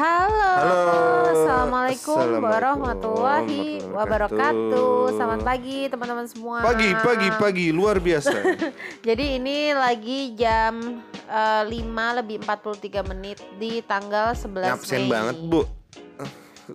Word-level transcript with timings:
Halo. 0.00 0.32
Halo. 0.32 0.96
Assalamualkum 1.28 2.16
Assalamualaikum 2.16 2.40
warahmatullahi 2.40 3.64
wabarakatuh. 3.92 5.12
Selamat 5.12 5.40
pagi 5.44 5.92
teman-teman 5.92 6.24
semua. 6.24 6.64
Pagi, 6.64 6.88
pagi, 7.04 7.28
pagi, 7.36 7.66
luar 7.68 8.00
biasa. 8.00 8.32
Jadi 9.08 9.36
ini 9.36 9.76
lagi 9.76 10.32
jam 10.32 11.04
eh, 11.28 11.62
5 11.68 12.16
lebih 12.16 12.40
43 12.40 13.12
menit 13.12 13.44
di 13.60 13.84
tanggal 13.84 14.32
11 14.32 14.72
Ngabsen 14.72 15.00
Mei. 15.04 15.12
banget, 15.12 15.36
Bu. 15.44 15.68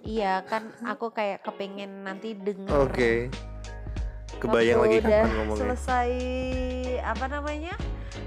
Iya 0.05 0.45
kan 0.45 0.69
aku 0.85 1.09
kayak 1.09 1.41
kepengen 1.41 2.05
nanti 2.05 2.37
denger. 2.37 2.77
Oke. 2.77 3.33
Kebayang 4.37 4.85
waktu 4.85 5.01
lagi 5.01 5.01
udah 5.01 5.09
kapan 5.09 5.33
ngomongnya. 5.33 5.61
selesai 5.65 6.11
apa 7.01 7.25
namanya? 7.25 7.73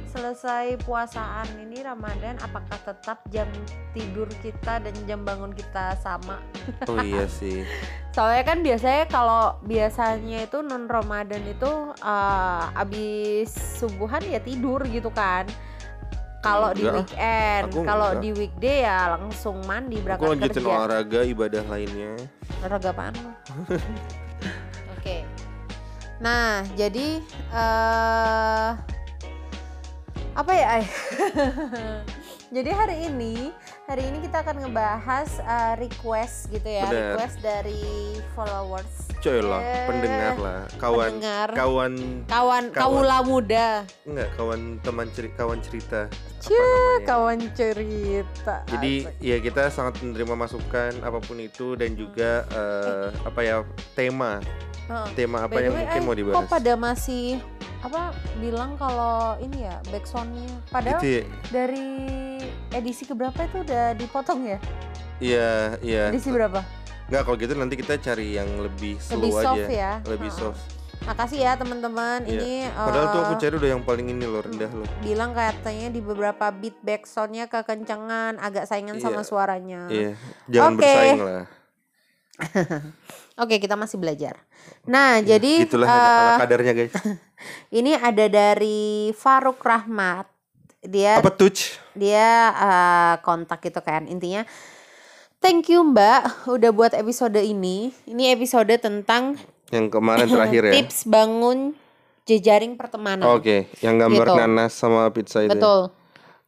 Selesai 0.09 0.81
puasaan 0.89 1.45
ini 1.61 1.85
Ramadan 1.85 2.41
apakah 2.41 2.81
tetap 2.81 3.21
jam 3.29 3.45
tidur 3.93 4.25
kita 4.41 4.81
dan 4.81 4.95
jam 5.05 5.21
bangun 5.21 5.53
kita 5.53 6.01
sama? 6.01 6.41
Oh 6.89 6.97
iya 6.99 7.29
sih. 7.39 7.69
Soalnya 8.17 8.43
kan 8.43 8.59
biasanya 8.65 9.05
kalau 9.07 9.61
biasanya 9.63 10.49
itu 10.49 10.65
non 10.65 10.89
Ramadan 10.89 11.45
itu 11.45 11.71
eh, 11.95 12.81
abis 12.81 13.53
subuhan 13.77 14.25
ya 14.25 14.41
tidur 14.41 14.81
gitu 14.89 15.13
kan. 15.13 15.45
Kalau 16.41 16.71
di 16.73 16.87
weekend, 16.87 17.75
kalau 17.83 18.11
di 18.17 18.31
weekday 18.33 18.87
ya 18.87 19.19
langsung 19.19 19.59
mandi 19.67 19.99
Aku 19.99 20.07
berangkat 20.07 20.29
lanjutin 20.39 20.63
kerja. 20.63 20.71
olahraga 20.71 21.21
ibadah 21.27 21.65
lainnya. 21.69 22.15
Olahraga 22.63 22.89
apaan? 22.95 23.15
Oke. 24.97 25.27
Nah, 26.19 26.63
jadi 26.79 27.21
eh 27.53 28.71
apa 30.39 30.53
ya, 30.55 30.67
Ay? 30.73 30.85
jadi 32.55 32.71
hari 32.71 32.97
ini, 33.05 33.51
hari 33.85 34.07
ini 34.07 34.23
kita 34.23 34.41
akan 34.41 34.63
ngebahas 34.63 35.29
eh, 35.37 35.75
request 35.77 36.47
gitu 36.49 36.63
ya, 36.65 36.87
Benar. 36.87 37.03
request 37.13 37.37
dari 37.41 37.83
followers. 38.33 39.11
Coy 39.19 39.43
lah, 39.43 39.59
Eh, 39.59 39.83
pendengar 39.85 40.35
lah, 40.39 40.61
kawan, 40.79 41.11
pendengar. 41.13 41.49
kawan, 41.51 41.93
Kawan, 42.25 42.65
kaula 42.71 43.19
muda. 43.21 43.83
enggak 44.07 44.31
kawan 44.33 44.79
teman 44.79 45.11
cerita, 45.11 45.43
kawan 45.43 45.59
cerita. 45.59 46.01
Apa 46.07 46.39
Cie, 46.39 47.03
kawan 47.03 47.39
cerita. 47.51 48.63
Jadi 48.71 48.93
Asik. 49.03 49.19
ya 49.19 49.37
kita 49.43 49.63
sangat 49.69 49.99
menerima 49.99 50.35
masukan 50.39 51.03
apa 51.03 51.19
pun 51.19 51.35
itu 51.37 51.75
dan 51.75 51.99
juga 51.99 52.47
eh, 52.47 53.11
apa 53.27 53.41
ya 53.43 53.67
tema 53.93 54.39
Heeh. 54.87 55.07
tema 55.19 55.43
apa 55.43 55.53
By 55.53 55.67
yang 55.67 55.75
way, 55.75 55.83
mungkin 55.83 55.99
Ay, 55.99 56.07
mau 56.07 56.15
Kok 56.15 56.21
dibahas. 56.23 56.47
pada 56.49 56.73
masih 56.79 57.43
apa 57.79 58.11
bilang 58.37 58.75
kalau 58.75 59.39
ini 59.39 59.63
ya 59.63 59.79
backsoundnya 59.87 60.51
padahal 60.67 60.99
Gitu 60.99 61.23
ya? 61.23 61.25
dari 61.49 61.89
edisi 62.71 63.05
keberapa 63.05 63.39
itu 63.41 63.63
udah 63.63 63.95
dipotong 63.95 64.41
ya? 64.45 64.59
Iya, 65.19 65.51
iya. 65.81 66.03
Edisi 66.09 66.29
berapa? 66.29 66.59
Enggak 67.07 67.23
kalau 67.23 67.37
gitu 67.37 67.55
nanti 67.55 67.75
kita 67.75 67.95
cari 67.97 68.35
yang 68.35 68.51
lebih 68.59 68.99
slow 68.99 69.19
Lebih 69.19 69.33
soft 69.33 69.59
aja. 69.61 69.71
ya. 69.71 69.93
Lebih 70.05 70.27
Heeh. 70.29 70.43
soft. 70.45 70.63
Makasih 71.01 71.39
ya 71.41 71.53
teman-teman. 71.55 72.21
Iya. 72.23 72.35
Ini 72.35 72.53
Padahal 72.69 73.07
tuh 73.09 73.21
aku 73.21 73.33
eh, 73.33 73.41
cari 73.41 73.55
udah 73.57 73.71
yang 73.71 73.83
paling 73.83 74.07
ini 74.09 74.25
loh 74.25 74.43
rendah 74.43 74.69
loh. 74.69 74.89
bilang 75.01 75.31
katanya 75.33 75.89
di 75.89 76.01
beberapa 76.01 76.47
beat 76.51 76.77
backsoundnya 76.81 77.47
kekencangan, 77.47 78.37
agak 78.37 78.67
saingan 78.67 78.99
sama 78.99 79.23
Iya. 79.23 79.25
suaranya. 79.25 79.81
Iya, 79.89 80.11
jangan 80.47 80.73
Oke. 80.73 80.81
bersaing 80.83 81.21
lah. 81.21 81.45
Oke, 83.39 83.55
kita 83.57 83.75
masih 83.75 83.97
belajar. 83.97 84.35
Nah, 84.85 85.19
jadi 85.21 85.65
Itulah 85.65 85.87
eh, 85.87 85.95
ala 85.95 86.39
kadarnya 86.39 86.75
guys. 86.75 86.95
ini 87.69 87.93
ada 87.93 88.27
dari 88.27 89.11
Faruk 89.13 89.61
Rahmat. 89.61 90.27
Dia 90.79 91.19
Apa 91.19 91.31
touch? 91.31 91.75
dia 91.93 92.27
eh, 92.51 93.15
kontak 93.21 93.59
gitu 93.61 93.83
kan 93.83 94.07
intinya 94.07 94.47
thank 95.39 95.67
you 95.67 95.83
mbak 95.83 96.23
udah 96.47 96.71
buat 96.71 96.95
episode 96.95 97.35
ini 97.37 97.91
ini 98.05 98.31
episode 98.31 98.71
tentang 98.79 99.35
Yang 99.69 99.87
kemarin 99.93 100.27
terakhir 100.29 100.63
ya. 100.65 100.73
tips 100.79 101.03
bangun 101.05 101.75
jejaring 102.23 102.79
pertemanan 102.79 103.27
Oke, 103.27 103.67
yang 103.79 103.99
gambar 103.99 104.23
Gitu. 104.25 104.39
nanas 104.39 104.71
sama 104.71 105.11
pizza 105.11 105.43
itu. 105.43 105.51
ya. 105.51 105.59
betul 105.59 105.81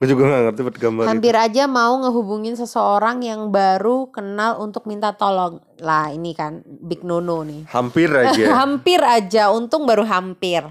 Gue 0.00 0.16
juga 0.16 0.32
gak 0.32 0.42
ngerti 0.48 0.60
buat 0.64 0.78
gambar 0.80 1.04
hampir 1.12 1.36
aja 1.36 1.68
mau 1.68 2.00
ngehubungin 2.00 2.56
seseorang 2.56 3.20
yang 3.20 3.52
baru 3.52 4.08
kenal 4.08 4.56
untuk 4.64 4.88
minta 4.88 5.12
tolong 5.12 5.60
lah 5.76 6.08
ini 6.08 6.32
kan 6.32 6.64
big 6.64 7.04
nono 7.04 7.44
nih 7.44 7.68
itu. 7.68 7.68
Hampir 7.68 8.08
aja. 8.24 8.64
hampir 8.64 9.00
aja 9.04 9.52
untung 9.52 9.84
baru 9.84 10.08
hampir 10.08 10.64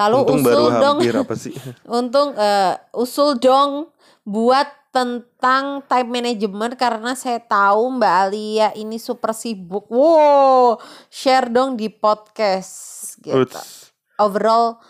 lalu 0.00 0.16
Untung 0.24 0.40
usul 0.40 0.48
baru 0.48 0.64
dong 0.80 0.96
hampir 0.96 1.12
apa 1.12 1.34
sih? 1.36 1.52
Untung 2.00 2.32
eh, 2.40 2.80
usul 2.96 3.36
dong 3.36 3.92
buat 4.24 4.80
tentang 4.90 5.86
time 5.86 6.08
management 6.10 6.74
karena 6.74 7.14
saya 7.14 7.38
tahu 7.38 8.00
Mbak 8.00 8.14
Alia 8.26 8.68
ini 8.74 8.98
super 8.98 9.30
sibuk. 9.30 9.86
Wow, 9.86 10.82
share 11.12 11.46
dong 11.46 11.78
di 11.78 11.92
podcast 11.92 13.14
gitu. 13.22 13.46
Uts. 13.46 13.94
Overall 14.18 14.82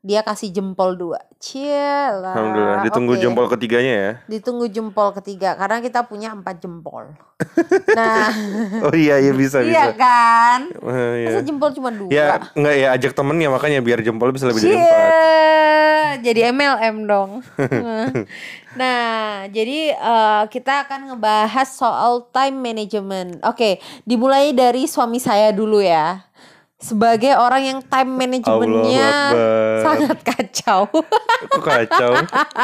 dia 0.00 0.24
kasih 0.24 0.48
jempol 0.48 0.96
dua. 0.96 1.20
Cielah. 1.38 2.34
Alhamdulillah. 2.34 2.82
Ditunggu 2.82 3.14
Oke. 3.14 3.22
jempol 3.22 3.46
ketiganya 3.46 3.94
ya. 3.94 4.12
Ditunggu 4.26 4.66
jempol 4.66 5.14
ketiga 5.14 5.54
karena 5.54 5.78
kita 5.78 6.02
punya 6.02 6.34
empat 6.34 6.58
jempol. 6.58 7.14
nah, 7.98 8.34
Oh 8.82 8.90
iya, 8.90 9.22
iya 9.22 9.30
bisa 9.30 9.62
iya 9.62 9.94
bisa. 9.94 9.94
kan? 9.94 10.60
Oh, 10.82 10.90
iya. 10.90 11.30
Masa 11.30 11.46
jempol 11.46 11.70
cuma 11.70 11.94
dua? 11.94 12.10
Ya 12.10 12.42
enggak 12.58 12.74
ya 12.74 12.88
ajak 12.90 13.12
temennya 13.14 13.48
makanya 13.48 13.78
biar 13.78 14.02
jempol 14.02 14.34
bisa 14.34 14.50
lebih 14.50 14.66
dari 14.66 14.74
Cie, 14.74 14.82
empat. 14.82 15.10
jadi 16.26 16.40
MLM 16.50 16.96
dong. 17.06 17.30
nah, 18.80 19.46
jadi 19.46 19.94
eh, 19.94 20.42
kita 20.50 20.90
akan 20.90 21.14
ngebahas 21.14 21.68
soal 21.70 22.26
time 22.34 22.58
management. 22.58 23.38
Oke, 23.46 23.78
dimulai 24.02 24.50
dari 24.50 24.90
suami 24.90 25.22
saya 25.22 25.54
dulu 25.54 25.78
ya. 25.78 26.26
Sebagai 26.78 27.34
orang 27.34 27.62
yang 27.66 27.78
time 27.82 28.06
managementnya 28.14 29.10
sangat 29.82 30.18
kacau. 30.22 30.86
Kok 31.50 31.58
kacau? 31.58 32.10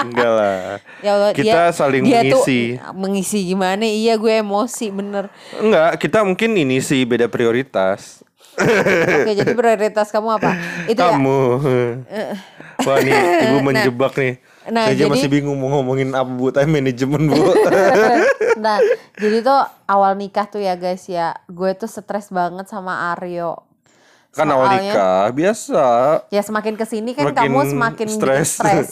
Enggak 0.07 0.31
lah. 0.31 0.79
ya 1.03 1.11
Allah, 1.19 1.31
Kita 1.35 1.75
saling 1.75 2.07
dia 2.07 2.23
mengisi. 2.23 2.79
Tuh, 2.79 2.95
mengisi 2.95 3.39
gimana? 3.43 3.83
Iya, 3.83 4.15
gue 4.15 4.39
emosi 4.39 4.95
bener. 4.95 5.35
Enggak, 5.59 5.99
kita 5.99 6.23
mungkin 6.23 6.55
ini 6.55 6.79
sih 6.79 7.03
beda 7.03 7.27
prioritas. 7.27 8.23
Oke, 8.55 9.35
jadi 9.35 9.51
prioritas 9.51 10.15
kamu 10.15 10.39
apa? 10.39 10.51
Itu 10.87 11.03
ya. 11.03 11.19
Kamu. 11.19 11.41
Wah 12.87 12.97
nih 13.03 13.19
ibu 13.51 13.59
menjebak 13.67 14.15
nih. 14.15 14.39
Nah, 14.71 14.89
Saya 14.89 14.97
jadi- 14.97 15.11
masih 15.11 15.27
bingung 15.29 15.59
mau 15.59 15.75
ngomongin 15.75 16.15
apa 16.15 16.31
bu 16.31 16.55
time 16.55 16.71
management 16.71 17.35
bu. 17.35 17.43
nah, 18.65 18.79
jadi 19.19 19.43
tuh 19.43 19.59
awal 19.85 20.15
nikah 20.15 20.47
tuh 20.47 20.63
ya 20.63 20.79
guys 20.79 21.03
ya, 21.05 21.35
gue 21.51 21.75
tuh 21.75 21.91
stres 21.91 22.31
banget 22.31 22.71
sama 22.71 23.11
Aryo. 23.11 23.74
Kan 24.35 24.47
awal 24.51 24.67
nikah 24.75 25.31
biasa. 25.31 25.85
Ya 26.29 26.43
semakin 26.43 26.75
ke 26.75 26.85
sini 26.85 27.15
kan 27.15 27.31
Makin 27.31 27.39
kamu 27.39 27.61
semakin 27.71 28.09
stres. 28.11 28.59
stres. 28.59 28.89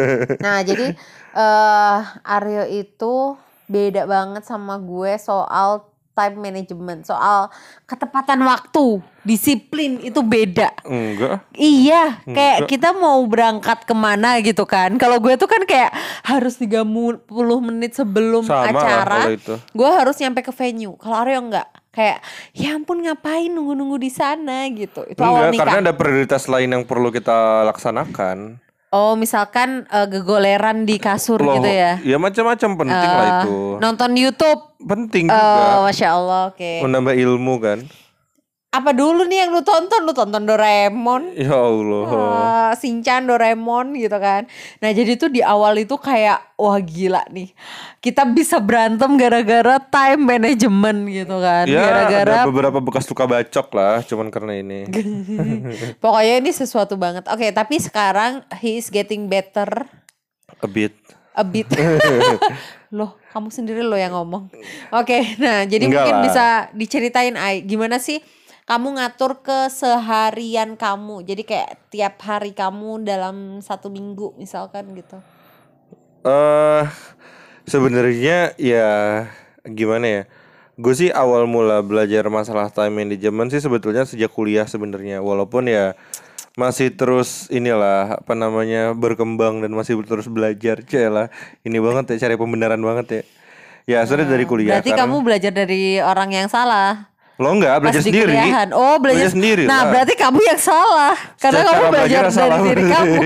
nah 0.44 0.64
jadi 0.64 0.96
eh 1.36 1.98
Aryo 2.24 2.64
itu 2.64 3.36
beda 3.68 4.08
banget 4.08 4.42
sama 4.48 4.80
gue 4.80 5.12
soal 5.20 5.84
time 6.16 6.48
management, 6.48 7.04
soal 7.04 7.52
ketepatan 7.84 8.40
waktu, 8.40 9.04
disiplin 9.20 10.00
itu 10.00 10.24
beda. 10.24 10.72
Enggak. 10.88 11.44
Iya, 11.52 12.24
kayak 12.24 12.56
Enggak. 12.64 12.68
kita 12.72 12.88
mau 12.96 13.20
berangkat 13.28 13.84
ke 13.84 13.92
mana 13.92 14.40
gitu 14.40 14.64
kan. 14.64 14.96
Kalau 14.96 15.20
gue 15.20 15.36
tuh 15.36 15.44
kan 15.44 15.60
kayak 15.68 15.92
harus 16.24 16.56
30 16.56 16.88
menit 17.60 17.92
sebelum 17.92 18.48
Sama 18.48 18.72
acara, 18.72 19.28
itu. 19.28 19.60
gue 19.60 19.90
harus 19.92 20.16
nyampe 20.16 20.40
ke 20.40 20.56
venue. 20.56 20.96
Kalau 20.96 21.20
Aryo 21.20 21.52
enggak, 21.52 21.68
kayak 21.96 22.20
ya 22.52 22.76
ampun 22.76 23.00
ngapain 23.00 23.48
nunggu-nunggu 23.48 23.96
di 23.96 24.12
sana 24.12 24.68
gitu. 24.68 25.08
Itu 25.08 25.16
awal 25.18 25.48
Enggak, 25.48 25.50
nikah. 25.50 25.60
karena 25.64 25.78
ada 25.80 25.94
prioritas 25.96 26.44
lain 26.44 26.68
yang 26.70 26.84
perlu 26.84 27.08
kita 27.08 27.64
laksanakan. 27.64 28.60
Oh, 28.88 29.12
misalkan 29.12 29.88
eh, 29.88 30.06
gegoleran 30.06 30.84
di 30.84 30.96
kasur 30.96 31.40
Loh, 31.40 31.56
gitu 31.56 31.66
ya. 31.66 31.98
Ya 32.00 32.16
macam-macam 32.16 32.70
penting 32.78 33.10
lah 33.10 33.26
Eh, 33.26 33.32
itu. 33.42 33.56
Nonton 33.76 34.10
YouTube. 34.14 34.60
Penting 34.78 35.26
Oh, 35.26 35.34
juga. 35.34 35.64
masya 35.82 36.08
Allah, 36.12 36.40
oke. 36.48 36.72
Menambah 36.84 37.14
ilmu 37.16 37.54
kan. 37.58 37.78
Apa 38.76 38.92
dulu 38.92 39.24
nih 39.24 39.40
yang 39.40 39.50
lu 39.50 39.60
tonton? 39.60 40.04
Lu 40.04 40.12
tonton 40.12 40.44
Doraemon, 40.44 41.32
Ya 41.32 41.56
Allah. 41.56 42.04
eh, 42.06 42.72
Shinchan, 42.76 43.24
Doraemon 43.24 43.96
gitu 43.96 44.12
kan. 44.14 44.44
Nah, 44.78 44.90
jadi 44.90 45.16
tuh 45.16 45.28
di 45.28 45.40
awal 45.40 45.78
itu 45.78 45.96
kayak 45.96 46.52
wah 46.54 46.76
gila 46.76 47.24
nih. 47.28 47.56
Kita 47.98 48.28
bisa 48.28 48.60
berantem 48.60 49.16
gara-gara 49.16 49.80
time 49.80 50.20
management 50.28 50.98
gitu 51.08 51.36
kan. 51.36 51.64
Ya 51.64 51.80
Gara-gara 51.80 52.34
ada 52.36 52.44
beberapa 52.44 52.78
bekas 52.78 53.04
luka 53.06 53.24
bacok 53.24 53.68
lah, 53.72 54.04
cuman 54.04 54.28
karena 54.28 54.52
ini. 54.54 54.84
pokoknya 56.02 56.34
ini 56.38 56.50
sesuatu 56.50 56.94
banget. 56.94 57.24
Oke, 57.26 57.48
tapi 57.50 57.78
sekarang 57.78 58.44
he 58.56 58.76
is 58.76 58.88
getting 58.88 59.26
better 59.26 59.88
A 60.56 60.68
bit. 60.68 60.92
a 61.32 61.44
bit. 61.44 61.68
loh, 62.96 63.16
kamu 63.28 63.48
sendiri 63.48 63.80
loh 63.80 63.96
yang 63.96 64.12
ngomong. 64.12 64.48
Oke, 64.90 65.36
nah 65.36 65.64
jadi 65.64 65.84
Enggak 65.84 65.96
mungkin 65.98 66.14
lah. 66.14 66.24
bisa 66.24 66.46
diceritain 66.72 67.36
Ai, 67.36 67.60
gimana 67.60 67.96
sih 67.96 68.20
kamu 68.66 68.98
ngatur 68.98 69.46
keseharian 69.46 70.74
kamu? 70.74 71.22
Jadi 71.22 71.42
kayak 71.46 71.86
tiap 71.88 72.18
hari 72.26 72.50
kamu 72.50 73.06
dalam 73.06 73.62
satu 73.62 73.86
minggu 73.88 74.34
misalkan 74.36 74.90
gitu. 74.98 75.22
eh 76.26 76.82
sebenarnya 77.62 78.58
ya 78.58 78.90
gimana 79.62 80.06
ya? 80.06 80.22
Gue 80.76 80.92
sih 80.92 81.08
awal 81.14 81.46
mula 81.46 81.80
belajar 81.80 82.26
masalah 82.26 82.68
time 82.68 83.06
management 83.06 83.54
sih 83.54 83.62
sebetulnya 83.62 84.02
sejak 84.02 84.34
kuliah 84.34 84.66
sebenarnya. 84.66 85.22
Walaupun 85.22 85.70
ya 85.70 85.94
masih 86.58 86.90
terus 86.90 87.46
inilah 87.54 88.18
apa 88.18 88.34
namanya 88.34 88.96
berkembang 88.98 89.62
dan 89.62 89.70
masih 89.76 89.94
terus 90.08 90.26
belajar 90.26 90.80
lah 91.12 91.28
ini 91.68 91.76
banget 91.76 92.16
ya 92.16 92.26
cari 92.26 92.40
pembenaran 92.40 92.80
banget 92.80 93.06
ya 93.12 93.22
ya 93.84 93.98
sudah 94.08 94.24
dari 94.24 94.48
kuliah 94.48 94.80
Berarti 94.80 94.88
karena- 94.88 95.04
kamu 95.04 95.16
belajar 95.20 95.52
dari 95.52 96.00
orang 96.02 96.32
yang 96.32 96.48
salah. 96.50 97.12
Lo 97.36 97.52
enggak 97.52 97.76
belajar 97.78 98.00
Pas 98.00 98.06
sendiri 98.08 98.32
kuliahan. 98.32 98.68
Oh, 98.72 98.96
belajar, 98.96 99.28
sendiri 99.28 99.62
Nah, 99.64 99.84
lah. 99.84 99.90
berarti 99.92 100.14
kamu 100.14 100.40
yang 100.40 100.56
salah. 100.56 101.12
Karena 101.36 101.60
Cara 101.60 101.68
kamu 101.68 101.84
belajar 101.86 102.22
belajarnya 102.24 102.32
dari 102.48 102.64
diri 102.64 102.84
kamu. 102.88 103.22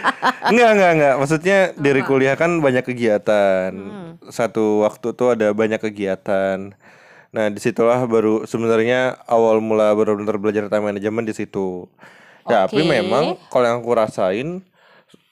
enggak 0.50 0.70
enggak 0.70 0.90
enggak 0.94 1.14
maksudnya 1.16 1.58
dari 1.74 2.00
kuliah 2.00 2.34
kan 2.34 2.50
banyak 2.58 2.84
kegiatan 2.84 3.70
Hmm. 3.70 4.14
satu 4.28 4.82
waktu 4.82 5.10
tuh 5.12 5.34
ada 5.34 5.50
banyak 5.50 5.78
kegiatan 5.80 6.70
nah 7.28 7.46
di 7.46 7.58
situlah 7.58 8.00
baru 8.04 8.44
sebenarnya 8.44 9.20
awal 9.24 9.58
mula 9.58 9.92
benar-benar 9.92 10.38
belajar 10.38 10.64
time 10.66 10.88
management 10.88 11.26
di 11.26 11.34
situ 11.34 11.84
tapi 12.42 12.80
Oke. 12.80 12.88
memang 12.88 13.36
kalau 13.48 13.66
yang 13.66 13.78
aku 13.78 13.92
rasain 13.92 14.48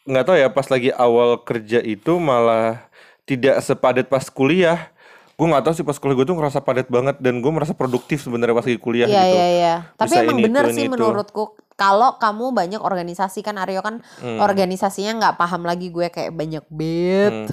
nggak 0.02 0.24
tahu 0.24 0.36
ya 0.36 0.48
pas 0.48 0.66
lagi 0.66 0.92
awal 0.92 1.40
kerja 1.40 1.78
itu 1.78 2.18
malah 2.18 2.84
tidak 3.24 3.58
sepadat 3.58 4.06
pas 4.06 4.28
kuliah 4.28 4.92
gue 5.36 5.46
nggak 5.46 5.62
tahu 5.62 5.74
sih 5.74 5.84
pas 5.84 5.94
kuliah 5.94 6.16
gue 6.16 6.26
tuh 6.26 6.36
ngerasa 6.36 6.58
padat 6.60 6.88
banget 6.88 7.20
dan 7.20 7.38
gue 7.38 7.52
merasa 7.52 7.72
produktif 7.72 8.24
sebenarnya 8.24 8.56
pas 8.56 8.64
lagi 8.64 8.80
kuliah 8.80 9.04
Iya, 9.04 9.20
gitu 9.20 9.36
iya, 9.36 9.46
iya. 9.52 9.74
Tapi 9.94 10.08
Bisa 10.08 10.24
emang 10.24 10.36
ini, 10.36 10.44
bener 10.48 10.64
itu, 10.66 10.74
sih 10.74 10.84
menurutku. 10.88 11.44
Kalau 11.76 12.16
kamu 12.16 12.56
banyak 12.56 12.80
organisasi 12.80 13.44
kan 13.44 13.60
Aryo 13.60 13.84
kan 13.84 14.00
Hmm. 14.16 14.40
organisasinya 14.40 15.12
nggak 15.14 15.36
paham 15.36 15.62
lagi 15.62 15.92
gue 15.92 16.08
kayak 16.08 16.32
banyak 16.32 16.64
bet. 16.66 17.52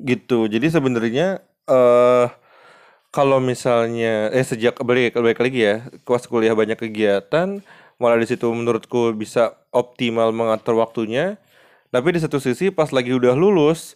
gitu 0.00 0.48
jadi 0.48 0.64
sebenarnya 0.66 1.44
eh 1.66 2.26
kalau 3.10 3.36
misalnya 3.36 4.30
eh 4.30 4.40
sejak 4.40 4.80
balik 4.80 5.12
balik 5.12 5.38
lagi 5.38 5.60
ya 5.60 5.76
pas 6.02 6.24
kuliah 6.24 6.56
banyak 6.56 6.78
kegiatan 6.78 7.60
malah 8.00 8.16
di 8.16 8.24
situ 8.24 8.48
menurutku 8.48 9.12
bisa 9.12 9.60
optimal 9.68 10.32
mengatur 10.32 10.72
waktunya 10.74 11.36
tapi 11.88 12.16
di 12.16 12.20
satu 12.22 12.40
sisi 12.40 12.72
pas 12.72 12.88
lagi 12.88 13.12
udah 13.12 13.36
lulus 13.36 13.92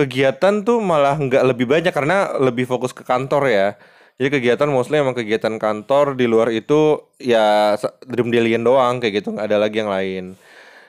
kegiatan 0.00 0.64
tuh 0.64 0.80
malah 0.80 1.20
nggak 1.20 1.44
lebih 1.52 1.68
banyak 1.68 1.92
karena 1.92 2.32
lebih 2.40 2.64
fokus 2.64 2.96
ke 2.96 3.04
kantor 3.04 3.52
ya. 3.52 3.68
Jadi 4.20 4.28
kegiatan 4.36 4.68
mostly 4.68 5.00
emang 5.00 5.16
kegiatan 5.16 5.56
kantor 5.56 6.12
di 6.16 6.28
luar 6.28 6.52
itu 6.52 7.00
ya 7.16 7.76
dream 8.04 8.32
dailyan 8.32 8.64
doang 8.64 9.00
kayak 9.00 9.20
gitu. 9.24 9.36
Nggak 9.36 9.46
ada 9.48 9.58
lagi 9.60 9.76
yang 9.80 9.92
lain. 9.92 10.24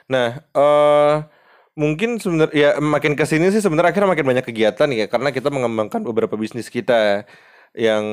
Nah 0.08 0.40
eh 0.40 1.14
mungkin 1.76 2.20
sebenarnya 2.20 2.52
ya 2.52 2.68
makin 2.80 3.16
ke 3.16 3.24
sini 3.24 3.48
sih 3.48 3.64
sebenarnya 3.64 3.96
akhirnya 3.96 4.12
makin 4.12 4.26
banyak 4.28 4.44
kegiatan 4.44 4.88
ya 4.92 5.08
karena 5.08 5.32
kita 5.32 5.48
mengembangkan 5.48 6.04
beberapa 6.04 6.36
bisnis 6.36 6.68
kita 6.68 7.24
yang 7.72 8.04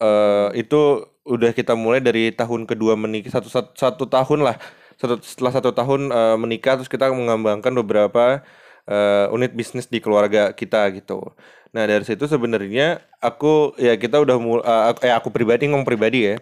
eh 0.00 0.48
itu 0.60 1.08
udah 1.28 1.52
kita 1.52 1.72
mulai 1.76 2.00
dari 2.00 2.32
tahun 2.32 2.64
kedua 2.64 2.96
menikah 2.96 3.40
satu, 3.40 3.48
satu 3.52 3.70
satu 3.76 4.04
tahun 4.08 4.40
lah. 4.44 4.56
Satu 4.98 5.22
setelah 5.22 5.52
satu 5.54 5.70
tahun 5.72 6.10
eh, 6.10 6.36
menikah 6.40 6.74
terus 6.80 6.90
kita 6.90 7.08
mengembangkan 7.12 7.70
beberapa 7.84 8.42
eh, 8.88 9.26
unit 9.30 9.52
bisnis 9.52 9.86
di 9.86 10.00
keluarga 10.00 10.56
kita 10.56 10.88
gitu 10.96 11.36
nah 11.68 11.84
dari 11.84 12.00
situ 12.02 12.24
sebenarnya 12.24 13.04
aku 13.20 13.76
ya 13.76 13.92
kita 14.00 14.16
udah 14.24 14.36
mul 14.40 14.64
eh, 14.64 14.84
aku, 14.90 14.98
eh, 15.04 15.12
aku 15.12 15.28
pribadi 15.28 15.68
ngomong 15.68 15.84
pribadi 15.84 16.32
ya 16.32 16.34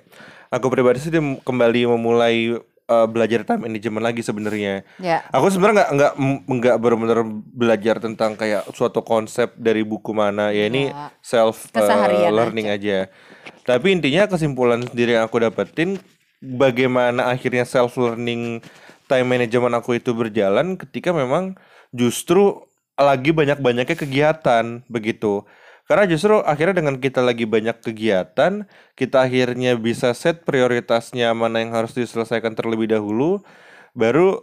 aku 0.55 0.71
pribadi 0.71 1.03
sih 1.03 1.11
kembali 1.43 1.91
memulai 1.91 2.55
eh, 2.63 3.07
belajar 3.11 3.43
time 3.43 3.67
management 3.67 4.05
lagi 4.07 4.23
sebenarnya 4.23 4.87
Ya. 5.03 5.27
Aku 5.35 5.51
sebenarnya 5.51 5.83
nggak 5.83 5.91
nggak 5.93 6.13
nggak 6.47 6.77
benar-benar 6.79 7.21
belajar 7.51 7.99
tentang 7.99 8.39
kayak 8.39 8.71
suatu 8.71 9.03
konsep 9.03 9.51
dari 9.59 9.83
buku 9.83 10.15
mana 10.15 10.55
ya 10.55 10.71
ini 10.71 10.95
Nggak. 10.95 11.11
self 11.19 11.75
uh, 11.75 12.31
learning 12.31 12.71
aja. 12.71 13.11
Tapi 13.67 13.99
intinya 13.99 14.31
kesimpulan 14.31 14.87
sendiri 14.87 15.19
yang 15.19 15.27
aku 15.27 15.43
dapetin 15.43 15.99
bagaimana 16.39 17.27
akhirnya 17.35 17.67
self 17.67 17.99
learning 17.99 18.63
time 19.11 19.27
management 19.27 19.75
aku 19.79 19.99
itu 19.99 20.15
berjalan 20.15 20.79
ketika 20.79 21.15
memang 21.15 21.59
justru 21.95 22.65
lagi 22.97 23.31
banyak-banyaknya 23.35 23.97
kegiatan 23.99 24.83
begitu. 24.89 25.45
Karena 25.87 26.05
justru 26.11 26.43
akhirnya 26.43 26.83
dengan 26.83 26.99
kita 26.99 27.23
lagi 27.23 27.47
banyak 27.47 27.79
kegiatan, 27.79 28.67
kita 28.99 29.17
akhirnya 29.23 29.79
bisa 29.79 30.11
set 30.19 30.43
prioritasnya 30.43 31.31
mana 31.37 31.63
yang 31.63 31.71
harus 31.77 31.95
diselesaikan 31.95 32.59
terlebih 32.59 32.91
dahulu, 32.91 33.39
baru 33.95 34.43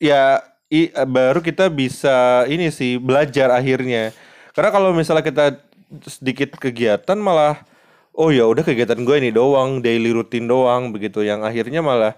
ya 0.00 0.44
i- 0.68 0.92
baru 0.92 1.40
kita 1.40 1.72
bisa 1.72 2.44
ini 2.48 2.68
sih 2.68 3.00
belajar 3.00 3.48
akhirnya. 3.56 4.12
Karena 4.52 4.70
kalau 4.74 4.92
misalnya 4.92 5.24
kita 5.24 5.44
sedikit 6.08 6.56
kegiatan 6.60 7.16
malah 7.16 7.64
oh 8.16 8.28
ya 8.32 8.44
udah 8.48 8.64
kegiatan 8.64 9.00
gue 9.04 9.16
ini 9.22 9.30
doang, 9.32 9.80
daily 9.80 10.12
routine 10.12 10.44
doang 10.48 10.92
begitu 10.92 11.24
yang 11.24 11.40
akhirnya 11.44 11.80
malah 11.80 12.12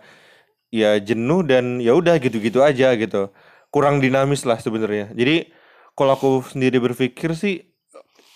ya 0.73 0.99
jenuh 1.01 1.43
dan 1.47 1.79
ya 1.83 1.95
udah 1.97 2.19
gitu-gitu 2.23 2.61
aja 2.65 2.95
gitu. 2.99 3.31
Kurang 3.75 3.99
dinamis 3.99 4.47
lah 4.47 4.63
sebenarnya. 4.63 5.11
Jadi 5.11 5.51
kalau 5.99 6.15
aku 6.15 6.31
sendiri 6.47 6.79
berpikir 6.79 7.35
sih 7.35 7.67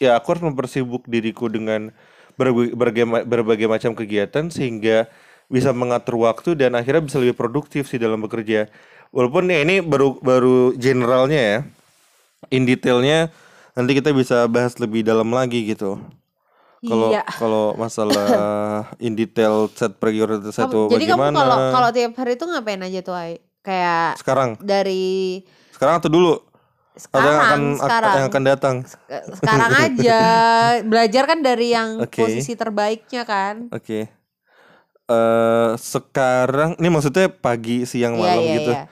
ya 0.03 0.19
aku 0.19 0.35
harus 0.35 0.43
mempersibuk 0.43 1.07
diriku 1.07 1.47
dengan 1.47 1.95
berbagai, 2.35 3.07
berbagai, 3.23 3.71
macam 3.71 3.95
kegiatan 3.95 4.51
sehingga 4.51 5.07
bisa 5.47 5.71
mengatur 5.71 6.19
waktu 6.27 6.59
dan 6.59 6.75
akhirnya 6.75 7.07
bisa 7.07 7.23
lebih 7.23 7.39
produktif 7.39 7.87
sih 7.87 8.03
dalam 8.03 8.19
bekerja. 8.19 8.67
Walaupun 9.15 9.47
ya 9.47 9.63
ini 9.63 9.79
baru 9.79 10.19
baru 10.19 10.75
generalnya 10.75 11.39
ya. 11.39 11.59
In 12.51 12.67
detailnya 12.67 13.31
nanti 13.79 13.95
kita 13.95 14.11
bisa 14.11 14.43
bahas 14.51 14.75
lebih 14.83 15.07
dalam 15.07 15.31
lagi 15.31 15.71
gitu. 15.71 16.03
Kalau 16.83 17.11
Iya. 17.15 17.27
kalau 17.39 17.75
masalah 17.79 18.27
in 19.07 19.15
detail 19.19 19.67
set 19.75 19.99
prioritas 19.99 20.55
Kamu- 20.55 20.67
itu 20.67 20.81
jadi 20.99 21.05
kamu 21.15 21.23
bagaimana? 21.23 21.39
kalau 21.39 21.59
kalau 21.75 21.89
tiap 21.91 22.13
hari 22.19 22.39
itu 22.39 22.45
ngapain 22.47 22.83
aja 22.83 23.01
tuh 23.03 23.15
Ai? 23.19 23.43
Kayak 23.69 24.17
sekarang 24.17 24.57
dari 24.65 25.45
sekarang 25.77 26.01
atau 26.01 26.09
dulu? 26.09 26.33
Atau 26.99 27.21
yang 27.21 27.37
sekarang 27.37 27.37
akan 27.39 27.61
sekarang 27.79 28.13
yang 28.17 28.29
akan 28.33 28.45
datang? 28.49 28.77
Sekarang 29.37 29.73
aja 29.77 30.21
belajar 30.91 31.23
kan 31.29 31.39
dari 31.45 31.77
yang 31.77 32.01
Oke. 32.01 32.25
posisi 32.25 32.57
terbaiknya 32.57 33.29
kan. 33.29 33.69
Oke. 33.69 34.09
eh 35.09 35.73
sekarang 35.81 36.77
ini 36.77 36.89
maksudnya 36.93 37.33
pagi, 37.33 37.89
siang, 37.89 38.21
Iya 38.21 38.25
malam 38.29 38.45
iya 38.45 38.57
gitu. 38.61 38.73
iya. 38.77 38.83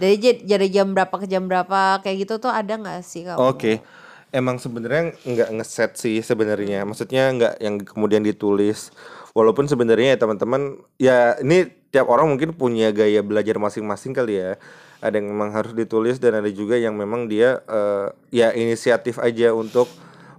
Dari 0.00 0.16
dari 0.48 0.68
jam 0.72 0.96
berapa 0.96 1.12
ke 1.12 1.26
jam 1.28 1.44
berapa 1.44 2.00
kayak 2.00 2.16
gitu 2.24 2.40
tuh 2.40 2.48
ada 2.48 2.72
nggak 2.72 3.04
sih 3.04 3.24
kamu? 3.28 3.36
Oke. 3.36 3.84
Emang 4.32 4.56
sebenarnya 4.56 5.12
nggak 5.24 5.60
ngeset 5.60 5.96
sih 5.96 6.20
sebenarnya. 6.24 6.84
Maksudnya 6.88 7.32
nggak 7.36 7.54
yang 7.60 7.80
kemudian 7.84 8.24
ditulis. 8.24 8.92
Walaupun 9.36 9.68
sebenarnya 9.68 10.16
ya 10.16 10.18
teman-teman 10.20 10.62
ya 10.96 11.36
ini 11.44 11.68
tiap 11.88 12.06
orang 12.08 12.28
mungkin 12.28 12.52
punya 12.52 12.92
gaya 12.92 13.24
belajar 13.24 13.56
masing-masing 13.56 14.12
kali 14.12 14.40
ya. 14.40 14.60
Ada 14.98 15.22
yang 15.22 15.30
memang 15.30 15.54
harus 15.54 15.72
ditulis 15.78 16.18
dan 16.18 16.42
ada 16.42 16.50
juga 16.50 16.74
yang 16.74 16.98
memang 16.98 17.30
dia 17.30 17.62
eh, 17.70 18.06
ya 18.34 18.50
inisiatif 18.52 19.22
aja 19.22 19.54
untuk 19.54 19.86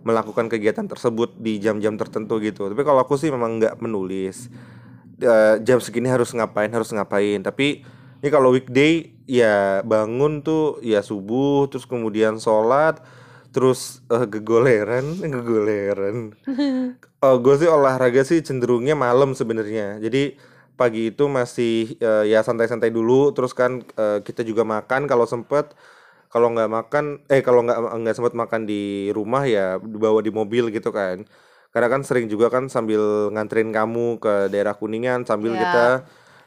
melakukan 0.03 0.47
kegiatan 0.47 0.87
tersebut 0.87 1.35
di 1.39 1.59
jam-jam 1.59 1.95
tertentu 1.95 2.39
gitu. 2.43 2.67
Tapi 2.71 2.81
kalau 2.83 3.03
aku 3.03 3.15
sih 3.15 3.31
memang 3.31 3.59
nggak 3.59 3.79
menulis. 3.79 4.51
Eh, 5.19 5.55
jam 5.63 5.79
segini 5.79 6.11
harus 6.11 6.31
ngapain 6.35 6.71
harus 6.71 6.91
ngapain. 6.91 7.39
Tapi 7.43 7.83
ini 8.19 8.29
kalau 8.29 8.51
weekday 8.51 9.15
ya 9.29 9.79
bangun 9.87 10.43
tuh 10.43 10.81
ya 10.83 10.99
subuh 10.99 11.69
terus 11.71 11.87
kemudian 11.87 12.41
sholat 12.41 12.99
terus 13.49 14.01
eh, 14.09 14.25
gegoleran 14.25 15.21
gegoleran 15.21 16.33
oh, 17.23 17.35
gue 17.43 17.55
sih 17.61 17.69
olahraga 17.69 18.21
sih 18.25 18.41
cenderungnya 18.41 18.93
malam 18.93 19.33
sebenarnya 19.33 20.01
jadi 20.03 20.37
pagi 20.79 21.11
itu 21.11 21.23
masih 21.27 21.99
eh, 21.99 22.23
ya 22.31 22.39
santai-santai 22.47 22.89
dulu 22.97 23.35
terus 23.35 23.51
kan 23.59 23.71
eh, 23.99 24.19
kita 24.27 24.41
juga 24.47 24.63
makan. 24.63 25.01
Kalau 25.11 25.25
sempet 25.27 25.65
kalau 26.33 26.47
nggak 26.53 26.69
makan 26.77 27.05
eh 27.33 27.41
kalau 27.45 27.65
nggak 27.65 27.77
nggak 28.01 28.15
sempet 28.17 28.33
makan 28.37 28.61
di 28.69 29.09
rumah 29.17 29.43
ya 29.49 29.77
dibawa 29.81 30.19
di 30.23 30.31
mobil 30.33 30.69
gitu 30.75 30.89
kan. 30.95 31.25
Karena 31.73 31.87
kan 31.93 32.01
sering 32.07 32.25
juga 32.31 32.49
kan 32.49 32.65
sambil 32.71 33.29
nganterin 33.33 33.69
kamu 33.75 34.17
ke 34.23 34.49
daerah 34.53 34.73
kuningan 34.77 35.25
sambil 35.29 35.53
Ya. 35.53 35.61
kita 35.63 35.85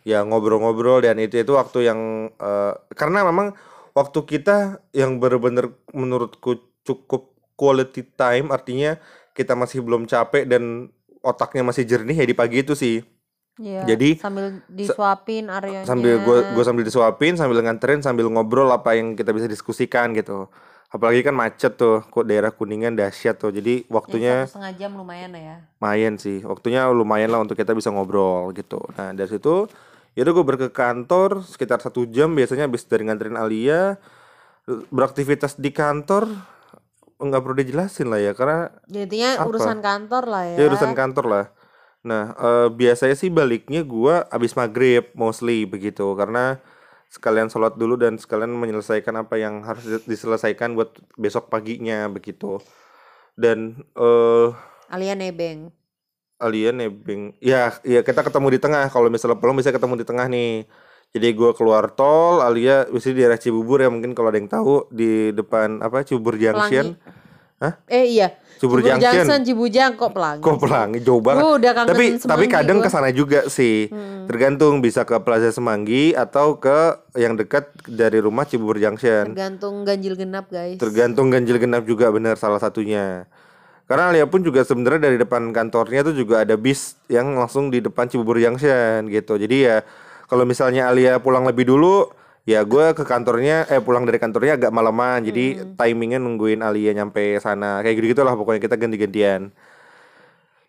ya 0.03 0.19
ngobrol-ngobrol. 0.27 1.05
Dan 1.05 1.19
itu 1.23 1.37
itu 1.43 1.53
waktu 1.55 1.79
yang 1.89 2.01
eh, 2.41 2.73
karena 2.99 3.23
memang 3.29 3.55
waktu 3.95 4.21
kita 4.27 4.81
yang 4.97 5.21
bener-bener 5.23 5.71
menurutku 5.95 6.59
cukup 6.83 7.31
quality 7.55 8.03
time 8.17 8.51
artinya 8.51 8.99
kita 9.37 9.55
masih 9.55 9.85
belum 9.87 10.09
capek 10.11 10.45
dan 10.49 10.91
otaknya 11.23 11.63
masih 11.63 11.85
jernih 11.87 12.17
ya 12.19 12.27
di 12.27 12.35
pagi 12.37 12.65
itu 12.67 12.75
sih 12.75 13.05
Iya, 13.55 13.85
Jadi, 13.85 14.17
sambil 14.17 14.65
disuapin 14.65 15.47
areanya. 15.47 15.85
sambil 15.85 16.17
gue 16.19 16.39
gue 16.51 16.65
sambil 16.65 16.83
disuapin 16.83 17.37
sambil 17.37 17.61
nganterin 17.61 18.01
sambil 18.01 18.25
ngobrol 18.27 18.69
apa 18.69 18.95
yang 18.95 19.13
kita 19.13 19.29
bisa 19.29 19.45
diskusikan 19.45 20.13
gitu 20.13 20.49
apalagi 20.89 21.21
kan 21.21 21.33
macet 21.33 21.75
tuh 21.75 22.01
kok 22.03 22.25
daerah 22.25 22.49
kuningan 22.49 22.93
dahsyat 22.93 23.37
tuh 23.37 23.49
jadi 23.49 23.81
Ya, 23.81 23.89
waktunya 23.91 24.35
satu 24.43 24.57
setengah 24.57 24.73
jam 24.75 24.91
lumayan 24.93 25.31
lah 25.31 25.43
ya. 25.43 25.57
lumayan 25.75 26.15
sih 26.17 26.41
waktunya 26.43 26.85
lumayan 26.87 27.29
lah 27.29 27.41
untuk 27.41 27.53
kita 27.55 27.73
bisa 27.73 27.89
ngobrol 27.89 28.53
gitu 28.53 28.81
nah 28.95 29.09
dari 29.11 29.29
situ 29.29 29.69
yaudah 30.13 30.33
gue 30.33 30.45
berke 30.47 30.69
kantor 30.69 31.41
sekitar 31.43 31.77
satu 31.79 32.05
jam 32.07 32.33
biasanya 32.33 32.65
habis 32.65 32.85
dari 32.85 33.05
nganterin 33.05 33.37
Alia 33.37 34.01
beraktivitas 34.89 35.57
di 35.57 35.69
kantor 35.71 36.29
nggak 37.19 37.41
perlu 37.41 37.57
dijelasin 37.57 38.09
lah 38.09 38.19
ya 38.19 38.33
karena 38.33 38.73
Jadinya 38.85 39.39
Apa? 39.39 39.47
urusan 39.47 39.79
kantor 39.79 40.25
lah 40.27 40.43
ya. 40.47 40.57
ya 40.57 40.65
urusan 40.67 40.93
kantor 40.93 41.25
lah. 41.27 41.45
Nah, 42.03 42.35
eh, 42.35 42.69
biasanya 42.75 43.15
sih 43.15 43.31
baliknya 43.31 43.87
gua 43.87 44.27
abis 44.27 44.59
maghrib 44.59 45.07
mostly 45.15 45.63
begitu. 45.67 46.03
Karena 46.19 46.59
sekalian 47.13 47.47
sholat 47.53 47.79
dulu 47.79 47.95
dan 47.95 48.19
sekalian 48.19 48.51
menyelesaikan 48.51 49.15
apa 49.21 49.39
yang 49.39 49.63
harus 49.63 49.85
di- 49.87 50.07
diselesaikan 50.11 50.75
buat 50.75 50.99
besok 51.15 51.47
paginya 51.47 52.11
begitu. 52.11 52.59
Dan 53.39 53.87
eh 53.95 54.49
Alia 54.93 55.15
nebeng. 55.17 55.73
Alia 56.43 56.75
nebeng. 56.75 57.39
Ya 57.39 57.71
ya 57.87 58.03
kita 58.03 58.27
ketemu 58.27 58.59
di 58.59 58.61
tengah. 58.61 58.91
Kalau 58.91 59.07
misalnya 59.09 59.39
pulang 59.39 59.57
bisa 59.57 59.71
ketemu 59.71 60.03
di 60.03 60.07
tengah 60.07 60.27
nih. 60.27 60.67
Jadi 61.13 61.29
gua 61.37 61.53
keluar 61.53 61.93
tol 61.93 62.41
Alia 62.41 62.89
bisa 62.89 63.13
di 63.13 63.21
daerah 63.21 63.37
Cibubur 63.37 63.79
ya 63.85 63.93
mungkin 63.93 64.17
kalau 64.17 64.33
ada 64.33 64.41
yang 64.41 64.49
tahu 64.49 64.89
di 64.89 65.31
depan 65.37 65.85
apa 65.85 66.03
Cibubur 66.09 66.41
Junction 66.41 66.97
Hah? 67.63 67.79
Eh 67.87 68.11
iya. 68.11 68.35
Cibubur 68.59 68.79
Junction. 68.79 69.43
Cibujang 69.43 69.95
kok 69.95 70.11
pelangi. 70.11 70.39
kok 70.39 70.55
pelangi 70.57 70.99
jauh 70.99 71.19
banget 71.19 71.43
Gua 71.43 71.53
udah 71.59 71.73
tapi 71.83 72.15
Semanggi 72.15 72.31
tapi 72.31 72.45
kadang 72.47 72.79
ke 72.79 72.89
sana 72.89 73.11
juga 73.11 73.47
sih 73.47 73.87
Hmm. 73.87 74.27
tergantung 74.27 74.79
bisa 74.79 75.03
ke 75.03 75.19
Plaza 75.19 75.51
Semanggi 75.51 76.15
atau 76.15 76.55
ke 76.57 76.79
yang 77.15 77.35
dekat 77.35 77.67
dari 77.85 78.19
rumah 78.19 78.47
Cibubur 78.47 78.79
Junction 78.79 79.35
Tergantung 79.35 79.83
ganjil 79.83 80.15
genap 80.15 80.47
guys. 80.47 80.79
tergantung 80.79 81.27
ganjil 81.29 81.59
genap 81.59 81.83
juga 81.83 82.07
benar 82.09 82.35
salah 82.37 82.59
satunya 82.59 83.27
karena 83.85 84.15
Alia 84.15 84.25
pun 84.25 84.41
juga 84.41 84.63
sebenarnya 84.63 85.03
dari 85.05 85.19
depan 85.19 85.51
kantornya 85.51 86.07
tuh 86.07 86.15
juga 86.15 86.41
ada 86.41 86.55
bis 86.55 86.95
yang 87.07 87.35
langsung 87.35 87.67
di 87.67 87.83
depan 87.83 88.07
Cibubur 88.07 88.39
Junction 88.39 89.11
gitu 89.11 89.35
jadi 89.35 89.57
ya 89.59 89.77
kalau 90.25 90.47
misalnya 90.47 90.87
Alia 90.87 91.19
pulang 91.19 91.43
lebih 91.43 91.67
dulu 91.67 92.07
ya 92.43 92.67
gue 92.67 92.91
ke 92.99 93.07
kantornya 93.07 93.71
eh 93.71 93.79
pulang 93.79 94.03
dari 94.03 94.19
kantornya 94.19 94.59
agak 94.59 94.75
malaman 94.75 95.23
jadi 95.23 95.63
timingnya 95.79 96.19
nungguin 96.19 96.61
Alia 96.65 96.91
nyampe 96.97 97.39
sana. 97.39 97.81
Kayak 97.87 97.95
gitu 98.03 98.07
gitulah 98.19 98.35
pokoknya 98.35 98.61
kita 98.63 98.77
ganti-gantian. 98.79 99.55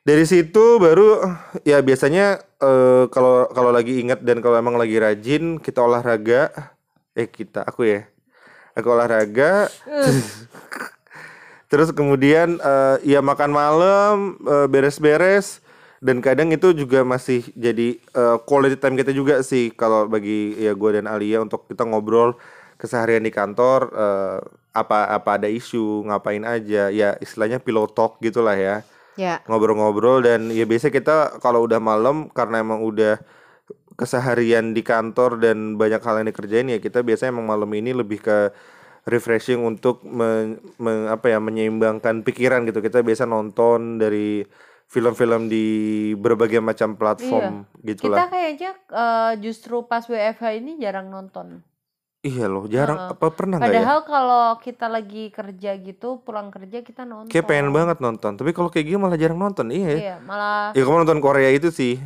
Dari 0.03 0.25
situ 0.27 0.83
baru 0.83 1.23
ya 1.63 1.79
biasanya 1.79 2.43
eh, 2.59 3.03
kalau 3.09 3.47
kalau 3.55 3.71
lagi 3.71 4.03
ingat 4.03 4.19
dan 4.21 4.43
kalau 4.43 4.59
emang 4.59 4.75
lagi 4.75 4.99
rajin 4.99 5.57
kita 5.57 5.81
olahraga. 5.81 6.51
Eh 7.17 7.25
kita 7.25 7.65
aku 7.65 7.87
ya. 7.87 8.01
Aku 8.77 8.87
olahraga. 8.91 9.71
Terus 11.71 11.89
kemudian 11.89 12.59
eh, 12.61 13.17
ya 13.17 13.23
makan 13.23 13.49
malam 13.49 14.15
eh, 14.45 14.67
beres-beres 14.69 15.62
dan 16.03 16.19
kadang 16.19 16.51
itu 16.51 16.75
juga 16.75 17.07
masih 17.07 17.47
jadi 17.55 17.95
eh, 17.95 18.37
quality 18.43 18.75
time 18.75 18.99
kita 18.99 19.15
juga 19.15 19.39
sih. 19.39 19.71
Kalau 19.71 20.11
bagi 20.11 20.59
ya 20.59 20.75
gue 20.75 20.89
dan 20.99 21.07
Alia 21.07 21.39
untuk 21.39 21.63
kita 21.71 21.87
ngobrol 21.87 22.35
keseharian 22.75 23.23
di 23.23 23.31
kantor 23.31 23.87
eh, 23.95 24.37
apa 24.75 25.07
apa 25.15 25.39
ada 25.39 25.47
isu 25.47 26.03
ngapain 26.11 26.43
aja. 26.43 26.91
Ya 26.91 27.15
istilahnya 27.23 27.63
pillow 27.63 27.87
talk 27.87 28.19
gitulah 28.19 28.59
ya. 28.59 28.83
Ya. 29.13 29.45
ngobrol-ngobrol 29.45 30.25
dan 30.25 30.49
ya 30.49 30.65
biasa 30.65 30.89
kita 30.89 31.37
kalau 31.37 31.69
udah 31.69 31.77
malam 31.77 32.33
karena 32.33 32.65
emang 32.65 32.81
udah 32.81 33.21
keseharian 33.93 34.73
di 34.73 34.81
kantor 34.81 35.37
dan 35.37 35.77
banyak 35.77 36.01
hal 36.01 36.17
yang 36.17 36.33
dikerjain 36.33 36.65
ya 36.65 36.81
kita 36.81 37.05
biasanya 37.05 37.37
emang 37.37 37.45
malam 37.45 37.69
ini 37.77 37.93
lebih 37.93 38.25
ke 38.25 38.49
refreshing 39.05 39.61
untuk 39.61 40.01
men- 40.01 40.57
men- 40.81 41.13
apa 41.13 41.29
ya 41.29 41.37
menyeimbangkan 41.37 42.25
pikiran 42.25 42.65
gitu. 42.65 42.81
Kita 42.81 43.05
biasa 43.05 43.29
nonton 43.29 44.01
dari 44.01 44.41
film-film 44.93 45.49
di 45.49 45.65
berbagai 46.15 46.61
macam 46.61 46.93
platform 46.93 47.65
gitu 47.81 48.05
Kita 48.05 48.13
lah 48.15 48.27
kayaknya 48.29 48.71
eh, 48.77 49.31
justru 49.39 49.81
pas 49.81 50.01
WFH 50.01 50.53
ini 50.55 50.77
jarang 50.77 51.09
nonton. 51.09 51.65
iya 52.21 52.45
loh 52.45 52.63
jarang 52.65 52.95
Heeh. 53.01 53.11
apa 53.11 53.27
pernah 53.29 53.57
nggak 53.57 53.67
ya 53.67 53.73
Padahal 53.75 53.99
kalau 54.03 54.45
kita 54.57 54.85
lagi 54.87 55.27
kerja 55.27 55.75
gitu, 55.75 56.21
pulang 56.21 56.47
kerja 56.47 56.79
kita 56.79 57.03
nonton. 57.03 57.27
kayak 57.27 57.43
pengen 57.43 57.69
banget 57.69 57.97
nonton 57.97 58.31
tapi 58.33 58.53
kalau 58.53 58.69
kayak 58.69 58.85
gini 58.85 58.95
malah 58.97 59.17
jarang 59.17 59.35
nonton 59.37 59.67
iya 59.67 59.87
ya 59.87 59.97
Iya, 59.99 60.15
malah 60.21 60.71
ya 60.71 60.81
kamu 60.81 60.97
nonton 61.01 61.19
Korea 61.19 61.49
itu 61.49 61.67
sih 61.67 61.97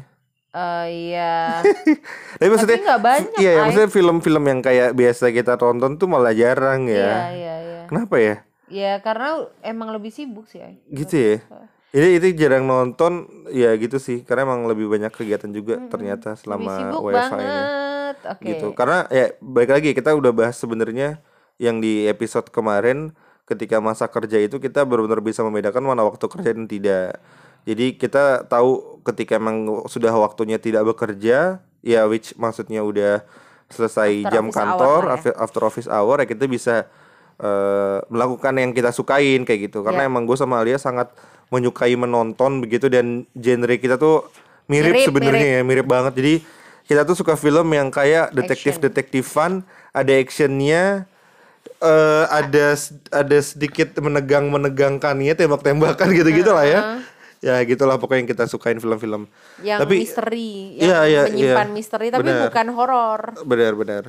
eh, 0.49 0.85
iya. 0.89 1.61
tapi 2.39 2.49
maksudnya 2.49 2.73
Tapi 2.73 2.87
nggak 2.87 3.03
banyak. 3.03 3.37
Iya, 3.37 3.51
ya, 3.51 3.61
maksudnya 3.61 3.89
film-film 3.91 4.43
yang 4.47 4.59
kayak 4.59 4.89
biasa 4.91 5.29
kita 5.29 5.53
tonton 5.55 5.91
tuh 5.95 6.07
malah 6.07 6.33
jarang 6.33 6.87
Iya, 6.87 6.97
ya. 6.97 7.13
iya, 7.29 7.53
iya. 7.59 7.81
Kenapa 7.85 8.15
ya? 8.17 8.35
Ya 8.65 8.93
karena 8.97 9.29
emang 9.61 9.91
lebih 9.91 10.09
sibuk 10.09 10.43
sih, 10.43 10.59
Ay. 10.59 10.81
Gitu 10.87 11.13
ya. 11.13 11.35
Ini 11.97 12.21
itu 12.21 12.27
jarang 12.37 12.69
nonton 12.69 13.25
ya 13.49 13.73
gitu 13.73 13.97
sih, 13.97 14.21
karena 14.21 14.45
emang 14.45 14.69
lebih 14.69 14.85
banyak 14.85 15.09
kegiatan 15.09 15.49
juga 15.49 15.81
ternyata 15.89 16.37
Lebih 16.37 16.41
selama 16.45 16.73
WFH 17.01 17.33
ini. 17.41 17.61
Oke. 18.37 18.43
Gitu. 18.53 18.67
Karena 18.77 19.09
ya 19.09 19.33
balik 19.41 19.71
lagi 19.73 19.89
kita 19.97 20.13
udah 20.13 20.29
bahas 20.29 20.61
sebenarnya 20.61 21.17
yang 21.57 21.81
di 21.81 22.05
episode 22.05 22.53
kemarin 22.53 23.17
ketika 23.49 23.81
masa 23.81 24.05
kerja 24.05 24.37
itu 24.37 24.61
kita 24.61 24.85
benar-benar 24.85 25.25
bisa 25.25 25.41
membedakan 25.41 25.81
mana 25.81 26.05
waktu 26.05 26.21
kerja 26.29 26.53
dan 26.53 26.69
tidak. 26.69 27.17
Jadi 27.65 27.97
kita 27.97 28.45
tahu 28.45 29.01
ketika 29.01 29.41
emang 29.41 29.65
sudah 29.89 30.13
waktunya 30.13 30.61
tidak 30.61 30.85
bekerja, 30.93 31.59
ya 31.81 32.01
which 32.05 32.37
maksudnya 32.37 32.85
udah 32.85 33.25
selesai 33.73 34.23
After 34.23 34.31
jam 34.37 34.45
hour 34.47 34.53
kantor, 34.53 35.01
lah 35.11 35.19
ya. 35.19 35.33
after, 35.35 35.61
office 35.65 35.89
hour 35.89 36.21
ya 36.21 36.27
kita 36.29 36.45
bisa 36.45 36.85
eh, 37.37 37.99
melakukan 38.07 38.53
yang 38.55 38.71
kita 38.71 38.89
sukain 38.95 39.43
kayak 39.43 39.69
gitu. 39.71 39.83
Karena 39.83 40.05
Ya. 40.05 40.09
emang 40.09 40.23
gue 40.25 40.37
sama 40.39 40.57
Alia 40.63 40.79
sangat 40.79 41.11
menyukai 41.47 41.95
menonton 41.95 42.59
begitu 42.59 42.91
dan 42.91 43.23
genre 43.31 43.75
kita 43.79 43.95
tuh 43.95 44.27
mirip, 44.67 44.91
Mirip, 44.93 45.07
sebenarnya 45.07 45.47
ya, 45.47 45.61
mirip 45.63 45.87
banget. 45.87 46.13
Jadi 46.19 46.33
kita 46.87 47.03
tuh 47.03 47.15
suka 47.15 47.35
film 47.35 47.67
yang 47.71 47.87
kayak 47.87 48.31
detektif-detektifan, 48.35 49.63
ada 49.91 50.11
actionnya, 50.11 51.07
eh 51.79 52.25
ada 52.27 52.75
ada 53.11 53.37
sedikit 53.39 53.95
menegang 53.99 54.47
menegangkannya, 54.51 55.33
tembak-tembakan 55.35 56.07
gitu-gitu 56.15 56.51
lah 56.51 56.65
ya. 56.67 56.81
Ya 57.37 57.61
gitulah 57.63 58.01
pokoknya 58.01 58.25
yang 58.25 58.29
kita 58.33 58.43
sukain 58.49 58.81
film-film. 58.81 59.29
Yang 59.61 59.79
Tapi- 59.85 59.99
misteri, 60.01 60.51
Iya, 60.81 61.05
yang 61.05 61.05
iya, 61.05 61.21
menyimpan 61.29 61.67
iya. 61.69 61.75
misteri 61.75 62.07
tapi 62.09 62.27
Benar. 62.33 62.49
bukan 62.49 62.67
horor. 62.73 63.21
Benar-benar. 63.45 64.03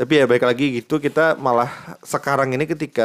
Tapi 0.00 0.12
ya 0.16 0.24
baik 0.24 0.40
lagi 0.48 0.80
gitu 0.80 0.96
kita 0.96 1.36
malah 1.36 1.68
sekarang 2.00 2.56
ini 2.56 2.64
ketika 2.64 3.04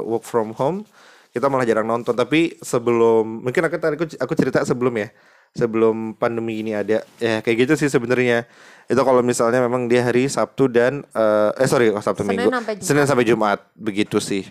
work 0.00 0.24
from 0.24 0.56
home 0.56 0.88
kita 1.30 1.46
malah 1.50 1.66
jarang 1.66 1.86
nonton. 1.86 2.14
Tapi 2.14 2.60
sebelum 2.62 3.46
mungkin 3.46 3.62
aku 3.66 3.76
tadi 3.78 3.94
aku, 3.98 4.06
aku 4.18 4.32
cerita 4.38 4.62
sebelum 4.62 4.94
ya 4.98 5.08
sebelum 5.50 6.14
pandemi 6.14 6.62
ini 6.62 6.78
ada 6.78 7.02
ya 7.18 7.42
kayak 7.42 7.66
gitu 7.66 7.74
sih 7.74 7.90
sebenarnya 7.90 8.46
itu 8.86 9.02
kalau 9.02 9.18
misalnya 9.18 9.58
memang 9.58 9.90
dia 9.90 10.06
hari 10.06 10.30
Sabtu 10.30 10.70
dan 10.70 11.02
eh, 11.10 11.50
eh 11.58 11.66
sorry 11.66 11.90
oh, 11.90 11.98
Sabtu 11.98 12.22
Senin 12.22 12.38
Minggu 12.38 12.54
sampai 12.54 12.74
Jumat. 12.78 12.86
Senin 12.86 13.04
sampai 13.10 13.26
Jumat 13.26 13.58
begitu 13.74 14.22
sih 14.22 14.46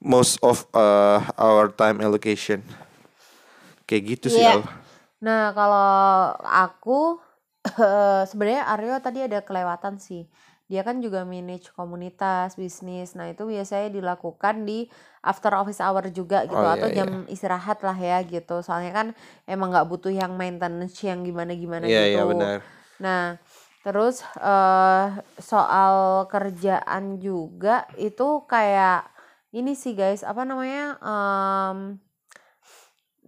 most 0.00 0.40
of 0.40 0.64
uh, 0.72 1.20
our 1.36 1.68
time 1.68 2.00
allocation 2.00 2.64
kayak 3.84 4.16
gitu 4.16 4.32
sih 4.32 4.40
Iya. 4.40 4.56
Al. 4.56 4.88
Nah, 5.18 5.50
kalau 5.50 5.90
aku 6.46 7.18
sebenarnya 8.30 8.70
Aryo 8.70 8.96
tadi 9.02 9.26
ada 9.26 9.42
kelewatan 9.42 9.98
sih. 9.98 10.26
Dia 10.68 10.84
kan 10.84 11.00
juga 11.00 11.24
manage 11.24 11.72
komunitas, 11.72 12.60
bisnis. 12.60 13.16
Nah, 13.16 13.32
itu 13.32 13.48
biasanya 13.48 13.88
dilakukan 13.88 14.68
di 14.68 14.84
after 15.24 15.56
office 15.56 15.80
hour 15.80 16.04
juga 16.12 16.44
gitu 16.44 16.60
Oh, 16.60 16.68
iya, 16.68 16.76
atau 16.76 16.88
iya. 16.92 16.96
jam 17.02 17.10
istirahat 17.24 17.80
lah 17.80 17.96
ya 17.96 18.20
gitu. 18.28 18.60
Soalnya 18.60 18.92
kan 18.92 19.06
emang 19.48 19.72
nggak 19.72 19.88
butuh 19.88 20.12
yang 20.12 20.36
maintenance 20.36 21.00
yang 21.00 21.24
gimana-gimana 21.24 21.88
Iya 21.88 22.02
gitu. 22.04 22.20
iya 22.20 22.22
benar. 22.28 22.58
Nah, 23.00 23.24
terus 23.80 24.20
eh 24.36 25.06
soal 25.40 26.28
kerjaan 26.28 27.16
juga 27.16 27.88
itu 27.96 28.44
kayak 28.44 29.08
ini 29.56 29.72
sih 29.72 29.96
guys, 29.96 30.20
apa 30.20 30.44
namanya? 30.44 31.00
em, 31.00 31.96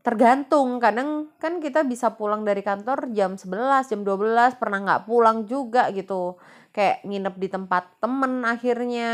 tergantung. 0.04 0.76
Kadang 0.76 1.32
kan 1.40 1.61
kita 1.61 1.85
bisa 1.88 2.12
pulang 2.16 2.44
dari 2.44 2.61
kantor 2.61 3.12
jam 3.16 3.37
11, 3.37 3.88
jam 3.88 4.04
12, 4.04 4.56
pernah 4.61 4.78
nggak 4.85 5.02
pulang 5.09 5.49
juga 5.49 5.88
gitu. 5.92 6.37
Kayak 6.80 6.96
nginep 7.04 7.34
di 7.37 7.49
tempat 7.52 7.84
temen 8.02 8.32
akhirnya. 8.49 9.10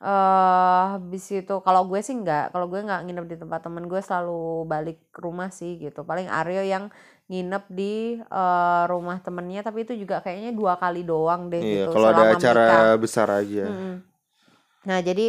eh 0.00 0.82
habis 0.96 1.24
itu 1.32 1.54
kalau 1.60 1.82
gue 1.84 2.00
sih 2.00 2.16
nggak, 2.16 2.44
kalau 2.52 2.66
gue 2.72 2.80
nggak 2.80 3.00
nginep 3.04 3.26
di 3.32 3.36
tempat 3.36 3.60
temen, 3.64 3.84
gue 3.84 4.00
selalu 4.00 4.40
balik 4.64 4.98
ke 5.12 5.20
rumah 5.20 5.48
sih 5.52 5.76
gitu. 5.76 6.00
Paling 6.04 6.28
Aryo 6.28 6.62
yang 6.64 6.84
nginep 7.28 7.64
di 7.70 7.94
eh, 8.20 8.82
rumah 8.92 9.18
temennya 9.24 9.60
tapi 9.62 9.84
itu 9.84 9.92
juga 10.02 10.24
kayaknya 10.24 10.50
dua 10.56 10.74
kali 10.82 11.00
doang 11.04 11.52
deh 11.52 11.62
Iya 11.62 11.84
gitu 11.84 11.92
kalau 11.92 12.08
ada 12.12 12.24
acara 12.32 12.64
menikah. 12.64 12.82
besar 13.02 13.28
aja. 13.40 13.64
Mm-mm. 13.68 13.94
Nah 14.88 14.98
jadi 15.04 15.26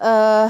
eh 0.00 0.48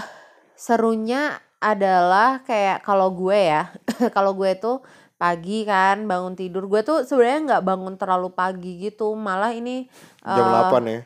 serunya 0.59 1.23
adalah 1.61 2.41
kayak 2.49 2.83
kalau 2.89 3.09
gue 3.13 3.37
ya 3.37 3.63
kalau 4.17 4.33
gue 4.37 4.51
tuh 4.57 4.77
pagi 5.21 5.69
kan 5.69 6.09
bangun 6.09 6.33
tidur 6.33 6.65
gue 6.65 6.81
tuh 6.81 7.05
sebenarnya 7.05 7.41
nggak 7.45 7.65
bangun 7.69 7.95
terlalu 8.01 8.33
pagi 8.33 8.81
gitu 8.81 9.13
malah 9.13 9.53
ini 9.53 9.85
Jam 10.25 10.49
eh, 10.49 10.73
8 10.73 10.81
ya. 10.89 11.01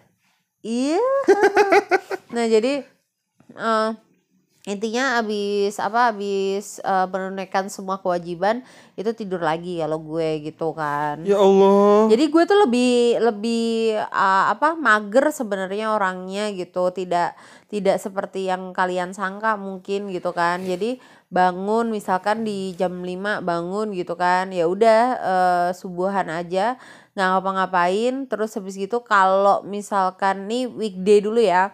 Iya. 0.63 1.07
nah 2.35 2.47
jadi 2.47 2.87
eh 3.59 3.91
intinya 4.65 5.21
abis 5.21 5.77
apa 5.77 6.09
abis 6.09 6.81
uh, 6.81 7.05
menunaikan 7.05 7.69
semua 7.69 8.01
kewajiban 8.01 8.65
itu 8.97 9.13
tidur 9.13 9.45
lagi 9.45 9.77
kalau 9.85 10.01
gue 10.01 10.41
gitu 10.41 10.73
kan 10.73 11.21
Ya 11.21 11.37
Allah. 11.37 12.09
jadi 12.09 12.33
gue 12.33 12.43
tuh 12.49 12.59
lebih 12.65 13.21
lebih 13.21 14.01
uh, 14.09 14.57
apa 14.57 14.73
mager 14.73 15.29
sebenarnya 15.37 15.93
orangnya 15.93 16.49
gitu 16.57 16.89
tidak 16.97 17.37
tidak 17.69 18.01
seperti 18.01 18.49
yang 18.49 18.73
kalian 18.73 19.13
sangka 19.13 19.61
mungkin 19.61 20.09
gitu 20.09 20.33
kan 20.33 20.65
jadi 20.65 20.97
bangun 21.33 21.91
misalkan 21.91 22.47
di 22.47 22.73
jam 22.79 23.03
5 23.03 23.43
bangun 23.45 23.93
gitu 23.93 24.15
kan. 24.15 24.51
Ya 24.51 24.69
udah 24.69 25.03
uh, 25.19 25.69
subuhan 25.75 26.29
aja 26.31 26.77
nggak 27.15 27.29
ngapa-ngapain. 27.35 28.29
Terus 28.31 28.55
habis 28.57 28.75
gitu 28.77 29.03
kalau 29.03 29.65
misalkan 29.67 30.47
nih 30.47 30.69
weekday 30.71 31.19
dulu 31.25 31.41
ya. 31.41 31.73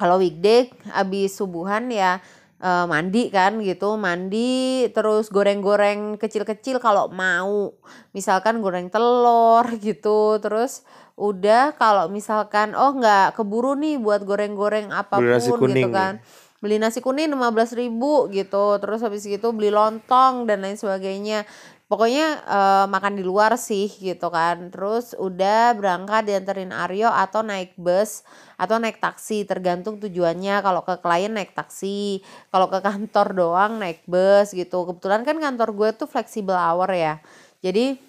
Kalau 0.00 0.18
weekday 0.18 0.72
abis 0.90 1.38
subuhan 1.38 1.86
ya 1.92 2.18
uh, 2.58 2.88
mandi 2.88 3.28
kan 3.28 3.60
gitu. 3.60 3.94
Mandi 4.00 4.88
terus 4.90 5.28
goreng-goreng 5.28 6.16
kecil-kecil 6.16 6.80
kalau 6.80 7.12
mau. 7.12 7.76
Misalkan 8.16 8.64
goreng 8.64 8.88
telur 8.88 9.68
gitu. 9.78 10.40
Terus 10.40 10.82
udah 11.22 11.76
kalau 11.76 12.08
misalkan 12.08 12.72
oh 12.72 12.96
nggak 12.96 13.36
keburu 13.36 13.76
nih 13.76 14.00
buat 14.00 14.24
goreng-goreng 14.24 14.88
apa 14.90 15.20
pun 15.20 15.70
gitu 15.70 15.92
kan 15.92 16.24
beli 16.62 16.78
nasi 16.78 17.02
kuning 17.02 17.34
15.000 17.34 17.74
ribu 17.74 18.30
gitu 18.30 18.78
terus 18.78 19.02
habis 19.02 19.26
gitu 19.26 19.50
beli 19.50 19.74
lontong 19.74 20.46
dan 20.46 20.62
lain 20.62 20.78
sebagainya. 20.78 21.42
Pokoknya 21.90 22.40
uh, 22.48 22.86
makan 22.88 23.20
di 23.20 23.24
luar 23.26 23.60
sih 23.60 23.90
gitu 24.00 24.32
kan. 24.32 24.72
Terus 24.72 25.12
udah 25.12 25.76
berangkat 25.76 26.24
dianterin 26.24 26.72
Aryo 26.72 27.12
atau 27.12 27.44
naik 27.44 27.76
bus 27.76 28.24
atau 28.56 28.80
naik 28.80 28.96
taksi 28.96 29.44
tergantung 29.44 30.00
tujuannya. 30.00 30.64
Kalau 30.64 30.80
ke 30.88 30.96
klien 31.04 31.28
naik 31.28 31.52
taksi 31.52 32.24
kalau 32.48 32.72
ke 32.72 32.80
kantor 32.80 33.36
doang 33.36 33.72
naik 33.76 34.00
bus 34.08 34.56
gitu. 34.56 34.88
Kebetulan 34.88 35.20
kan 35.28 35.36
kantor 35.36 35.68
gue 35.76 35.88
tuh 36.00 36.08
flexible 36.08 36.56
hour 36.56 36.88
ya. 36.96 37.20
Jadi 37.60 38.00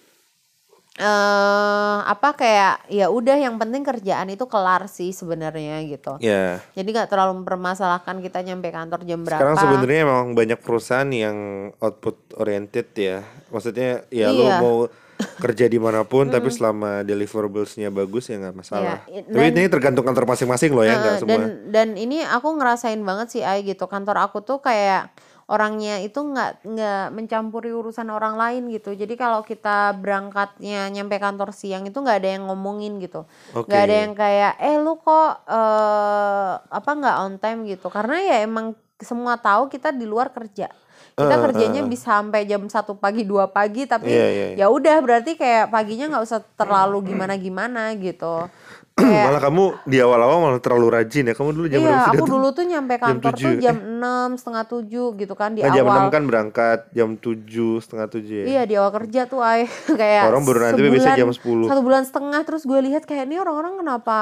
eh 0.95 1.97
apa 2.03 2.37
kayak 2.37 2.85
ya 2.87 3.09
udah 3.09 3.33
yang 3.35 3.57
penting 3.57 3.81
kerjaan 3.81 4.29
itu 4.29 4.45
kelar 4.45 4.85
sih 4.85 5.09
sebenarnya 5.09 5.81
gitu. 5.83 6.21
Ya. 6.21 6.61
Jadi 6.71 6.85
nggak 6.87 7.09
terlalu 7.09 7.41
mempermasalahkan 7.41 8.21
kita 8.21 8.39
nyampe 8.41 8.69
kantor 8.69 9.01
jam 9.01 9.25
berapa. 9.25 9.41
Sekarang 9.41 9.57
sebenarnya 9.57 10.05
memang 10.05 10.27
banyak 10.31 10.59
perusahaan 10.59 11.09
yang 11.09 11.37
output 11.77 12.37
oriented 12.37 12.93
ya. 12.93 13.25
Maksudnya 13.49 14.05
ya 14.07 14.29
lo 14.29 14.45
Iya. 14.45 14.57
mau 14.59 14.77
kerja 15.43 15.65
di 15.65 15.77
mana 15.77 16.03
pun 16.03 16.27
tapi 16.27 16.49
selama 16.49 17.01
deliverablesnya 17.01 17.89
bagus 17.89 18.27
ya 18.27 18.37
nggak 18.39 18.53
masalah. 18.55 19.01
Iya, 19.07 19.21
Tapi 19.23 19.45
dan- 19.49 19.55
ini 19.55 19.71
tergantung 19.71 20.03
kantor 20.03 20.25
masing-masing 20.27 20.71
loh 20.71 20.83
ya 20.83 20.93
nggak 20.93 21.05
Heeh, 21.07 21.19
semua. 21.19 21.31
dan 21.31 21.41
dan 21.69 21.87
ini 21.95 22.21
aku 22.21 22.53
ngerasain 22.53 22.99
banget 22.99 23.27
sih 23.31 23.41
Ai 23.41 23.61
gitu 23.63 23.85
kantor 23.85 24.21
aku 24.21 24.41
tuh 24.41 24.59
kayak 24.59 25.09
orangnya 25.47 25.99
itu 25.99 26.19
nggak 26.19 26.63
nggak 26.63 27.05
mencampuri 27.11 27.71
urusan 27.71 28.07
orang 28.07 28.39
lain 28.39 28.71
gitu. 28.71 28.95
Jadi 28.95 29.13
kalau 29.15 29.43
kita 29.43 29.91
berangkatnya 29.99 30.87
nyampe 30.87 31.19
kantor 31.19 31.51
siang 31.51 31.83
itu 31.83 31.99
nggak 31.99 32.17
ada 32.23 32.29
yang 32.39 32.43
ngomongin 32.47 32.99
gitu. 32.99 33.27
Nggak 33.51 33.81
ada 33.83 33.95
yang 34.07 34.13
kayak 34.15 34.53
eh 34.59 34.75
lu 34.79 34.95
kok 34.97 35.29
eh 35.47 36.51
apa 36.59 36.91
nggak 36.91 37.17
on 37.19 37.33
time? 37.37 37.59
gitu. 37.65 37.87
Karena 37.87 38.17
ya 38.19 38.37
emang 38.43 38.73
semua 38.99 39.35
tahu 39.35 39.67
kita 39.67 39.91
di 39.91 40.07
luar 40.07 40.31
kerja. 40.31 40.71
Kita 41.13 41.35
Eh, 41.37 41.41
kerjanya 41.45 41.81
eh, 41.83 41.85
eh. 41.85 41.91
bisa 41.93 42.17
sampai 42.17 42.41
jam 42.49 42.65
satu 42.65 42.97
pagi 42.97 43.21
dua 43.21 43.45
pagi 43.45 43.85
tapi 43.85 44.09
Iya, 44.09 44.25
iya, 44.33 44.45
iya. 44.57 44.65
ya 44.65 44.67
udah 44.73 44.97
berarti 44.97 45.37
kayak 45.37 45.69
paginya 45.69 46.09
nggak 46.09 46.25
usah 46.25 46.41
terlalu 46.57 47.13
gimana 47.13 47.37
gimana 47.37 47.93
gitu 47.93 48.49
kayak 48.93 49.25
malah 49.25 49.41
kamu 49.41 49.63
di 49.89 49.97
awal-awal 49.97 50.37
malah 50.37 50.61
terlalu 50.61 50.87
rajin 50.93 51.25
ya. 51.25 51.33
Kamu 51.33 51.49
dulu 51.51 51.65
jam 51.65 51.81
Iya, 51.81 52.13
aku 52.13 52.25
dulu 52.29 52.47
tuh 52.53 52.65
nyampe 52.69 52.95
kantor 53.01 53.33
tuh 53.33 53.51
7. 53.57 53.63
jam 53.63 53.75
6, 53.81 54.39
setengah 54.39 54.63
7 54.69 55.19
gitu 55.19 55.33
kan 55.33 55.49
di 55.57 55.61
Nah, 55.65 55.73
jam 55.73 55.85
awal. 55.89 56.07
6 56.07 56.13
kan 56.13 56.23
berangkat, 56.29 56.79
jam 56.93 57.09
7 57.17 57.81
setengah 57.81 58.07
7 58.07 58.21
ya. 58.21 58.45
Iya, 58.45 58.61
di 58.69 58.73
awal 58.77 58.91
kerja 58.93 59.21
tuh 59.25 59.41
ay 59.41 59.65
kayak 60.01 60.29
Orang 60.29 60.43
baru 60.45 60.59
nanti 60.69 60.79
biasanya 60.85 61.19
jam 61.19 61.31
10. 61.33 61.69
Satu 61.69 61.81
bulan 61.81 62.03
setengah 62.05 62.41
terus 62.45 62.63
gue 62.63 62.79
lihat 62.85 63.03
kayak 63.03 63.25
ini 63.25 63.35
orang-orang 63.41 63.81
kenapa 63.81 64.17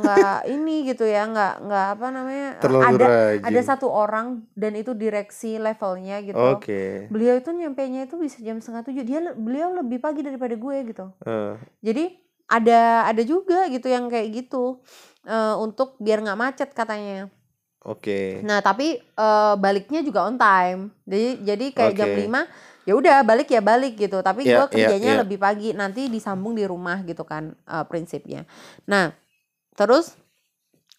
nggak 0.00 0.40
ini 0.56 0.76
gitu 0.88 1.04
ya, 1.04 1.28
nggak 1.28 1.54
nggak 1.62 1.86
apa 2.00 2.06
namanya? 2.08 2.48
Terlalu 2.64 2.84
ada 2.88 3.06
rajin. 3.06 3.44
ada 3.44 3.60
satu 3.62 3.86
orang 3.92 4.26
dan 4.56 4.72
itu 4.74 4.96
direksi 4.96 5.60
levelnya 5.60 6.24
gitu. 6.24 6.40
Oke. 6.40 7.06
Beliau 7.12 7.36
itu 7.36 7.52
nyampe 7.52 7.84
nya 7.86 8.08
itu 8.08 8.16
bisa 8.16 8.40
jam 8.40 8.58
setengah 8.58 8.82
tujuh. 8.88 9.04
Dia 9.04 9.20
beliau 9.36 9.76
lebih 9.76 10.00
pagi 10.00 10.24
daripada 10.24 10.56
gue 10.56 10.76
gitu. 10.88 11.12
Eh, 11.22 11.54
Jadi 11.84 12.25
ada 12.46 13.10
ada 13.10 13.22
juga 13.26 13.66
gitu 13.70 13.90
yang 13.90 14.06
kayak 14.06 14.28
gitu 14.34 14.78
eh, 15.26 15.54
untuk 15.58 15.98
biar 15.98 16.22
nggak 16.22 16.38
macet 16.38 16.70
katanya. 16.72 17.30
Oke. 17.86 18.42
Nah, 18.42 18.58
tapi 18.62 18.98
eh, 18.98 19.54
baliknya 19.58 20.02
juga 20.02 20.26
on 20.26 20.34
time. 20.38 20.90
Jadi 21.06 21.28
jadi 21.46 21.66
kayak 21.70 21.94
jam 21.94 22.10
Oke. 22.10 22.22
5 22.26 22.42
ya 22.86 22.94
udah 22.94 23.16
balik 23.26 23.48
ya 23.50 23.62
balik 23.62 23.94
gitu. 23.98 24.18
Tapi 24.22 24.46
Iya, 24.46 24.54
gua 24.58 24.66
iya, 24.66 24.70
kerjanya 24.74 25.12
iya. 25.18 25.20
lebih 25.22 25.38
pagi, 25.38 25.70
nanti 25.74 26.06
disambung 26.10 26.54
di 26.58 26.66
rumah 26.66 27.02
gitu 27.06 27.22
kan 27.22 27.54
eh, 27.54 27.84
prinsipnya. 27.86 28.42
Nah, 28.90 29.14
terus 29.78 30.14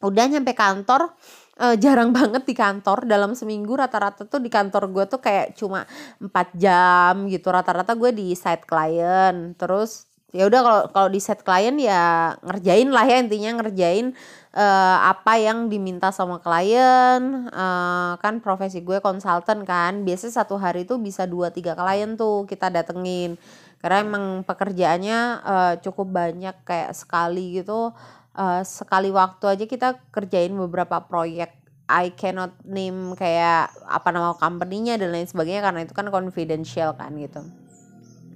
udah 0.04 0.26
nyampe 0.30 0.54
kantor 0.54 1.12
eh, 1.58 1.76
jarang 1.82 2.14
banget 2.14 2.44
di 2.46 2.54
kantor 2.54 3.04
dalam 3.10 3.34
seminggu 3.34 3.74
rata-rata 3.74 4.24
tuh 4.30 4.38
di 4.40 4.50
kantor 4.52 4.94
gue 4.94 5.06
tuh 5.10 5.20
kayak 5.24 5.58
cuma 5.58 5.84
empat 6.22 6.54
jam 6.54 7.26
gitu 7.28 7.50
rata-rata 7.50 7.98
gue 7.98 8.14
di 8.14 8.32
site 8.38 8.64
client 8.70 9.58
terus 9.58 10.06
ya 10.36 10.44
udah 10.44 10.60
kalau 10.60 10.82
kalau 10.92 11.10
di 11.10 11.24
site 11.24 11.44
client 11.48 11.80
ya 11.80 12.36
ngerjain 12.44 12.92
lah 12.92 13.08
ya 13.08 13.24
intinya 13.24 13.64
ngerjain 13.64 14.12
eh, 14.58 14.98
apa 15.00 15.40
yang 15.40 15.72
diminta 15.72 16.12
sama 16.12 16.42
klien. 16.44 17.48
Eh, 17.48 18.14
kan 18.20 18.44
profesi 18.44 18.84
gue 18.84 19.00
konsultan 19.00 19.64
kan 19.64 20.04
biasanya 20.04 20.44
satu 20.44 20.60
hari 20.60 20.84
tuh 20.84 21.00
bisa 21.00 21.24
dua 21.30 21.54
tiga 21.54 21.78
klien 21.78 22.18
tuh 22.20 22.44
kita 22.50 22.68
datengin. 22.74 23.40
Karena 23.78 24.04
emang 24.04 24.26
pekerjaannya 24.44 25.20
eh, 25.46 25.74
cukup 25.86 26.08
banyak 26.12 26.56
kayak 26.68 26.92
sekali 26.98 27.62
gitu. 27.64 27.94
Eh, 28.36 28.64
sekali 28.68 29.10
waktu 29.14 29.46
aja 29.48 29.66
kita 29.70 29.88
kerjain 30.12 30.52
beberapa 30.54 31.00
proyek. 31.06 31.56
I 31.88 32.12
cannot 32.12 32.52
name 32.68 33.16
kayak 33.16 33.72
apa 33.88 34.12
nama 34.12 34.36
company-nya 34.36 35.00
dan 35.00 35.08
lain 35.08 35.24
sebagainya 35.24 35.64
karena 35.64 35.88
itu 35.88 35.96
kan 35.96 36.12
confidential 36.12 36.92
kan 37.00 37.16
gitu. 37.16 37.48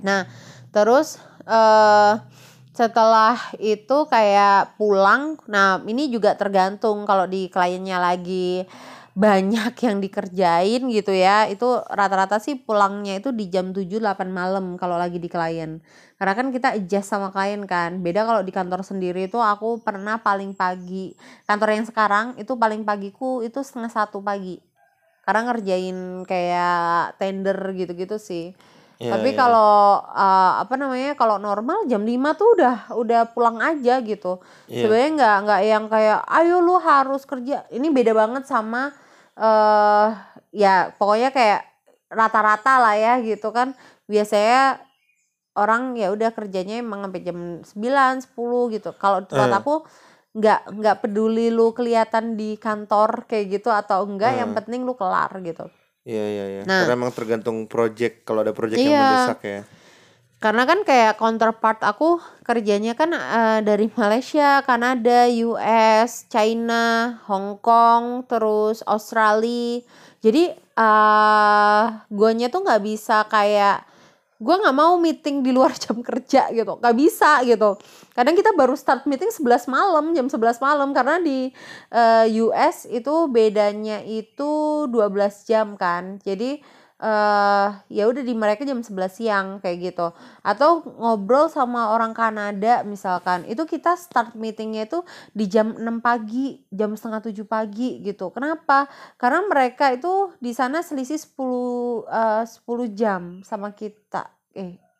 Nah, 0.08 0.24
terus 0.74 1.20
eh 1.48 2.16
setelah 2.72 3.36
itu 3.60 4.08
kayak 4.08 4.80
pulang, 4.80 5.36
nah 5.46 5.84
ini 5.84 6.08
juga 6.08 6.34
tergantung 6.40 7.04
kalau 7.04 7.28
di 7.28 7.52
kliennya 7.52 8.00
lagi 8.00 8.64
banyak 9.12 9.76
yang 9.76 10.00
dikerjain 10.00 10.82
gitu 10.88 11.12
ya. 11.12 11.52
Itu 11.52 11.84
rata-rata 11.92 12.40
sih 12.40 12.56
pulangnya 12.56 13.20
itu 13.20 13.36
di 13.36 13.52
jam 13.52 13.76
7 13.76 14.00
8 14.00 14.32
malam 14.32 14.80
kalau 14.80 14.96
lagi 14.96 15.20
di 15.20 15.28
klien. 15.28 15.84
Karena 16.16 16.34
kan 16.38 16.48
kita 16.56 16.80
adjust 16.80 17.12
sama 17.12 17.28
klien 17.36 17.60
kan. 17.68 18.00
Beda 18.00 18.24
kalau 18.24 18.40
di 18.40 18.56
kantor 18.56 18.88
sendiri 18.88 19.28
itu 19.28 19.38
aku 19.38 19.84
pernah 19.84 20.24
paling 20.24 20.56
pagi. 20.56 21.12
Kantor 21.44 21.70
yang 21.76 21.86
sekarang 21.88 22.26
itu 22.40 22.56
paling 22.56 22.88
pagiku 22.88 23.44
itu 23.44 23.60
setengah 23.60 23.92
satu 23.92 24.24
pagi. 24.24 24.64
Karena 25.28 25.52
ngerjain 25.52 26.24
kayak 26.24 27.20
tender 27.20 27.58
gitu-gitu 27.76 28.16
sih. 28.16 28.56
Ya, 29.02 29.18
Tapi 29.18 29.34
ya. 29.34 29.38
kalau 29.42 30.06
uh, 30.06 30.62
apa 30.62 30.78
namanya 30.78 31.18
kalau 31.18 31.42
normal 31.42 31.90
jam 31.90 32.06
5 32.06 32.38
tuh 32.38 32.54
udah 32.54 32.76
udah 32.94 33.22
pulang 33.34 33.58
aja 33.58 33.98
gitu. 34.06 34.38
Iya. 34.70 34.86
Sebenarnya 34.86 35.12
nggak 35.18 35.36
nggak 35.42 35.62
yang 35.66 35.86
kayak 35.90 36.20
ayo 36.30 36.62
lu 36.62 36.78
harus 36.78 37.26
kerja. 37.26 37.66
Ini 37.74 37.88
beda 37.90 38.14
banget 38.14 38.46
sama 38.46 38.94
eh 39.34 40.08
ya 40.54 40.94
pokoknya 41.02 41.34
kayak 41.34 41.66
rata-rata 42.14 42.78
lah 42.78 42.94
ya 42.94 43.18
gitu 43.26 43.50
kan. 43.50 43.74
Biasanya 44.06 44.78
orang 45.58 45.98
ya 45.98 46.14
udah 46.14 46.30
kerjanya 46.32 46.80
emang 46.80 47.10
sampai 47.10 47.22
jam 47.26 47.40
9, 47.66 48.22
10 48.22 48.70
gitu. 48.70 48.94
Kalau 49.02 49.26
di 49.26 49.34
tempat 49.34 49.50
Eh. 49.50 49.58
aku 49.58 49.76
nggak 50.32 50.60
nggak 50.78 50.98
peduli 51.02 51.50
lu 51.50 51.74
kelihatan 51.74 52.38
di 52.38 52.56
kantor 52.56 53.26
kayak 53.28 53.60
gitu 53.60 53.68
atau 53.68 54.06
enggak, 54.06 54.38
yang 54.38 54.54
Eh. 54.54 54.56
penting 54.62 54.86
lu 54.86 54.94
kelar 54.94 55.34
gitu. 55.42 55.68
Iya 56.02 56.24
iya 56.26 56.46
iya. 56.50 56.64
Nah. 56.66 56.86
Karena 56.86 56.94
emang 56.98 57.14
tergantung 57.14 57.70
project 57.70 58.26
kalau 58.26 58.42
ada 58.42 58.54
project 58.58 58.82
yang 58.82 58.90
Iya. 58.98 59.02
mendesak 59.06 59.40
ya. 59.46 59.62
Karena 60.42 60.66
kan 60.66 60.82
kayak 60.82 61.22
counterpart 61.22 61.86
aku 61.86 62.18
kerjanya 62.42 62.98
kan 62.98 63.14
eh, 63.14 63.60
dari 63.62 63.86
Malaysia, 63.94 64.66
Kanada, 64.66 65.30
US, 65.30 66.26
China, 66.34 67.14
Hong 67.30 67.62
Kong, 67.62 68.26
terus 68.26 68.82
Australia. 68.90 69.86
Jadi 70.22 70.50
eh 70.58 71.84
guanya 72.10 72.50
tuh 72.50 72.66
nggak 72.66 72.82
bisa 72.82 73.22
kayak 73.30 73.86
gua 74.42 74.58
nggak 74.66 74.78
mau 74.82 74.98
meeting 74.98 75.46
di 75.46 75.54
luar 75.54 75.78
jam 75.84 76.02
kerja 76.02 76.50
gitu, 76.50 76.74
nggak 76.82 76.96
bisa 76.98 77.46
gitu. 77.46 77.78
Kadang 78.12 78.36
kita 78.36 78.52
baru 78.56 78.76
start 78.76 79.08
meeting 79.08 79.32
11 79.32 79.72
malam 79.72 80.12
jam 80.12 80.28
11 80.28 80.60
malam 80.60 80.92
karena 80.92 81.20
di 81.24 81.52
eh, 81.92 82.26
US 82.44 82.88
itu 82.88 83.28
bedanya 83.32 84.04
itu 84.04 84.86
12 84.88 85.48
jam 85.48 85.80
kan. 85.80 86.20
Jadi 86.24 86.82
eh 87.02 87.70
ya 87.90 88.06
udah 88.06 88.22
di 88.22 88.38
mereka 88.38 88.62
jam 88.62 88.86
11 88.86 89.10
siang 89.10 89.48
kayak 89.58 89.78
gitu. 89.90 90.14
Atau 90.46 90.86
ngobrol 91.02 91.50
sama 91.50 91.98
orang 91.98 92.14
Kanada 92.14 92.86
misalkan 92.86 93.42
itu 93.50 93.66
kita 93.66 93.98
start 93.98 94.38
meetingnya 94.38 94.86
itu 94.86 95.02
di 95.34 95.50
jam 95.50 95.74
6 95.74 95.82
pagi 96.06 96.62
jam 96.70 96.94
setengah 96.94 97.26
7 97.26 97.42
pagi 97.50 98.06
gitu. 98.06 98.30
Kenapa? 98.30 98.86
Karena 99.18 99.42
mereka 99.50 99.90
itu 99.90 100.30
di 100.38 100.54
sana 100.54 100.86
selisih 100.86 101.18
10 101.18 102.06
eh, 102.06 102.44
10 102.46 102.94
jam 102.94 103.22
sama 103.42 103.74
kita. 103.74 104.30
Eh 104.54 104.91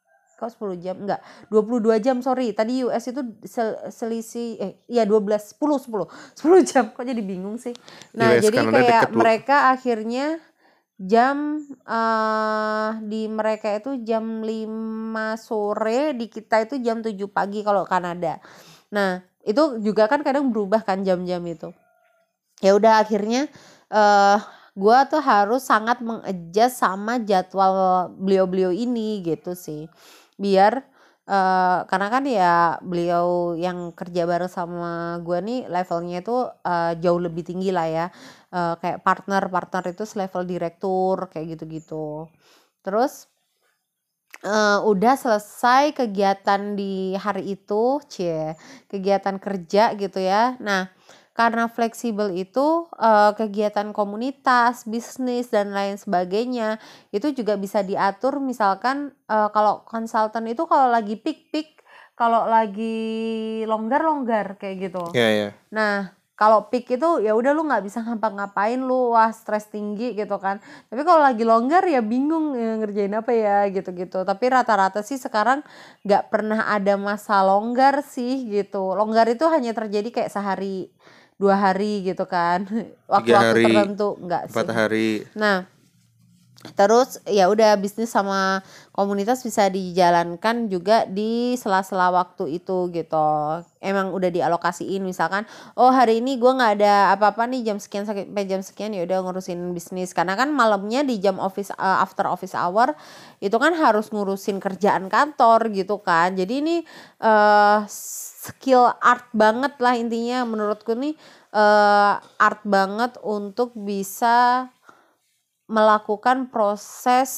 kok 0.42 0.50
10 0.58 0.82
jam? 0.82 0.98
Enggak 0.98 1.22
22 1.54 2.02
jam 2.02 2.18
sorry. 2.26 2.50
Tadi 2.58 2.82
US 2.82 3.06
itu 3.06 3.22
sel- 3.46 3.78
selisih 3.94 4.58
eh 4.58 4.72
iya 4.90 5.06
12 5.06 5.54
10 5.54 5.78
10 5.78 6.10
10 6.34 6.66
jam 6.66 6.90
kok 6.90 7.06
jadi 7.06 7.22
bingung 7.22 7.62
sih? 7.62 7.78
Nah 8.18 8.34
US 8.34 8.50
jadi 8.50 8.58
kayak 8.66 8.74
deket, 8.74 9.10
Bu. 9.14 9.18
mereka 9.22 9.58
akhirnya 9.70 10.42
jam 10.98 11.62
eh 11.86 12.92
di 13.06 13.30
mereka 13.30 13.78
itu 13.78 14.02
jam 14.02 14.42
5 14.42 15.38
sore 15.38 16.18
di 16.18 16.26
kita 16.26 16.66
itu 16.66 16.82
jam 16.82 17.06
7 17.06 17.14
pagi 17.30 17.62
kalau 17.62 17.86
Kanada. 17.86 18.42
Nah 18.90 19.22
itu 19.46 19.78
juga 19.82 20.10
kan 20.10 20.26
kadang 20.26 20.50
berubah 20.50 20.82
kan 20.82 21.06
jam-jam 21.06 21.42
itu. 21.46 21.70
Ya 22.62 22.78
udah 22.78 23.02
akhirnya 23.02 23.50
eh 23.90 24.40
gua 24.78 25.04
tuh 25.10 25.20
harus 25.20 25.68
sangat 25.68 26.00
mengadjust 26.00 26.80
sama 26.80 27.20
jadwal 27.20 28.08
beliau-beliau 28.16 28.72
ini 28.72 29.20
gitu 29.26 29.52
sih 29.52 29.92
biar 30.44 30.74
eh 31.32 31.80
karena 31.90 32.08
kan 32.14 32.24
ya 32.26 32.56
beliau 32.82 33.54
yang 33.66 33.94
kerja 34.00 34.22
bareng 34.30 34.50
sama 34.52 35.22
gua 35.26 35.38
nih 35.48 35.70
levelnya 35.70 36.18
itu 36.26 36.36
eh, 36.66 36.94
jauh 37.04 37.22
lebih 37.22 37.44
tinggi 37.50 37.70
lah 37.78 37.88
ya. 37.98 38.06
Eh, 38.58 38.74
kayak 38.82 39.00
partner 39.06 39.44
partner 39.54 39.84
itu 39.94 40.04
selevel 40.12 40.44
direktur 40.52 41.18
kayak 41.32 41.46
gitu-gitu. 41.58 42.28
Terus 42.86 43.14
eh, 44.44 44.80
udah 44.92 45.14
selesai 45.24 45.84
kegiatan 46.00 46.62
di 46.80 47.14
hari 47.18 47.44
itu 47.58 48.02
cie 48.10 48.58
kegiatan 48.92 49.38
kerja 49.46 49.84
gitu 50.02 50.20
ya. 50.22 50.58
Nah 50.62 50.90
karena 51.32 51.72
fleksibel 51.72 52.32
itu 52.36 52.92
eh, 53.00 53.32
kegiatan 53.40 53.96
komunitas 53.96 54.84
bisnis 54.88 55.48
dan 55.50 55.72
lain 55.72 55.96
sebagainya 55.96 56.78
itu 57.16 57.32
juga 57.32 57.56
bisa 57.56 57.82
diatur 57.82 58.44
misalkan 58.44 59.16
eh, 59.32 59.50
kalau 59.56 59.84
konsultan 59.88 60.48
itu 60.52 60.68
kalau 60.68 60.92
lagi 60.92 61.16
peak 61.16 61.80
kalau 62.16 62.46
lagi 62.46 63.00
longgar 63.66 64.04
longgar 64.06 64.60
kayak 64.62 64.92
gitu 64.92 65.04
Ya 65.16 65.28
ya. 65.32 65.50
Nah, 65.74 66.14
kalau 66.36 66.70
peak 66.74 66.90
itu 66.98 67.22
ya 67.22 67.38
udah 67.38 67.54
lu 67.54 67.66
nggak 67.70 67.86
bisa 67.86 68.02
ngapa-ngapain 68.02 68.82
lu 68.82 69.14
wah 69.14 69.30
stres 69.30 69.70
tinggi 69.70 70.18
gitu 70.18 70.38
kan. 70.42 70.58
Tapi 70.90 71.02
kalau 71.06 71.22
lagi 71.22 71.46
longgar 71.46 71.86
ya 71.86 72.02
bingung 72.02 72.58
ya, 72.58 72.82
ngerjain 72.82 73.14
apa 73.14 73.32
ya 73.32 73.58
gitu-gitu. 73.70 74.26
Tapi 74.26 74.46
rata-rata 74.50 75.06
sih 75.06 75.22
sekarang 75.22 75.62
nggak 76.06 76.34
pernah 76.34 76.66
ada 76.74 76.98
masa 76.98 77.46
longgar 77.46 78.02
sih 78.02 78.50
gitu. 78.50 78.94
Longgar 78.98 79.30
itu 79.30 79.46
hanya 79.54 79.72
terjadi 79.78 80.10
kayak 80.10 80.34
sehari 80.34 80.90
dua 81.42 81.58
hari 81.58 82.06
gitu 82.06 82.30
kan. 82.30 82.70
Waktu-waktu 83.12 83.66
tertentu 83.66 84.10
nggak 84.22 84.44
sih. 84.46 84.54
Empat 84.54 84.70
hari. 84.70 85.26
Nah, 85.34 85.66
terus 86.78 87.18
ya 87.26 87.50
udah 87.50 87.74
bisnis 87.82 88.14
sama 88.14 88.62
komunitas 88.94 89.42
bisa 89.42 89.66
dijalankan 89.72 90.70
juga 90.70 91.10
di 91.10 91.58
sela-sela 91.58 92.14
waktu 92.14 92.62
itu 92.62 92.92
gitu. 92.94 93.28
Emang 93.82 94.14
udah 94.14 94.30
dialokasiin 94.30 95.02
misalkan, 95.02 95.50
oh 95.74 95.90
hari 95.90 96.22
ini 96.22 96.38
gua 96.38 96.54
nggak 96.54 96.74
ada 96.78 96.94
apa-apa 97.18 97.50
nih 97.50 97.66
jam 97.66 97.78
sekian 97.82 98.06
sampai 98.06 98.46
jam 98.46 98.62
sekian 98.62 98.94
ya 98.94 99.02
udah 99.10 99.26
ngurusin 99.26 99.74
bisnis. 99.74 100.14
Karena 100.14 100.38
kan 100.38 100.54
malamnya 100.54 101.02
di 101.02 101.18
jam 101.18 101.42
office 101.42 101.74
uh, 101.74 101.98
after 102.04 102.30
office 102.30 102.54
hour 102.54 102.94
itu 103.42 103.58
kan 103.58 103.74
harus 103.74 104.14
ngurusin 104.14 104.62
kerjaan 104.62 105.10
kantor 105.10 105.74
gitu 105.74 105.98
kan. 106.06 106.38
Jadi 106.38 106.54
ini 106.62 106.76
eh 107.18 107.80
skill 108.42 108.90
art 109.02 109.30
banget 109.34 109.78
lah 109.82 109.98
intinya 109.98 110.46
menurutku 110.46 110.94
nih 110.94 111.18
eh 111.54 112.14
art 112.38 112.62
banget 112.66 113.18
untuk 113.26 113.74
bisa 113.74 114.70
melakukan 115.72 116.52
proses 116.52 117.32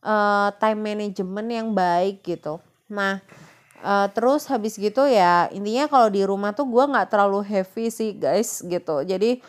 eh, 0.00 0.48
time 0.56 0.80
management 0.80 1.48
yang 1.50 1.68
baik 1.74 2.22
gitu. 2.22 2.62
Nah, 2.88 3.18
eh, 3.76 4.06
terus 4.14 4.46
habis 4.46 4.74
gitu 4.74 5.04
ya 5.04 5.50
intinya 5.50 5.84
kalau 5.86 6.08
di 6.08 6.22
rumah 6.22 6.54
tuh 6.54 6.64
gua 6.64 6.86
nggak 6.86 7.10
terlalu 7.10 7.42
heavy 7.44 7.90
sih 7.90 8.14
guys 8.14 8.62
gitu. 8.62 9.02
Jadi 9.02 9.42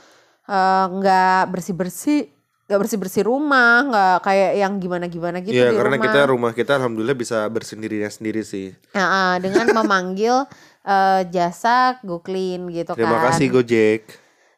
eh, 0.45 0.85
nggak 0.89 1.41
bersih 1.47 1.71
bersih, 1.71 2.19
nggak 2.65 2.79
bersih 2.81 2.97
bersih 2.97 3.23
rumah, 3.23 3.85
nggak 3.85 4.15
kayak 4.21 4.51
yang 4.57 4.73
gimana 4.75 5.05
gimana 5.05 5.37
gitu 5.39 5.53
Iya 5.53 5.71
di 5.71 5.77
karena 5.77 5.95
rumah. 5.95 6.05
kita 6.09 6.19
rumah 6.25 6.51
kita 6.51 6.71
alhamdulillah 6.75 7.15
bisa 7.15 7.37
bersendirinya 7.47 8.09
sendiri 8.09 8.41
sih. 8.41 8.73
Nah, 8.91 9.37
dengan 9.37 9.69
memanggil 9.71 10.49
eh, 10.81 11.21
jasa 11.29 12.01
go 12.01 12.19
clean 12.19 12.65
gitu 12.67 12.91
Terima 12.91 13.21
kan. 13.21 13.31
kasih 13.31 13.47
Gojek. 13.53 14.01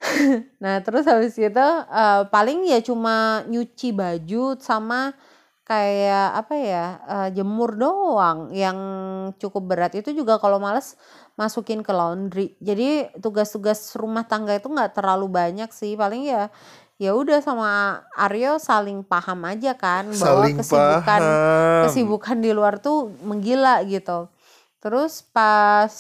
Nah, 0.63 0.79
terus 0.83 1.07
habis 1.07 1.35
itu 1.39 1.67
eh, 1.89 2.21
paling 2.27 2.67
ya 2.67 2.79
cuma 2.83 3.43
nyuci 3.47 3.95
baju 3.95 4.59
sama 4.59 5.15
kayak 5.63 6.43
apa 6.43 6.55
ya 6.59 6.85
eh, 7.07 7.29
jemur 7.39 7.71
doang 7.79 8.51
yang 8.51 8.77
cukup 9.39 9.63
berat 9.63 9.95
itu 9.95 10.11
juga 10.11 10.35
kalau 10.39 10.59
males 10.59 10.99
masukin 11.39 11.81
ke 11.81 11.91
laundry. 11.95 12.53
Jadi 12.59 13.09
tugas-tugas 13.23 13.95
rumah 13.97 14.27
tangga 14.27 14.53
itu 14.59 14.67
nggak 14.69 14.93
terlalu 14.99 15.27
banyak 15.31 15.69
sih 15.71 15.95
paling 15.95 16.27
ya 16.27 16.51
ya 17.01 17.11
udah 17.17 17.41
sama 17.41 17.99
Aryo 18.15 18.61
saling 18.61 19.01
paham 19.01 19.43
aja 19.49 19.73
kan 19.75 20.07
bahwa 20.13 20.45
Saling 20.45 20.55
kesibukan 20.61 21.21
paham. 21.25 21.81
kesibukan 21.89 22.37
di 22.39 22.51
luar 22.53 22.77
tuh 22.79 23.11
menggila 23.25 23.81
gitu. 23.87 24.29
Terus 24.83 25.23
pas 25.31 25.91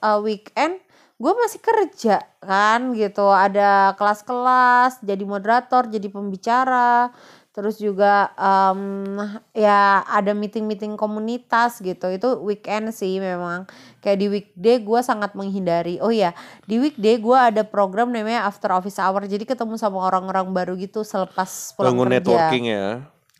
uh, 0.00 0.18
weekend 0.22 0.80
gue 1.20 1.32
masih 1.36 1.60
kerja 1.60 2.24
kan 2.40 2.96
gitu. 2.96 3.28
Ada 3.28 3.92
kelas-kelas 4.00 5.04
jadi 5.04 5.24
moderator 5.28 5.84
jadi 5.92 6.08
pembicara. 6.08 7.12
Terus 7.50 7.82
juga 7.82 8.30
em, 8.38 9.18
ya 9.52 10.06
ada 10.06 10.32
meeting-meeting 10.32 10.96
komunitas 10.96 11.82
gitu. 11.82 12.08
Itu 12.08 12.40
weekend 12.40 12.94
sih 12.96 13.20
memang. 13.20 13.68
Kayak 14.00 14.18
di 14.22 14.26
weekday 14.32 14.76
gue 14.80 15.00
sangat 15.04 15.36
menghindari. 15.36 16.00
Oh 16.00 16.08
ya 16.14 16.32
di 16.64 16.80
weekday 16.80 17.20
gue 17.20 17.36
ada 17.36 17.66
program 17.68 18.16
namanya 18.16 18.48
after 18.48 18.72
office 18.72 18.96
hour. 18.96 19.28
Jadi 19.28 19.44
ketemu 19.44 19.76
sama 19.76 20.00
orang-orang 20.00 20.48
baru 20.56 20.72
gitu 20.80 21.04
selepas 21.04 21.76
pulang 21.76 21.92
Bangun 21.92 22.08
kerja. 22.08 22.16
networking 22.16 22.64
ya. 22.70 22.86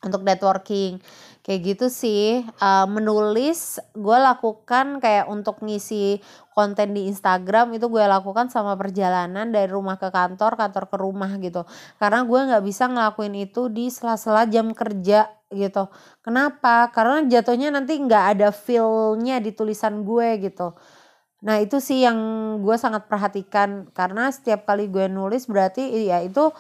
untuk 0.05 0.21
networking. 0.27 0.93
Kayak 1.41 1.61
gitu 1.73 1.87
sih. 1.89 2.45
Eh, 2.45 2.87
menulis 2.91 3.79
gue 3.97 4.19
lakukan 4.21 5.01
kayak 5.01 5.31
untuk 5.31 5.63
ngisi 5.65 6.19
konten 6.61 6.93
di 6.93 7.09
Instagram 7.09 7.73
itu 7.73 7.89
gue 7.89 8.05
lakukan 8.05 8.53
sama 8.53 8.77
perjalanan 8.77 9.49
dari 9.49 9.73
rumah 9.73 9.97
ke 9.97 10.13
kantor 10.13 10.61
kantor 10.61 10.85
ke 10.93 10.97
rumah 11.01 11.33
gitu. 11.41 11.65
Karena 11.97 12.21
gue 12.29 12.41
nggak 12.53 12.65
bisa 12.69 12.85
ngelakuin 12.93 13.35
itu 13.49 13.73
di 13.73 13.89
sela-sela 13.89 14.45
jam 14.45 14.77
kerja 14.77 15.33
gitu. 15.49 15.89
Kenapa? 16.21 16.93
Karena 16.93 17.25
jatuhnya 17.25 17.73
nanti 17.73 17.97
nggak 17.97 18.25
ada 18.37 18.49
feel-nya 18.53 19.41
di 19.41 19.57
tulisan 19.57 20.05
gue 20.05 20.37
gitu. 20.45 20.77
Nah 21.41 21.57
itu 21.57 21.81
sih 21.81 22.05
yang 22.05 22.19
gue 22.61 22.77
sangat 22.77 23.09
perhatikan. 23.09 23.89
Karena 23.97 24.29
setiap 24.29 24.69
kali 24.69 24.93
gue 24.93 25.09
nulis 25.09 25.49
berarti 25.49 25.89
ya 26.05 26.21
itu 26.21 26.53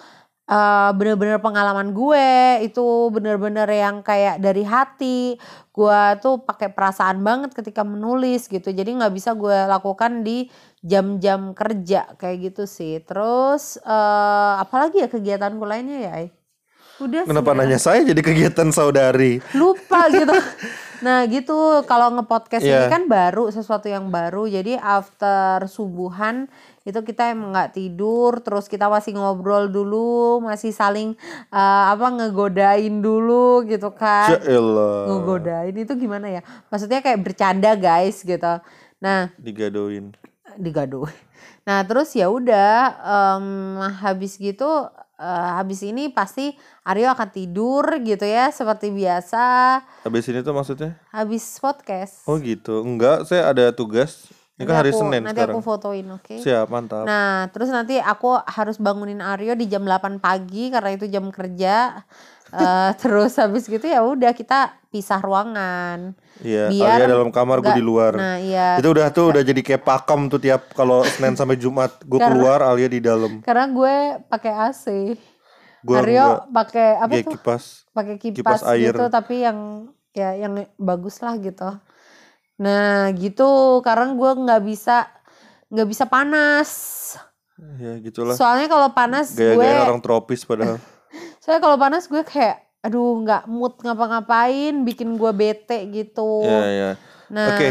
eh, 0.50 0.90
bener-bener 0.98 1.38
pengalaman 1.38 1.94
gue 1.94 2.28
itu 2.66 2.82
bener-bener 3.14 3.70
yang 3.70 4.02
kayak 4.02 4.42
dari 4.42 4.66
hati. 4.66 5.38
Gue 5.70 6.02
tuh 6.18 6.42
pakai 6.42 6.74
perasaan 6.74 7.22
banget 7.22 7.54
ketika 7.54 7.86
menulis 7.86 8.50
gitu. 8.50 8.68
Jadi 8.68 8.98
nggak 8.98 9.14
bisa 9.14 9.38
gue 9.38 9.54
lakukan 9.70 10.26
di 10.26 10.50
jam-jam 10.82 11.54
kerja 11.54 12.10
kayak 12.18 12.50
gitu 12.50 12.66
sih. 12.66 12.98
Terus 13.06 13.78
eh, 13.78 14.52
apalagi 14.58 15.00
ya 15.00 15.08
kegiatanku 15.08 15.62
lainnya 15.62 15.98
ya 16.02 16.14
udah 17.00 17.22
sih. 17.24 17.30
Kenapa 17.32 17.50
ya 17.54 17.56
nanya 17.56 17.78
saya 17.80 18.00
jadi 18.04 18.20
kegiatan 18.20 18.68
saudari? 18.74 19.40
lupa 19.54 20.10
gitu. 20.10 20.34
Nah 21.00 21.24
gitu. 21.32 21.80
Kalau 21.88 22.12
ngepodcast 22.12 22.60
ini 22.60 22.76
Iya. 22.76 22.92
kan 22.92 23.08
baru 23.08 23.48
sesuatu 23.48 23.88
yang 23.88 24.12
baru. 24.12 24.44
Jadi 24.44 24.76
after 24.76 25.64
subuhan 25.64 26.44
itu 26.82 26.96
kita 27.00 27.28
emang 27.28 27.52
nggak 27.52 27.72
tidur 27.72 28.40
terus 28.40 28.64
kita 28.64 28.86
masih 28.86 29.12
ngobrol 29.12 29.66
dulu 29.66 30.40
masih 30.40 30.70
saling 30.70 31.12
eh, 31.48 31.84
apa 31.86 32.08
ngegodain 32.10 32.98
dulu 32.98 33.62
gitu 33.64 33.92
kan 33.92 34.32
Jaelah. 34.34 35.06
ngegodain 35.06 35.76
itu 35.76 35.92
gimana 35.94 36.30
ya 36.30 36.40
maksudnya 36.66 36.98
kayak 36.98 37.20
bercanda 37.20 37.74
guys 37.74 38.20
gitu 38.20 38.58
nah 38.98 39.28
Digadoin. 39.36 40.12
digaduh. 40.52 41.06
Nah 41.62 41.84
terus 41.84 42.10
ya 42.10 42.26
udah 42.26 42.74
em, 42.98 43.46
habis 43.96 44.34
gitu 44.34 44.66
eh, 45.14 45.50
habis 45.54 45.80
ini 45.80 46.08
pasti 46.08 46.52
Aryo 46.82 47.06
akan 47.08 47.28
tidur 47.28 47.84
gitu 48.00 48.24
ya 48.24 48.50
seperti 48.50 48.90
biasa 48.90 49.78
Habis 50.02 50.26
ini 50.26 50.40
tuh 50.40 50.50
maksudnya? 50.50 50.98
habis 51.08 51.44
podcast. 51.56 52.24
Oh 52.24 52.34
gitu. 52.36 52.82
Enggak, 52.82 53.24
saya 53.24 53.46
ada 53.46 53.70
tugas. 53.70 54.26
Ini 54.60 54.68
kan 54.68 54.76
hari 54.76 54.92
aku- 54.92 55.00
Senin 55.00 55.22
Nanti 55.24 55.40
sekarang. 55.40 55.56
aku 55.56 55.60
fotoin, 55.64 56.06
oke? 56.12 56.36
Siap, 56.36 56.66
mantap. 56.68 57.04
Nah, 57.08 57.48
terus 57.48 57.72
nanti 57.72 57.96
aku 57.96 58.36
harus 58.36 58.76
bangunin 58.76 59.18
Aryo 59.18 59.56
di 59.56 59.64
jam 59.64 59.80
8 59.82 60.20
pagi 60.20 60.68
karena 60.68 60.92
itu 60.92 61.08
jam 61.08 61.32
kerja. 61.32 62.04
Eh, 62.50 62.90
terus 63.00 63.32
habis 63.34 63.64
gitu 63.64 63.80
ya 63.80 64.04
udah 64.04 64.30
kita 64.30 64.76
pisah 64.88 65.16
ruangan. 65.18 66.12
Iya, 66.40 66.68
biar 66.68 66.98
Alia 67.00 67.08
dalam 67.08 67.30
kamar 67.30 67.60
gue 67.60 67.72
di 67.72 67.80
luar. 67.80 68.12
Nah, 68.12 68.36
iya. 68.36 68.76
Itu 68.76 68.90
udah 68.90 69.08
tuh 69.08 69.30
udah 69.30 69.40
jadi 69.40 69.60
kayak 69.60 69.80
pakem 69.80 70.28
tuh 70.28 70.36
tiap 70.36 70.72
kalau 70.72 71.00
Senin 71.06 71.32
sampai 71.34 71.56
Jumat 71.56 71.96
gue 72.02 72.18
keluar 72.18 72.60
Alia 72.60 72.88
di 72.88 73.00
dalam. 73.00 73.40
Karena 73.40 73.64
gue 73.64 73.94
pakai 74.26 74.52
AC. 74.68 74.84
Gua 75.80 76.04
Aryo 76.04 76.44
pakai 76.50 77.00
apa 77.00 77.08
Kayak 77.10 77.24
tuh? 77.24 77.32
kipas. 77.32 77.64
Pakai 77.90 78.14
kipas, 78.18 78.36
kipas 78.36 78.60
air. 78.68 78.92
gitu 78.92 79.04
tapi 79.08 79.40
yang 79.40 79.58
ya 80.12 80.36
yang 80.36 80.52
bagus 80.76 81.16
lah 81.18 81.38
gitu. 81.38 81.70
Nah, 82.60 83.08
gitu. 83.16 83.80
Karena 83.80 84.12
gue 84.12 84.30
nggak 84.44 84.62
bisa 84.68 85.08
nggak 85.72 85.88
bisa 85.88 86.04
panas. 86.04 86.70
Ya 87.80 87.96
gitulah. 88.04 88.36
Soalnya 88.36 88.68
kalau 88.68 88.92
panas 88.92 89.32
gue 89.32 89.40
Gaya-gaya 89.40 89.88
orang 89.88 90.04
tropis 90.04 90.44
padahal. 90.44 90.76
Soalnya 91.42 91.62
kalau 91.64 91.76
panas 91.80 92.04
gue 92.04 92.20
kayak 92.20 92.68
aduh 92.80 93.20
nggak 93.24 93.44
mood 93.48 93.76
ngapa-ngapain, 93.80 94.72
bikin 94.84 95.16
gue 95.16 95.32
bete 95.32 95.88
gitu. 95.92 96.44
Iya, 96.44 96.64
iya. 96.68 96.90
Nah, 97.28 97.56
Oke, 97.56 97.68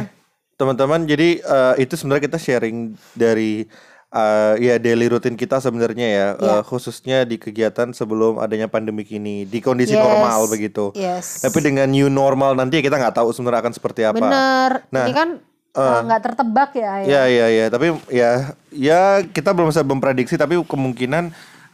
teman-teman. 0.57 1.05
Jadi 1.05 1.41
eh, 1.41 1.73
itu 1.81 1.93
sebenarnya 1.97 2.29
kita 2.29 2.39
sharing 2.41 2.93
dari 3.13 3.65
eh, 4.09 4.53
ya 4.59 4.75
daily 4.75 5.05
routine 5.07 5.33
kita 5.33 5.57
sebenarnya 5.57 6.07
ya, 6.07 6.27
Iya. 6.33 6.53
eh, 6.59 6.63
khususnya 6.63 7.17
di 7.23 7.37
kegiatan 7.37 7.91
sebelum 7.91 8.37
adanya 8.37 8.65
pandemi 8.65 9.05
ini, 9.05 9.45
di 9.45 9.59
kondisi 9.59 9.93
Yes. 9.93 10.01
normal 10.01 10.39
begitu. 10.47 10.89
yes. 10.93 11.41
Tapi 11.41 11.59
dengan 11.61 11.85
new 11.85 12.07
normal 12.07 12.53
nanti 12.53 12.79
kita 12.79 12.95
nggak 12.95 13.15
tahu 13.15 13.29
sebenarnya 13.29 13.61
akan 13.63 13.73
seperti 13.73 14.01
apa. 14.03 14.17
Bener. 14.17 14.71
Nah, 14.89 15.05
Ini 15.05 15.13
kan 15.13 15.29
eh, 15.69 15.99
nggak 16.03 16.21
tertebak 16.25 16.69
ya, 16.73 16.93
ya. 16.99 17.05
Ya 17.05 17.23
ya 17.29 17.47
ya, 17.47 17.65
tapi 17.67 17.87
ya 18.09 18.29
ya 18.69 19.01
kita 19.23 19.53
belum 19.53 19.69
bisa 19.69 19.85
memprediksi 19.85 20.35
tapi 20.35 20.57
kemungkinan 20.57 21.29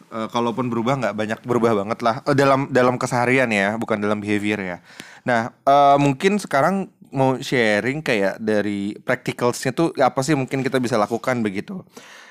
eh, 0.06 0.28
kalaupun 0.28 0.68
berubah 0.68 1.00
nggak 1.00 1.16
banyak 1.16 1.40
berubah 1.42 1.72
banget 1.84 2.00
lah 2.04 2.16
Eh, 2.24 2.36
dalam 2.36 2.68
dalam 2.68 3.00
keseharian 3.00 3.48
ya, 3.48 3.76
bukan 3.76 3.96
dalam 3.96 4.20
behavior 4.20 4.60
ya. 4.60 4.78
Nah, 5.24 5.56
eh, 5.56 5.98
mungkin 5.98 6.36
sekarang 6.36 6.92
mau 7.10 7.40
sharing 7.40 8.04
kayak 8.04 8.38
dari 8.38 8.92
practicalsnya 9.00 9.72
tuh 9.72 9.96
apa 9.96 10.20
sih 10.20 10.36
mungkin 10.36 10.60
kita 10.60 10.84
bisa 10.84 11.00
lakukan 11.00 11.40
begitu. 11.40 11.80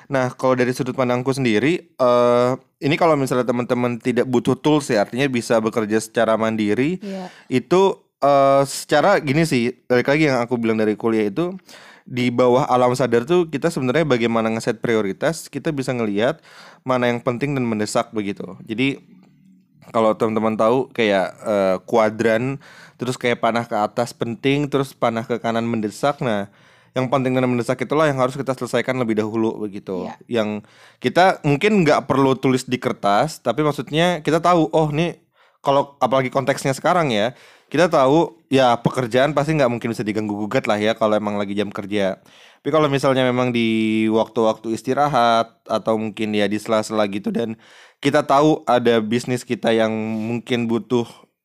Nah, 0.09 0.33
kalau 0.37 0.53
dari 0.55 0.73
sudut 0.73 0.93
pandangku 0.93 1.33
sendiri, 1.33 1.95
eh 1.97 2.51
ini 2.81 2.95
kalau 3.01 3.17
misalnya 3.17 3.49
teman-teman 3.49 3.97
tidak 3.97 4.29
butuh 4.29 4.57
tools 4.57 4.93
ya, 4.93 5.05
artinya 5.05 5.25
bisa 5.29 5.57
bekerja 5.59 5.97
secara 6.01 6.37
mandiri, 6.37 7.01
Iya. 7.01 7.33
itu 7.49 8.01
eh 8.21 8.63
secara 8.65 9.21
gini 9.21 9.45
sih, 9.45 9.73
balik 9.89 10.09
lagi 10.09 10.29
yang 10.29 10.41
aku 10.45 10.57
bilang 10.61 10.77
dari 10.81 10.97
kuliah 10.97 11.29
itu 11.29 11.57
di 12.05 12.29
bawah 12.29 12.69
alam 12.69 12.93
sadar 12.93 13.25
tuh 13.25 13.49
kita 13.49 13.73
sebenarnya 13.73 14.05
bagaimana 14.05 14.53
ngeset 14.53 14.85
prioritas, 14.85 15.49
kita 15.49 15.73
bisa 15.73 15.93
ngelihat 15.97 16.45
mana 16.85 17.09
yang 17.09 17.25
penting 17.25 17.57
dan 17.57 17.65
mendesak 17.65 18.13
begitu. 18.13 18.45
Jadi 18.65 19.01
kalau 19.89 20.17
teman-teman 20.17 20.57
tahu 20.57 20.89
kayak 20.93 21.27
eh, 21.45 21.77
kuadran 21.85 22.61
terus 22.97 23.17
kayak 23.21 23.41
panah 23.41 23.65
ke 23.69 23.77
atas 23.77 24.13
penting 24.17 24.69
terus 24.71 24.97
panah 24.97 25.25
ke 25.29 25.37
kanan 25.43 25.67
mendesak 25.67 26.21
nah 26.25 26.49
yang 26.95 27.11
penting 27.11 27.35
dan 27.35 27.51
mendesak 27.51 27.83
itulah 27.83 28.07
yang 28.07 28.17
harus 28.17 28.39
kita 28.39 28.55
selesaikan 28.55 28.95
lebih 28.97 29.19
dahulu 29.19 29.59
begitu 29.59 30.07
Iya. 30.07 30.15
yang 30.43 30.63
kita 31.03 31.43
mungkin 31.43 31.83
nggak 31.83 32.07
perlu 32.07 32.39
tulis 32.39 32.65
di 32.65 32.79
kertas 32.79 33.43
tapi 33.43 33.67
maksudnya 33.67 34.23
kita 34.23 34.39
tahu 34.39 34.71
oh 34.71 34.89
nih 34.95 35.19
kalau 35.59 35.99
apalagi 35.99 36.31
konteksnya 36.31 36.71
sekarang 36.71 37.11
ya 37.11 37.35
kita 37.67 37.91
tahu 37.91 38.39
ya 38.47 38.79
pekerjaan 38.79 39.35
pasti 39.35 39.59
nggak 39.59 39.67
mungkin 39.67 39.91
bisa 39.91 40.07
diganggu 40.07 40.39
gugat 40.39 40.71
lah 40.71 40.79
ya 40.79 40.95
kalau 40.95 41.19
emang 41.19 41.35
lagi 41.35 41.59
jam 41.59 41.75
kerja 41.75 42.23
tapi 42.63 42.71
kalau 42.71 42.87
misalnya 42.87 43.27
memang 43.27 43.51
di 43.51 44.07
waktu-waktu 44.09 44.73
istirahat 44.73 45.51
atau 45.67 45.99
mungkin 45.99 46.31
ya 46.33 46.47
di 46.47 46.57
sela-sela 46.57 47.05
gitu 47.11 47.35
dan 47.35 47.59
kita 47.99 48.23
tahu 48.23 48.63
ada 48.65 49.03
bisnis 49.03 49.43
kita 49.43 49.75
yang 49.75 49.91
mungkin 50.31 50.71
butuh 50.71 51.05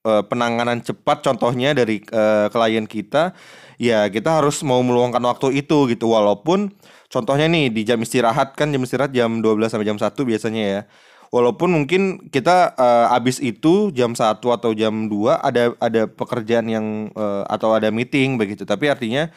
eh, 0.09 0.23
penanganan 0.25 0.81
cepat 0.81 1.21
contohnya 1.21 1.77
dari 1.77 2.01
eh, 2.01 2.47
klien 2.49 2.89
kita 2.89 3.37
ya 3.79 4.09
kita 4.11 4.43
harus 4.43 4.59
mau 4.65 4.81
meluangkan 4.81 5.21
waktu 5.23 5.61
itu 5.61 5.87
gitu. 5.89 6.11
Walaupun 6.11 6.73
contohnya 7.07 7.47
nih 7.47 7.69
di 7.69 7.81
jam 7.87 8.01
istirahat 8.01 8.57
kan 8.57 8.73
jam 8.73 8.81
istirahat 8.83 9.13
jam 9.15 9.39
12 9.39 9.69
sampai 9.71 9.87
jam 9.87 9.97
1 9.97 10.11
biasanya 10.25 10.63
ya. 10.65 10.81
Walaupun 11.29 11.69
mungkin 11.69 12.27
kita 12.33 12.73
eh, 12.73 13.15
abis 13.15 13.37
itu 13.39 13.93
jam 13.93 14.17
1 14.17 14.41
atau 14.41 14.71
jam 14.73 15.07
2 15.07 15.39
ada 15.39 15.77
ada 15.77 16.01
pekerjaan 16.09 16.65
yang 16.67 16.85
eh, 17.13 17.43
atau 17.47 17.71
ada 17.77 17.93
meeting 17.93 18.35
begitu. 18.41 18.65
Tapi 18.65 18.89
artinya 18.89 19.29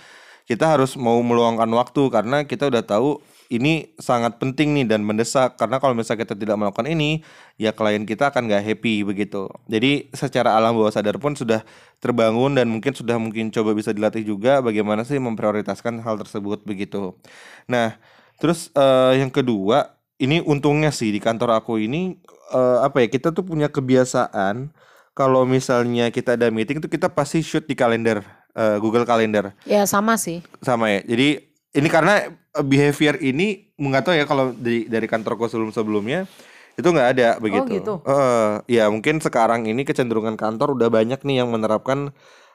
kita 0.49 0.67
harus 0.67 0.99
mau 0.99 1.21
meluangkan 1.23 1.71
waktu 1.71 2.03
karena 2.11 2.43
kita 2.49 2.67
udah 2.67 2.83
tahu 2.83 3.23
ini 3.53 3.93
sangat 4.01 4.41
penting 4.41 4.73
nih 4.73 4.89
dan 4.89 5.05
mendesak 5.05 5.61
karena 5.61 5.77
kalau 5.77 5.93
misalnya 5.93 6.25
kita 6.25 6.33
tidak 6.33 6.57
melakukan 6.57 6.89
ini 6.89 7.21
ya 7.61 7.77
klien 7.77 8.09
kita 8.09 8.33
akan 8.33 8.49
gak 8.49 8.65
happy 8.65 9.05
begitu 9.05 9.53
jadi 9.69 10.09
secara 10.17 10.57
alam 10.57 10.73
bawah 10.73 10.89
sadar 10.89 11.21
pun 11.21 11.37
sudah 11.37 11.61
terbangun 12.01 12.57
dan 12.57 12.73
mungkin 12.73 12.97
sudah 12.97 13.21
mungkin 13.21 13.53
coba 13.53 13.77
bisa 13.77 13.93
dilatih 13.93 14.25
juga 14.25 14.65
bagaimana 14.65 15.05
sih 15.05 15.21
memprioritaskan 15.21 16.01
hal 16.01 16.17
tersebut 16.17 16.65
begitu 16.65 17.13
nah 17.69 18.01
terus 18.41 18.73
eh, 18.73 19.21
yang 19.21 19.29
kedua 19.29 19.95
ini 20.17 20.41
untungnya 20.41 20.89
sih 20.89 21.13
di 21.13 21.21
kantor 21.21 21.61
aku 21.61 21.77
ini 21.77 22.17
eh, 22.51 22.79
apa 22.81 23.05
ya 23.05 23.13
kita 23.13 23.31
tuh 23.31 23.45
punya 23.45 23.69
kebiasaan 23.69 24.73
kalau 25.13 25.45
misalnya 25.45 26.09
kita 26.09 26.41
ada 26.41 26.49
meeting 26.49 26.81
tuh 26.81 26.89
kita 26.89 27.13
pasti 27.13 27.45
shoot 27.45 27.69
di 27.69 27.77
kalender 27.77 28.25
eh, 28.57 28.81
Google 28.81 29.05
Calendar 29.05 29.53
Ya 29.69 29.85
sama 29.85 30.17
sih. 30.17 30.41
sama 30.65 30.89
ya. 30.89 31.05
Jadi 31.05 31.37
ini 31.77 31.89
karena 31.93 32.33
behavior 32.55 33.17
ini 33.17 33.73
nggak 33.75 34.03
tahu 34.05 34.15
ya 34.15 34.25
kalau 34.25 34.53
dari 34.53 34.85
dari 34.85 35.09
kantorku 35.09 35.49
sebelum 35.49 35.73
sebelumnya 35.73 36.29
itu 36.73 36.85
nggak 36.85 37.09
ada 37.17 37.29
begitu. 37.37 37.69
gitu. 37.73 37.95
Eh, 38.05 38.53
ya 38.71 38.89
mungkin 38.89 39.21
sekarang 39.21 39.65
ini 39.65 39.85
kecenderungan 39.85 40.37
kantor 40.37 40.73
udah 40.73 40.89
banyak 40.89 41.21
nih 41.21 41.41
yang 41.41 41.49
menerapkan 41.49 42.13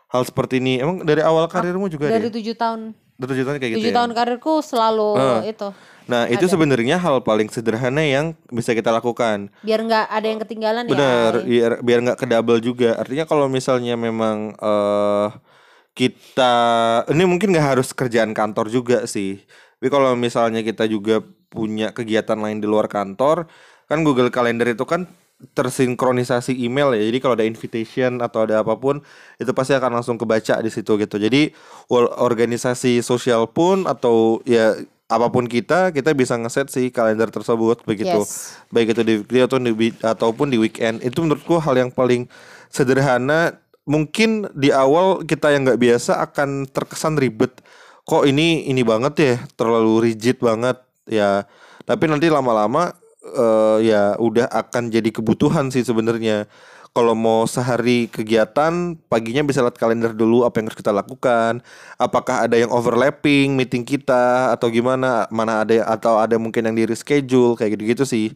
hal 0.10 0.22
seperti 0.24 0.58
ini. 0.58 0.78
Emang 0.78 1.02
dari 1.02 1.22
awal 1.22 1.46
karirmu 1.46 1.86
juga 1.88 2.10
Dari 2.10 2.26
ya? 2.26 2.34
tujuh 2.34 2.56
tahun, 2.58 2.94
Dari 3.18 3.30
tujuh 3.30 3.44
tahun 3.46 3.56
kayak 3.58 3.72
gitu 3.74 3.80
tujuh 3.82 3.94
ya? 3.94 3.98
tahun 3.98 4.12
karirku 4.14 4.54
selalu 4.62 5.10
Eh. 5.18 5.54
itu. 5.54 5.70
Nah 6.08 6.24
itu 6.32 6.48
sebenarnya 6.48 6.96
hal 6.98 7.20
paling 7.20 7.52
sederhana 7.52 8.00
yang 8.00 8.32
bisa 8.48 8.72
kita 8.72 8.90
lakukan. 8.90 9.52
Biar 9.60 9.84
nggak 9.84 10.06
ada 10.08 10.26
yang 10.26 10.40
ketinggalan 10.40 10.84
Bener, 10.88 11.32
ya. 11.36 11.44
biar 11.44 11.72
biar 11.84 12.00
nggak 12.06 12.18
kedouble 12.18 12.58
juga. 12.58 12.96
Artinya 12.96 13.28
kalau 13.28 13.46
misalnya 13.46 13.94
memang 13.94 14.56
eh 14.56 15.28
kita 15.94 16.54
ini 17.10 17.24
mungkin 17.26 17.50
nggak 17.52 17.68
harus 17.76 17.90
kerjaan 17.92 18.32
kantor 18.32 18.70
juga 18.70 19.04
sih. 19.06 19.42
Tapi 19.78 19.88
kalau 19.94 20.18
misalnya 20.18 20.66
kita 20.66 20.90
juga 20.90 21.22
punya 21.48 21.94
kegiatan 21.94 22.38
lain 22.38 22.60
di 22.60 22.68
luar 22.68 22.90
kantor, 22.90 23.46
kan 23.86 24.02
Google 24.02 24.34
Calendar 24.34 24.68
itu 24.68 24.84
kan 24.90 25.06
tersinkronisasi 25.54 26.58
email 26.66 26.98
ya. 26.98 27.06
Jadi 27.14 27.18
kalau 27.22 27.38
ada 27.38 27.46
invitation 27.46 28.26
atau 28.26 28.50
ada 28.50 28.66
apa 28.66 28.74
pun 28.74 29.06
itu 29.38 29.52
pasti 29.54 29.78
akan 29.78 30.02
langsung 30.02 30.18
kebaca 30.18 30.58
di 30.66 30.70
situ 30.74 30.98
gitu. 30.98 31.22
Jadi 31.22 31.54
organisasi 31.94 33.06
sosial 33.06 33.46
pun 33.46 33.86
atau 33.86 34.42
ya 34.50 34.74
apa 35.08 35.32
pun 35.32 35.48
kita 35.48 35.96
kita 35.96 36.12
bisa 36.12 36.36
ngeset 36.36 36.68
si 36.68 36.92
kalender 36.92 37.32
tersebut 37.32 37.80
begitu 37.88 38.28
Yes. 38.28 38.60
baik 38.76 38.92
itu 38.92 39.02
di 39.08 39.14
weekly 39.24 39.40
atau 39.40 39.56
di 39.56 39.72
ataupun 40.04 40.52
di 40.52 40.60
weekend 40.60 41.00
itu 41.00 41.24
menurutku 41.24 41.64
hal 41.64 41.80
yang 41.80 41.88
paling 41.88 42.28
sederhana 42.68 43.56
mungkin 43.88 44.52
di 44.52 44.68
awal 44.68 45.24
kita 45.24 45.56
yang 45.56 45.64
nggak 45.64 45.80
biasa 45.80 46.20
akan 46.28 46.68
terkesan 46.68 47.16
ribet 47.16 47.56
kok 48.08 48.24
ini 48.24 48.72
ini 48.72 48.82
banget 48.88 49.14
ya 49.20 49.36
terlalu 49.60 50.08
rigid 50.08 50.40
banget 50.40 50.80
ya. 51.12 51.44
Tapi 51.84 52.04
nanti 52.08 52.32
lama-lama 52.32 52.96
eh, 53.24 53.78
ya 53.92 54.16
udah 54.16 54.48
akan 54.48 54.88
jadi 54.88 55.12
kebutuhan 55.12 55.68
sih 55.70 55.84
sebenarnya. 55.84 56.48
Kalau 56.96 57.14
mau 57.14 57.46
sehari 57.46 58.10
kegiatan 58.10 58.98
paginya 59.06 59.46
bisa 59.46 59.62
lihat 59.62 59.78
kalender 59.78 60.18
dulu 60.18 60.48
apa 60.48 60.58
yang 60.58 60.72
harus 60.72 60.80
kita 60.80 60.90
lakukan. 60.96 61.62
Apakah 62.02 62.50
ada 62.50 62.58
yang 62.58 62.74
overlapping 62.74 63.54
meeting 63.54 63.86
kita 63.86 64.56
atau 64.56 64.72
gimana? 64.74 65.30
Mana 65.30 65.62
ada 65.62 65.86
atau 65.86 66.18
ada 66.18 66.42
mungkin 66.42 66.66
yang 66.66 66.74
di 66.74 66.90
reschedule 66.90 67.54
kayak 67.54 67.78
gitu-gitu 67.78 68.02
sih. 68.08 68.34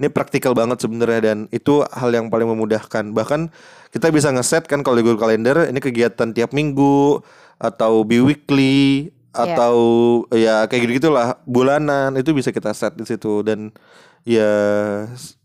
Ini 0.00 0.08
praktikal 0.10 0.56
banget 0.56 0.80
sebenarnya 0.82 1.20
dan 1.22 1.38
itu 1.54 1.84
hal 1.92 2.10
yang 2.10 2.32
paling 2.32 2.48
memudahkan. 2.50 3.14
Bahkan 3.14 3.52
kita 3.94 4.10
bisa 4.10 4.32
ngeset 4.34 4.66
kan 4.66 4.82
kalau 4.82 4.98
di 4.98 5.04
Google 5.06 5.20
Calendar 5.20 5.68
ini 5.70 5.78
kegiatan 5.78 6.34
tiap 6.34 6.50
minggu 6.50 7.20
atau 7.60 8.02
bi-weekly 8.02 9.12
Iya. 9.30 9.54
atau 9.54 9.76
ya 10.34 10.66
kayak 10.66 10.80
gitu 10.90 10.92
gitulah 10.98 11.38
bulanan 11.46 12.18
itu 12.18 12.34
bisa 12.34 12.50
kita 12.50 12.74
set 12.74 12.98
di 12.98 13.06
situ. 13.06 13.46
Dan 13.46 13.70
ya 14.26 14.50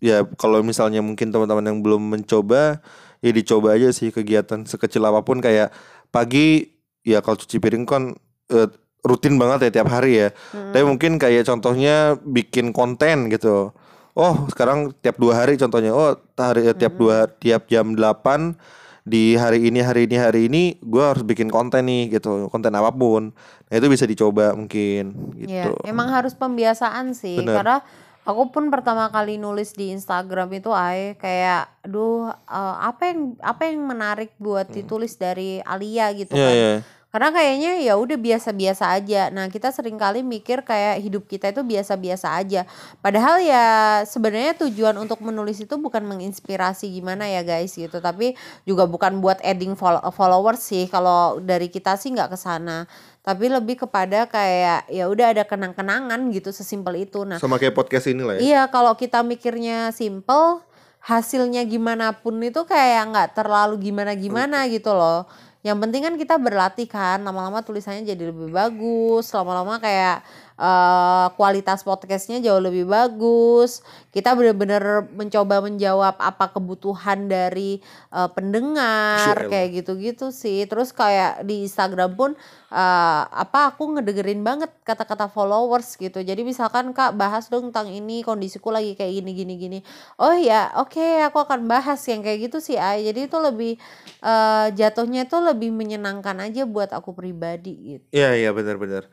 ya 0.02 0.26
kalau 0.42 0.66
misalnya 0.66 1.06
mungkin 1.06 1.30
teman-teman 1.30 1.70
yang 1.70 1.80
belum 1.86 2.02
mencoba 2.02 2.82
ya 3.22 3.32
dicoba 3.32 3.78
aja 3.78 3.94
sih 3.94 4.10
kegiatan 4.10 4.66
sekecil 4.66 5.06
apa 5.06 5.22
pun. 5.22 5.38
Kayak 5.38 5.70
pagi 6.10 6.66
ya 7.06 7.22
kalau 7.22 7.38
cuci 7.38 7.62
piring 7.62 7.86
kan 7.86 8.18
eh, 8.50 8.70
rutin 9.06 9.38
banget 9.38 9.70
ya 9.70 9.82
tiap 9.82 9.94
hari 9.94 10.18
ya. 10.18 10.30
Tapi 10.50 10.82
mungkin 10.82 11.22
kayak 11.22 11.46
contohnya 11.46 12.18
bikin 12.26 12.74
konten 12.74 13.30
gitu. 13.30 13.70
Oh 14.18 14.36
sekarang 14.50 14.98
tiap 14.98 15.22
dua 15.22 15.46
hari 15.46 15.62
contohnya. 15.62 15.94
Oh 15.94 16.18
hari 16.42 16.66
tiap 16.74 16.98
dua 16.98 17.30
tiap 17.30 17.70
jam 17.70 17.94
8 17.94 18.58
di 19.06 19.38
hari 19.38 19.70
ini 19.70 19.86
hari 19.86 20.10
ini 20.10 20.18
hari 20.18 20.42
ini 20.50 20.64
gue 20.82 20.98
harus 20.98 21.22
bikin 21.22 21.54
konten 21.54 21.86
nih 21.86 22.10
gitu 22.10 22.50
konten 22.50 22.74
apa 22.74 22.90
pun 22.90 23.30
nah 23.70 23.76
itu 23.78 23.86
bisa 23.86 24.10
dicoba 24.10 24.58
mungkin 24.58 25.14
Ya, 25.38 25.70
gitu 25.70 25.78
emang 25.86 26.10
harus 26.10 26.34
pembiasaan 26.34 27.14
sih 27.14 27.38
Bener. 27.38 27.62
karena 27.62 27.78
aku 28.26 28.50
pun 28.50 28.74
pertama 28.74 29.06
kali 29.14 29.38
nulis 29.38 29.78
di 29.78 29.94
Instagram 29.94 30.50
itu 30.58 30.74
ay 30.74 31.14
kayak 31.22 31.70
aduh 31.86 32.34
eh, 32.34 32.76
apa 32.82 33.14
yang 33.14 33.20
apa 33.46 33.62
yang 33.70 33.86
menarik 33.86 34.34
buat 34.42 34.74
ditulis 34.74 35.14
dari 35.16 35.62
Alia 35.62 36.10
gitu 36.18 36.34
Iya, 36.34 36.42
kan. 36.42 36.54
iya. 36.58 36.74
Karena 37.16 37.32
kayaknya 37.32 37.80
ya 37.80 37.96
udah 37.96 38.20
biasa-biasa 38.20 38.92
aja. 38.92 39.32
Nah, 39.32 39.48
kita 39.48 39.72
sering 39.72 39.96
kali 39.96 40.20
mikir 40.20 40.68
kayak 40.68 41.00
hidup 41.00 41.24
kita 41.32 41.48
itu 41.48 41.64
biasa-biasa 41.64 42.36
aja. 42.36 42.68
Padahal 43.00 43.40
ya 43.40 43.66
sebenarnya 44.04 44.52
tujuan 44.68 45.00
untuk 45.00 45.24
menulis 45.24 45.64
itu 45.64 45.80
bukan 45.80 46.04
menginspirasi 46.04 46.92
gimana 46.92 47.24
ya 47.32 47.40
guys 47.40 47.72
gitu, 47.72 48.04
tapi 48.04 48.36
juga 48.68 48.84
bukan 48.84 49.24
buat 49.24 49.40
adding 49.48 49.80
fol- 49.80 50.04
followers 50.12 50.60
sih. 50.60 50.92
Kalau 50.92 51.40
dari 51.40 51.72
kita 51.72 51.96
sih 51.96 52.12
nggak 52.12 52.36
ke 52.36 52.38
sana. 52.38 52.84
Tapi 53.24 53.48
lebih 53.48 53.88
kepada 53.88 54.28
kayak 54.28 54.92
ya 54.92 55.08
udah 55.08 55.32
ada 55.32 55.48
kenang-kenangan 55.48 56.20
gitu 56.36 56.52
sesimpel 56.52 57.08
itu. 57.08 57.24
Nah, 57.24 57.40
sama 57.40 57.56
kayak 57.56 57.80
podcast 57.80 58.12
ini 58.12 58.28
lah 58.28 58.36
ya 58.36 58.40
Iya, 58.44 58.62
kalau 58.68 58.92
kita 59.00 59.24
mikirnya 59.24 59.96
simple, 59.96 60.68
hasilnya 61.00 61.64
gimana 61.64 62.12
pun 62.12 62.44
itu 62.44 62.68
kayak 62.68 63.08
nggak 63.08 63.30
terlalu 63.40 63.88
gimana-gimana 63.88 64.68
gitu 64.68 64.92
loh. 64.92 65.24
Yang 65.66 65.78
penting 65.82 66.02
kan 66.06 66.14
kita 66.22 66.36
berlatih 66.38 66.86
kan, 66.86 67.26
lama-lama 67.26 67.66
tulisannya 67.66 68.06
jadi 68.06 68.30
lebih 68.30 68.54
bagus, 68.54 69.34
lama-lama 69.34 69.82
kayak 69.82 70.22
eh, 70.56 71.28
kualitas 71.36 71.84
podcastnya 71.84 72.40
jauh 72.40 72.64
lebih 72.64 72.88
bagus. 72.88 73.84
Kita 74.16 74.32
bener-bener 74.32 75.12
mencoba 75.12 75.60
menjawab 75.60 76.16
apa 76.16 76.56
kebutuhan 76.56 77.28
dari 77.28 77.84
eh, 78.12 78.30
pendengar 78.32 79.36
Syel. 79.36 79.52
kayak 79.52 79.70
gitu-gitu 79.84 80.32
sih. 80.32 80.64
Terus 80.66 80.96
kayak 80.96 81.44
di 81.44 81.68
Instagram 81.68 82.16
pun 82.16 82.32
eh, 82.72 83.24
apa 83.28 83.76
aku 83.76 84.00
ngedengerin 84.00 84.42
banget 84.42 84.72
kata-kata 84.88 85.28
followers 85.28 86.00
gitu. 86.00 86.24
Jadi 86.24 86.48
misalkan 86.48 86.96
Kak 86.96 87.20
bahas 87.20 87.52
dong 87.52 87.72
tentang 87.72 87.92
ini 87.92 88.24
kondisiku 88.24 88.72
lagi 88.72 88.96
kayak 88.96 89.12
gini 89.22 89.32
gini 89.36 89.54
gini. 89.60 89.80
Oh 90.16 90.36
ya, 90.36 90.72
oke 90.80 91.04
aku 91.28 91.44
akan 91.44 91.68
bahas 91.68 92.00
yang 92.08 92.24
kayak 92.24 92.48
gitu 92.52 92.64
sih 92.64 92.80
Ay. 92.80 93.04
Jadi 93.12 93.28
itu 93.28 93.38
lebih 93.38 93.76
eh, 94.24 94.68
jatuhnya 94.72 95.28
itu 95.28 95.38
lebih 95.44 95.76
menyenangkan 95.76 96.40
aja 96.40 96.64
buat 96.64 96.96
aku 96.96 97.12
pribadi 97.12 98.00
gitu. 98.00 98.08
Iya 98.16 98.40
iya 98.40 98.50
benar-benar. 98.56 99.12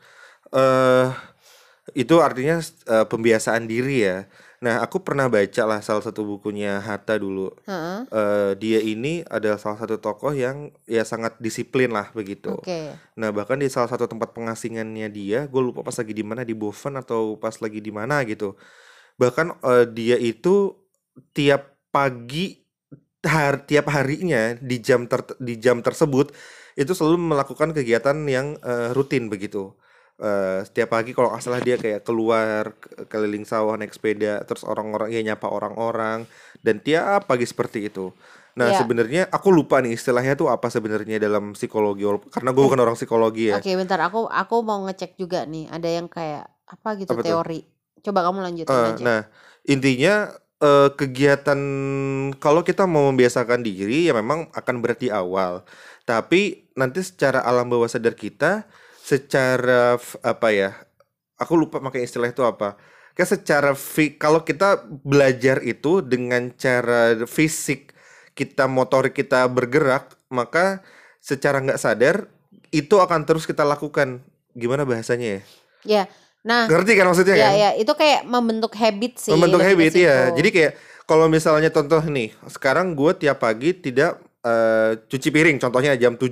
Eh 0.53 1.32
itu 1.91 2.15
artinya 2.23 2.63
eh, 2.63 3.05
pembiasaan 3.11 3.67
diri 3.67 4.07
ya. 4.07 4.23
Nah 4.63 4.79
aku 4.79 5.03
pernah 5.03 5.27
baca 5.27 5.63
lah 5.67 5.83
salah 5.83 5.99
satu 5.99 6.23
bukunya 6.23 6.79
Hatta 6.79 7.19
dulu. 7.19 7.51
Heeh. 7.67 8.07
Eh 8.07 8.51
dia 8.55 8.79
ini 8.79 9.19
adalah 9.27 9.59
salah 9.59 9.75
satu 9.75 9.99
tokoh 9.99 10.31
yang 10.31 10.71
ya 10.87 11.03
sangat 11.03 11.35
disiplin 11.43 11.91
lah 11.91 12.07
begitu. 12.15 12.55
Oke. 12.55 12.95
Nah 13.19 13.35
bahkan 13.35 13.59
di 13.59 13.67
salah 13.67 13.91
satu 13.91 14.07
tempat 14.07 14.31
pengasingannya 14.31 15.11
dia, 15.11 15.51
gue 15.51 15.61
lupa 15.61 15.83
pas 15.83 15.99
lagi 15.99 16.15
di 16.15 16.23
mana 16.23 16.47
di 16.47 16.55
Boven 16.55 16.95
atau 16.95 17.35
pas 17.35 17.59
lagi 17.59 17.83
di 17.83 17.91
mana 17.91 18.23
gitu. 18.23 18.55
Bahkan 19.19 19.59
eh, 19.59 19.85
dia 19.91 20.15
itu 20.15 20.71
tiap 21.35 21.75
pagi 21.91 22.63
har, 23.27 23.67
tiap 23.67 23.91
harinya 23.91 24.55
di 24.55 24.79
jam 24.79 25.11
ter- 25.11 25.35
di 25.43 25.59
jam 25.59 25.83
tersebut 25.83 26.31
itu 26.79 26.91
selalu 26.95 27.35
melakukan 27.35 27.75
kegiatan 27.75 28.15
yang 28.31 28.55
eh, 28.63 28.95
rutin 28.95 29.27
begitu. 29.27 29.75
Eh, 30.13 30.61
setiap 30.69 30.93
pagi 30.93 31.09
kalau 31.09 31.33
salah 31.41 31.57
dia 31.57 31.73
kayak 31.73 32.05
keluar 32.05 32.77
ke- 32.77 33.09
keliling 33.09 33.49
sawah 33.49 33.73
naik 33.73 33.97
sepeda 33.97 34.45
terus 34.45 34.61
orang-orang 34.61 35.09
ya 35.09 35.25
nyapa 35.25 35.49
orang-orang 35.49 36.29
dan 36.61 36.77
tiap 36.77 37.25
pagi 37.25 37.49
seperti 37.49 37.89
itu. 37.89 38.13
Nah 38.53 38.69
Ya. 38.69 38.77
sebenarnya 38.77 39.25
aku 39.33 39.49
lupa 39.49 39.81
nih 39.81 39.97
istilahnya 39.97 40.37
tuh 40.37 40.53
apa 40.53 40.69
sebenarnya 40.69 41.17
dalam 41.17 41.57
psikologi 41.57 42.05
karena 42.29 42.53
gue 42.53 42.61
bukan 42.61 42.81
orang 42.85 42.93
psikologi 42.93 43.49
ya. 43.49 43.57
Oke, 43.57 43.73
bentar 43.73 43.97
aku 44.05 44.29
aku 44.29 44.61
mau 44.61 44.85
ngecek 44.85 45.17
juga 45.17 45.49
nih. 45.49 45.73
Ada 45.73 45.89
yang 45.89 46.05
kayak 46.05 46.45
apa 46.69 46.89
gitu 47.01 47.09
Apa 47.09 47.21
tuh? 47.25 47.27
teori. 47.33 47.59
Coba 48.05 48.19
kamu 48.21 48.37
lanjutin 48.45 48.69
Eh, 48.69 48.89
aja. 48.93 49.01
nah 49.01 49.21
intinya 49.65 50.29
eh, 50.61 50.89
kegiatan 50.93 51.59
kalau 52.37 52.61
kita 52.61 52.85
mau 52.85 53.09
membiasakan 53.09 53.65
diri 53.65 54.07
ya 54.07 54.13
memang 54.13 54.45
akan 54.53 54.75
berat 54.77 55.01
di 55.01 55.09
awal. 55.09 55.65
Tapi 56.05 56.69
nanti 56.77 57.01
secara 57.01 57.41
alam 57.41 57.65
bawah 57.65 57.89
sadar 57.89 58.13
kita, 58.13 58.69
secara 59.03 59.99
apa 60.23 60.47
ya? 60.55 60.71
Aku 61.35 61.59
lupa 61.59 61.83
pakai 61.83 62.07
istilah 62.07 62.31
itu 62.31 62.39
apa. 62.47 62.79
Kayak 63.13 63.29
secara 63.35 63.71
kalau 64.15 64.47
kita 64.47 64.87
belajar 65.03 65.59
itu 65.59 65.99
dengan 65.99 66.49
cara 66.55 67.19
fisik 67.27 67.91
kita 68.33 68.65
motorik 68.65 69.13
kita 69.13 69.45
bergerak, 69.51 70.15
maka 70.31 70.81
secara 71.19 71.61
nggak 71.61 71.77
sadar 71.77 72.31
itu 72.71 72.97
akan 72.97 73.27
terus 73.27 73.43
kita 73.43 73.67
lakukan. 73.67 74.23
Gimana 74.55 74.87
bahasanya 74.87 75.27
ya? 75.27 75.41
Ya. 75.83 76.03
Nah, 76.43 76.67
Ngerti 76.67 76.99
kan 76.99 77.07
maksudnya 77.07 77.35
ya 77.39 77.47
kan? 77.47 77.55
ya 77.55 77.69
itu 77.79 77.93
kayak 77.95 78.21
membentuk 78.27 78.75
habit 78.75 79.15
sih. 79.15 79.31
membentuk 79.31 79.63
habit 79.63 79.95
ya 79.95 80.27
jadi 80.35 80.49
kayak 80.51 80.71
kalau 81.07 81.31
misalnya 81.31 81.71
contoh 81.71 82.03
nih 82.03 82.35
sekarang 82.51 82.99
gue 82.99 83.15
tiap 83.15 83.39
pagi 83.39 83.71
tidak 83.71 84.19
eh, 84.43 84.99
cuci 85.07 85.31
piring 85.31 85.55
contohnya 85.55 85.95
jam 85.95 86.19
7 86.19 86.27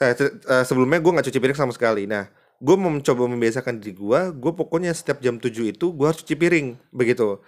eh, 0.00 0.14
eh, 0.14 0.64
sebelumnya 0.64 0.98
gue 0.98 1.12
nggak 1.12 1.26
cuci 1.30 1.38
piring 1.38 1.58
sama 1.58 1.72
sekali. 1.74 2.06
Nah 2.06 2.26
gue 2.54 2.76
mau 2.78 2.88
mencoba 2.88 3.26
membiasakan 3.28 3.82
diri 3.82 3.92
gue 3.92 4.20
gue 4.32 4.52
pokoknya 4.54 4.94
setiap 4.94 5.18
jam 5.20 5.36
7 5.36 5.74
itu 5.74 5.86
gue 5.90 6.06
harus 6.06 6.22
cuci 6.22 6.34
piring 6.34 6.66
begitu. 6.90 7.42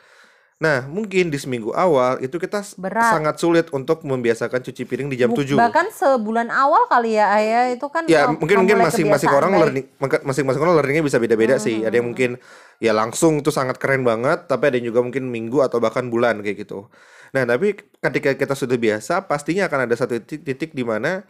Nah 0.57 0.89
mungkin 0.89 1.29
di 1.29 1.37
seminggu 1.37 1.69
awal 1.77 2.17
itu 2.25 2.41
kita 2.41 2.65
Berat. 2.81 3.13
sangat 3.13 3.37
sulit 3.37 3.69
untuk 3.77 4.01
membiasakan 4.09 4.65
cuci 4.65 4.89
piring 4.89 5.13
di 5.13 5.21
jam 5.21 5.29
Bu- 5.29 5.45
7 5.45 5.53
Bahkan 5.53 5.93
sebulan 5.93 6.49
awal 6.49 6.89
kali 6.89 7.21
ya 7.21 7.29
Ayah 7.29 7.77
itu 7.77 7.85
kan 7.93 8.09
ya 8.09 8.25
mungkin 8.33 8.65
mungkin 8.65 8.81
masing-masing 8.81 9.29
orang 9.29 9.53
baik. 9.53 9.61
learning 9.69 9.85
masing-masing 10.25 10.61
orang 10.65 10.75
learningnya 10.81 11.05
bisa 11.05 11.21
beda-beda 11.21 11.61
sih. 11.61 11.85
Ada 11.85 12.01
yang 12.01 12.09
mungkin 12.09 12.41
ya 12.81 12.97
langsung 12.97 13.45
tuh 13.45 13.53
sangat 13.53 13.77
keren 13.77 14.01
banget 14.01 14.49
tapi 14.49 14.73
ada 14.73 14.81
yang 14.81 14.97
juga 14.97 15.05
mungkin 15.05 15.29
minggu 15.29 15.61
atau 15.61 15.77
bahkan 15.77 16.09
bulan 16.09 16.41
kayak 16.41 16.65
gitu. 16.65 16.89
Nah 17.37 17.45
tapi 17.45 17.77
ketika 17.77 18.33
kita 18.33 18.55
sudah 18.57 18.81
biasa 18.81 19.29
pastinya 19.29 19.69
akan 19.69 19.85
ada 19.85 19.93
satu 19.93 20.17
titik, 20.25 20.41
titik 20.41 20.71
di 20.73 20.89
mana 20.89 21.21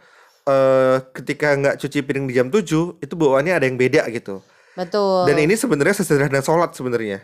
eh 0.47 0.97
ketika 1.11 1.59
nggak 1.59 1.75
cuci 1.83 1.99
piring 2.07 2.31
di 2.31 2.35
jam 2.39 2.47
7 2.47 3.03
itu 3.03 3.15
bawaannya 3.19 3.59
ada 3.59 3.67
yang 3.67 3.75
beda 3.75 4.07
gitu 4.15 4.39
Betul. 4.79 5.27
dan 5.27 5.37
ini 5.43 5.59
sebenarnya 5.59 5.99
sesederhana 5.99 6.39
sholat 6.39 6.71
sebenarnya 6.71 7.19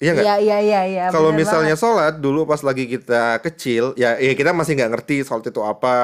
iya 0.00 0.10
nggak 0.16 0.24
Iya 0.24 0.36
iya 0.40 0.58
iya 0.58 0.80
iya. 0.88 1.04
kalau 1.12 1.36
misalnya 1.36 1.76
banget. 1.76 1.84
sholat 1.84 2.14
dulu 2.24 2.48
pas 2.48 2.64
lagi 2.64 2.88
kita 2.88 3.44
kecil 3.44 3.92
ya 4.00 4.16
ya 4.16 4.32
kita 4.32 4.56
masih 4.56 4.80
nggak 4.80 4.90
ngerti 4.98 5.20
sholat 5.20 5.44
itu 5.52 5.60
apa 5.60 5.94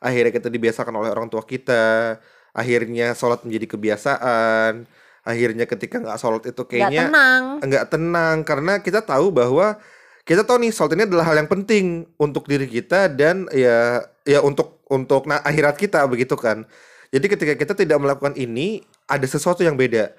akhirnya 0.00 0.32
kita 0.32 0.48
dibiasakan 0.48 0.94
oleh 0.96 1.12
orang 1.12 1.28
tua 1.28 1.44
kita 1.44 2.16
akhirnya 2.56 3.12
sholat 3.12 3.44
menjadi 3.44 3.76
kebiasaan 3.76 4.88
akhirnya 5.28 5.68
ketika 5.68 6.00
nggak 6.00 6.16
sholat 6.16 6.42
itu 6.48 6.56
nggak 6.56 6.70
kayaknya 6.72 7.04
tenang. 7.12 7.42
nggak 7.68 7.84
tenang 7.92 8.36
karena 8.48 8.72
kita 8.80 9.04
tahu 9.04 9.28
bahwa 9.28 9.76
kita 10.24 10.40
tahu 10.44 10.64
nih 10.64 10.72
sholat 10.72 10.96
ini 10.96 11.04
adalah 11.04 11.24
hal 11.28 11.36
yang 11.36 11.50
penting 11.52 12.08
untuk 12.16 12.48
diri 12.48 12.64
kita 12.64 13.12
dan 13.12 13.44
ya 13.52 14.08
ya 14.24 14.40
untuk 14.40 14.77
untuk 14.92 15.28
nah 15.28 15.40
akhirat 15.44 15.76
kita 15.76 16.04
begitu 16.08 16.34
kan 16.34 16.64
jadi 17.08 17.26
ketika 17.28 17.54
kita 17.56 17.72
tidak 17.72 17.98
melakukan 18.00 18.36
ini 18.36 18.84
ada 19.08 19.24
sesuatu 19.24 19.64
yang 19.64 19.76
beda 19.76 20.12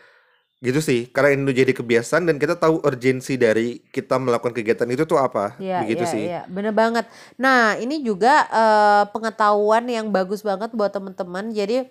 gitu 0.60 0.84
sih 0.84 1.08
karena 1.08 1.40
ini 1.40 1.56
jadi 1.56 1.72
kebiasaan 1.72 2.28
dan 2.28 2.36
kita 2.36 2.60
tahu 2.60 2.84
urgensi 2.84 3.40
dari 3.40 3.80
kita 3.96 4.20
melakukan 4.20 4.52
kegiatan 4.52 4.92
itu 4.92 5.08
tuh 5.08 5.16
apa 5.16 5.56
Iya, 5.56 5.88
begitu 5.88 6.04
iya, 6.04 6.12
sih 6.12 6.24
iya, 6.28 6.42
bener 6.52 6.76
banget. 6.76 7.08
Nah, 7.40 7.80
ini 7.80 8.04
juga 8.04 8.44
eh, 8.52 9.04
pengetahuan 9.08 9.88
yang 9.88 10.12
bagus 10.12 10.44
banget 10.44 10.76
buat 10.76 10.92
teman-teman. 10.92 11.56
Jadi 11.56 11.88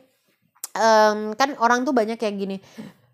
em, 0.77 1.19
kan 1.33 1.49
orang 1.64 1.88
tuh 1.88 1.97
banyak 1.97 2.21
yang 2.21 2.37
gini. 2.37 2.57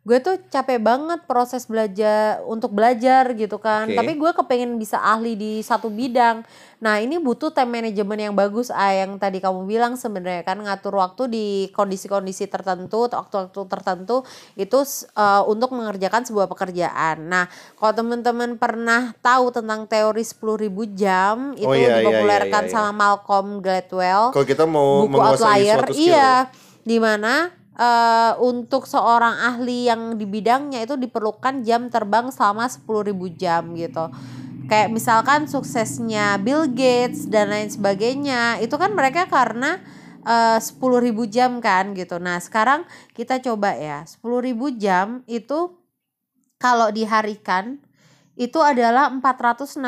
Gue 0.05 0.21
tuh 0.21 0.40
capek 0.49 0.81
banget 0.81 1.25
proses 1.29 1.64
belajar 1.69 2.40
untuk 2.45 2.73
belajar 2.73 3.33
gitu 3.37 3.61
kan. 3.61 3.88
Oke. 3.88 3.97
Tapi 3.97 4.12
gue 4.17 4.31
kepengen 4.37 4.77
bisa 4.77 5.01
ahli 5.01 5.37
di 5.37 5.61
satu 5.61 5.88
bidang. 5.88 6.45
Nah, 6.81 7.01
ini 7.01 7.17
butuh 7.17 7.49
time 7.53 7.81
management 7.81 8.21
yang 8.21 8.37
bagus, 8.37 8.69
ah 8.69 8.93
yang 8.93 9.17
tadi 9.17 9.40
kamu 9.40 9.64
bilang 9.64 9.97
sebenarnya 9.97 10.45
kan 10.45 10.61
ngatur 10.61 11.01
waktu 11.01 11.23
di 11.33 11.47
kondisi-kondisi 11.73 12.53
tertentu, 12.53 13.09
waktu-waktu 13.09 13.61
tertentu 13.64 14.29
itu 14.61 14.79
eh, 15.17 15.43
untuk 15.49 15.73
mengerjakan 15.73 16.29
sebuah 16.29 16.53
pekerjaan. 16.53 17.25
Nah, 17.25 17.49
kalau 17.81 17.93
teman-teman 17.97 18.61
pernah 18.61 19.17
tahu 19.25 19.57
tentang 19.57 19.88
teori 19.88 20.21
10.000 20.21 20.69
jam 20.93 21.57
itu 21.57 21.64
Oh, 21.64 21.73
iya, 21.73 21.99
iya, 21.99 22.07
dipopulerkan 22.07 22.62
iya, 22.64 22.71
iya, 22.71 22.75
sama 22.77 22.90
Malcolm 22.95 23.59
Gladwell 23.59 24.31
kalau 24.31 24.47
kita 24.47 24.64
mau 24.64 25.05
buku 25.05 25.17
menguasai 25.17 25.67
outlier 25.67 25.79
suatu 25.83 25.93
skill 25.93 26.12
iya 26.12 26.33
di 26.85 26.97
mana 27.01 27.63
eh, 27.78 28.32
untuk 28.40 28.87
seorang 28.87 29.34
ahli 29.54 29.90
yang 29.90 30.14
di 30.14 30.26
bidangnya 30.26 30.82
itu 30.82 30.94
diperlukan 30.94 31.62
jam 31.66 31.90
terbang 31.90 32.30
selama 32.30 32.70
10.000 32.70 33.14
jam 33.34 33.62
gitu 33.74 34.10
kayak 34.64 34.88
misalkan 34.88 35.44
suksesnya 35.44 36.40
Bill 36.40 36.70
Gates 36.72 37.28
dan 37.28 37.52
lain 37.52 37.68
sebagainya 37.68 38.64
itu 38.64 38.74
kan 38.80 38.96
mereka 38.96 39.28
karena 39.28 39.82
eh, 40.24 40.58
10.000 40.58 40.80
jam 41.28 41.58
kan 41.60 41.92
gitu 41.92 42.16
nah 42.22 42.40
sekarang 42.40 42.87
kita 43.12 43.42
coba 43.44 43.76
ya 43.76 44.06
10.000 44.08 44.22
jam 44.80 45.20
itu 45.28 45.76
kalau 46.56 46.88
diharikan 46.88 47.77
itu 48.35 48.58
adalah 48.58 49.14
416 49.14 49.79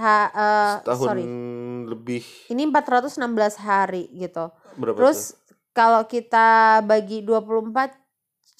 ha, 0.00 0.16
eh, 0.32 0.74
Tahun 0.88 1.04
sorry. 1.04 1.24
lebih 1.84 2.24
Ini 2.48 2.62
416 2.72 3.60
hari 3.60 4.08
gitu. 4.16 4.48
berapa 4.80 4.96
Terus 4.96 5.36
kalau 5.76 6.02
kita 6.08 6.80
bagi 6.88 7.20
24 7.20 7.90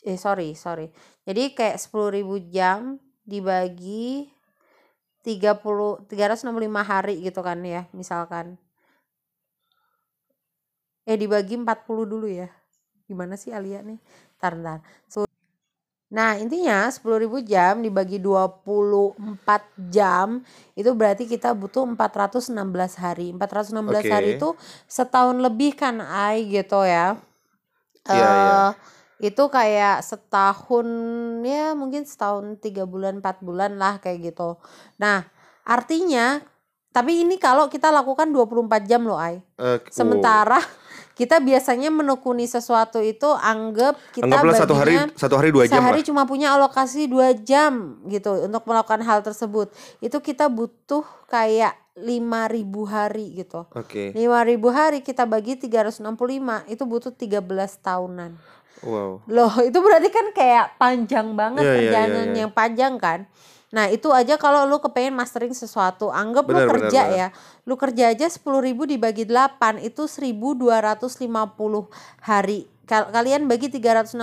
eh 0.06 0.18
sorry, 0.20 0.52
sorry. 0.54 0.86
Jadi 1.26 1.56
kayak 1.56 1.80
10.000 1.80 2.36
jam 2.52 3.00
dibagi 3.26 4.28
30 5.26 6.04
365 6.06 6.82
hari 6.86 7.14
gitu 7.26 7.40
kan 7.42 7.58
ya, 7.64 7.88
misalkan. 7.96 8.60
Eh 11.06 11.16
dibagi 11.18 11.54
40 11.56 12.04
dulu 12.06 12.26
ya. 12.30 12.50
Gimana 13.08 13.34
sih 13.38 13.54
Alia 13.54 13.80
nih? 13.82 13.98
Ntar, 14.38 14.52
ntar. 14.62 14.78
Nah, 16.06 16.38
intinya 16.38 16.86
10.000 16.86 17.42
jam 17.42 17.82
dibagi 17.82 18.22
24 18.22 19.66
jam 19.90 20.38
itu 20.78 20.90
berarti 20.94 21.26
kita 21.26 21.50
butuh 21.50 21.82
416 21.82 22.94
hari. 22.94 23.34
416 23.34 24.06
hari 24.06 24.28
Oke. 24.34 24.38
itu 24.38 24.48
setahun 24.86 25.34
lebih 25.42 25.74
kan 25.74 25.98
Ai 25.98 26.46
gitu 26.46 26.86
ya. 26.86 27.18
Iya, 28.06 28.14
iya. 28.14 28.60
eh 28.70 28.70
itu 29.16 29.48
kayak 29.48 30.04
setahun 30.04 30.88
ya 31.40 31.72
mungkin 31.72 32.04
setahun 32.04 32.60
tiga 32.60 32.84
bulan 32.84 33.24
empat 33.24 33.40
bulan 33.40 33.80
lah 33.80 33.96
kayak 33.96 34.32
gitu. 34.32 34.60
Nah 35.00 35.24
artinya 35.64 36.44
tapi 36.96 37.28
ini 37.28 37.36
kalau 37.36 37.68
kita 37.68 37.92
lakukan 37.92 38.32
24 38.32 38.88
jam 38.88 39.04
loh 39.04 39.20
Ai. 39.20 39.44
Oh. 39.60 39.76
Sementara 39.92 40.56
kita 41.20 41.44
biasanya 41.44 41.92
menekuni 41.92 42.48
sesuatu 42.48 43.04
itu 43.04 43.28
anggap 43.36 44.00
kita 44.16 44.24
Anggaplah 44.24 44.56
satu 44.56 44.72
hari 44.72 44.96
baginya 44.96 45.12
satu 45.12 45.34
hari 45.36 45.48
dua 45.52 45.64
jam 45.68 45.76
sehari 45.76 46.00
lah. 46.00 46.06
cuma 46.08 46.22
punya 46.24 46.56
alokasi 46.56 47.04
dua 47.04 47.36
jam 47.36 48.00
gitu 48.08 48.48
untuk 48.48 48.64
melakukan 48.64 49.04
hal 49.04 49.20
tersebut. 49.20 49.68
Itu 50.00 50.24
kita 50.24 50.48
butuh 50.48 51.04
kayak 51.28 51.76
5000 51.96 52.64
hari 52.84 53.44
gitu. 53.44 53.64
Oke. 53.72 54.12
5000 54.12 54.16
hari 54.72 55.00
kita 55.00 55.24
bagi 55.24 55.56
365 55.56 56.00
itu 56.68 56.82
butuh 56.84 57.12
13 57.12 57.40
tahunan. 57.80 58.36
Wow. 58.84 59.24
Loh, 59.32 59.52
itu 59.64 59.78
berarti 59.80 60.12
kan 60.12 60.36
kayak 60.36 60.76
panjang 60.76 61.32
banget 61.32 61.64
Iya, 61.64 61.72
iya, 61.72 61.72
iya, 61.72 61.80
perjalanan 61.80 62.28
iya. 62.28 62.40
yang 62.44 62.50
panjang 62.52 62.94
kan. 63.00 63.24
Nah, 63.76 63.92
itu 63.92 64.08
aja 64.08 64.40
kalau 64.40 64.64
lu 64.64 64.80
kepengen 64.80 65.12
mastering 65.12 65.52
sesuatu, 65.52 66.08
anggap 66.08 66.48
lu 66.48 66.56
Benar, 66.56 66.64
benar, 66.64 66.72
kerja 66.88 67.00
benar. 67.04 67.12
ya. 67.12 67.26
Lu 67.62 67.76
kerja 67.76 68.04
aja 68.08 68.24
10.000 68.24 68.40
dibagi 68.88 69.28
8 69.28 69.84
itu 69.84 70.08
1250 70.08 71.84
hari. 72.18 72.64
Kal- 72.86 73.10
kalian 73.10 73.44
bagi 73.44 73.68
365 73.68 74.16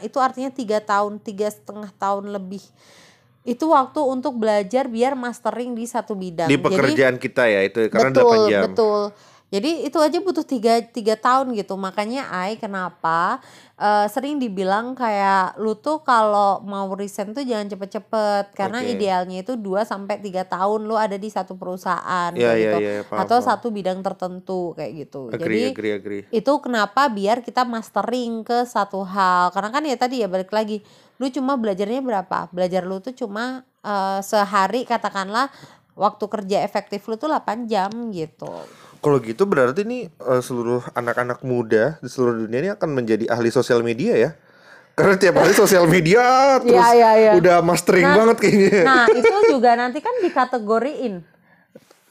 itu 0.00 0.18
artinya 0.20 0.50
tiga 0.52 0.78
tahun, 0.78 1.18
tiga 1.18 1.48
setengah 1.48 1.90
tahun 1.96 2.30
lebih. 2.30 2.62
Itu 3.42 3.70
waktu 3.70 4.00
untuk 4.02 4.36
belajar 4.36 4.86
biar 4.86 5.14
mastering 5.14 5.74
di 5.74 5.86
satu 5.86 6.14
bidang. 6.14 6.46
Di 6.46 6.54
Jadi- 6.54 6.66
pekerjaan 6.66 7.16
kita 7.16 7.46
ya 7.46 7.62
itu 7.62 7.88
karena 7.88 8.10
betul 8.12 8.30
8 8.38 8.50
jam. 8.50 8.62
betul 8.68 9.02
jadi 9.46 9.86
itu 9.86 9.94
aja 10.02 10.18
butuh 10.18 10.42
tiga 10.42 10.82
tiga 10.82 11.14
tahun 11.14 11.54
gitu. 11.54 11.78
Makanya 11.78 12.26
Ai 12.34 12.58
kenapa 12.58 13.38
eh, 13.78 14.06
sering 14.10 14.42
dibilang 14.42 14.98
kayak 14.98 15.54
lu 15.62 15.78
tuh 15.78 16.02
kalau 16.02 16.58
mau 16.66 16.90
resign 16.98 17.30
tuh 17.30 17.46
jangan 17.46 17.70
cepet-cepet. 17.70 18.50
Karena 18.58 18.82
Oke. 18.82 18.98
idealnya 18.98 19.46
itu 19.46 19.54
2 19.54 19.86
sampai 19.86 20.18
tiga 20.18 20.42
tahun 20.42 20.90
lu 20.90 20.98
ada 20.98 21.14
di 21.14 21.30
satu 21.30 21.54
perusahaan 21.54 22.34
kayak 22.34 22.42
iya, 22.42 22.52
gitu. 22.58 22.78
iya, 22.82 22.94
paham, 23.06 23.22
atau 23.22 23.38
paham. 23.38 23.46
satu 23.46 23.66
bidang 23.70 24.02
tertentu 24.02 24.74
kayak 24.74 25.06
gitu. 25.06 25.30
Agree, 25.30 25.38
jadi 25.38 25.60
agree, 25.70 25.92
agree. 25.94 26.22
itu 26.34 26.52
kenapa 26.58 27.06
biar 27.06 27.46
kita 27.46 27.62
mastering 27.62 28.42
ke 28.42 28.66
satu 28.66 29.06
hal. 29.06 29.54
Karena 29.54 29.70
kan 29.70 29.82
ya 29.86 29.94
tadi 29.94 30.26
ya 30.26 30.28
balik 30.28 30.50
lagi 30.50 30.82
lu 31.22 31.30
cuma 31.30 31.54
belajarnya 31.54 32.02
berapa? 32.02 32.50
Belajar 32.50 32.82
lu 32.82 32.98
tuh 32.98 33.14
cuma 33.14 33.62
eh, 33.86 34.20
sehari 34.26 34.82
katakanlah 34.82 35.54
waktu 35.96 36.24
kerja 36.28 36.66
efektif 36.66 37.06
lu 37.08 37.14
tuh 37.14 37.30
8 37.30 37.70
jam 37.70 37.88
gitu 38.10 38.52
Kalau 38.98 39.18
gitu 39.20 39.42
berarti 39.44 39.82
nih 39.82 40.08
eh, 40.08 40.42
seluruh 40.42 40.82
anak-anak 40.92 41.40
muda 41.42 41.96
di 41.98 42.08
seluruh 42.08 42.46
dunia 42.46 42.58
ini 42.60 42.70
akan 42.72 42.90
menjadi 42.92 43.28
ahli 43.30 43.48
sosial 43.48 43.80
media 43.80 44.14
ya. 44.16 44.30
Karena 44.96 45.20
tiap 45.20 45.36
hari 45.36 45.52
sosial 45.52 45.84
media 45.84 46.56
terus 46.64 46.72
Iya, 46.72 46.88
iya, 46.96 47.10
iya. 47.20 47.32
udah 47.36 47.60
mastering 47.60 48.08
Nah, 48.08 48.16
banget 48.16 48.36
kayaknya. 48.40 48.80
Nah 48.88 49.04
itu 49.12 49.36
juga 49.52 49.70
nanti 49.76 50.00
kan 50.00 50.14
dikategoriin 50.24 51.20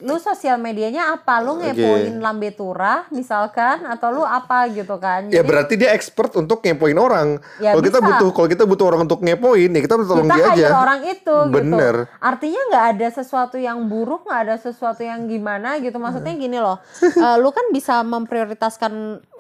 Lu 0.06 0.16
sosial 0.16 0.56
medianya 0.56 1.12
apa? 1.12 1.42
Lu 1.42 1.58
ngepoin 1.58 2.22
lambe 2.22 2.54
turah 2.54 3.10
misalkan 3.10 3.82
Atau 3.84 4.14
lu 4.14 4.22
apa 4.22 4.70
gitu 4.70 4.96
kan 4.96 5.26
ya 5.28 5.42
Jadi 5.42 5.48
berarti 5.50 5.74
dia 5.76 5.90
expert 5.92 6.30
untuk 6.36 6.62
ngepoin 6.62 6.94
orang. 6.94 7.42
Ya, 7.58 7.74
kalau 7.74 7.82
kita 7.82 8.00
butuh 8.00 8.30
kalau 8.30 8.46
kita 8.46 8.64
butuh 8.64 8.86
orang 8.86 9.02
untuk 9.04 9.20
ngepoin 9.20 9.66
ya 9.68 9.82
kita 9.82 9.94
tolong 9.98 10.30
kita 10.30 10.38
dia 10.38 10.46
aja. 10.46 10.56
hire 10.62 10.78
orang 10.78 11.02
itu 11.04 11.36
Bener. 11.50 11.96
gitu 12.06 12.22
Artinya 12.22 12.62
nggak 12.70 12.86
ada 12.94 13.08
sesuatu 13.12 13.58
yang 13.58 13.78
buruk 13.86 14.24
nggak 14.24 14.42
ada 14.46 14.56
sesuatu 14.56 15.02
yang 15.02 15.26
gimana 15.26 15.82
gitu 15.82 15.98
Maksudnya 15.98 16.34
gini 16.36 16.62
loh 16.62 16.78
eh, 17.26 17.38
Lu 17.38 17.50
kan 17.50 17.66
bisa 17.70 18.06
memprioritaskan 18.06 18.94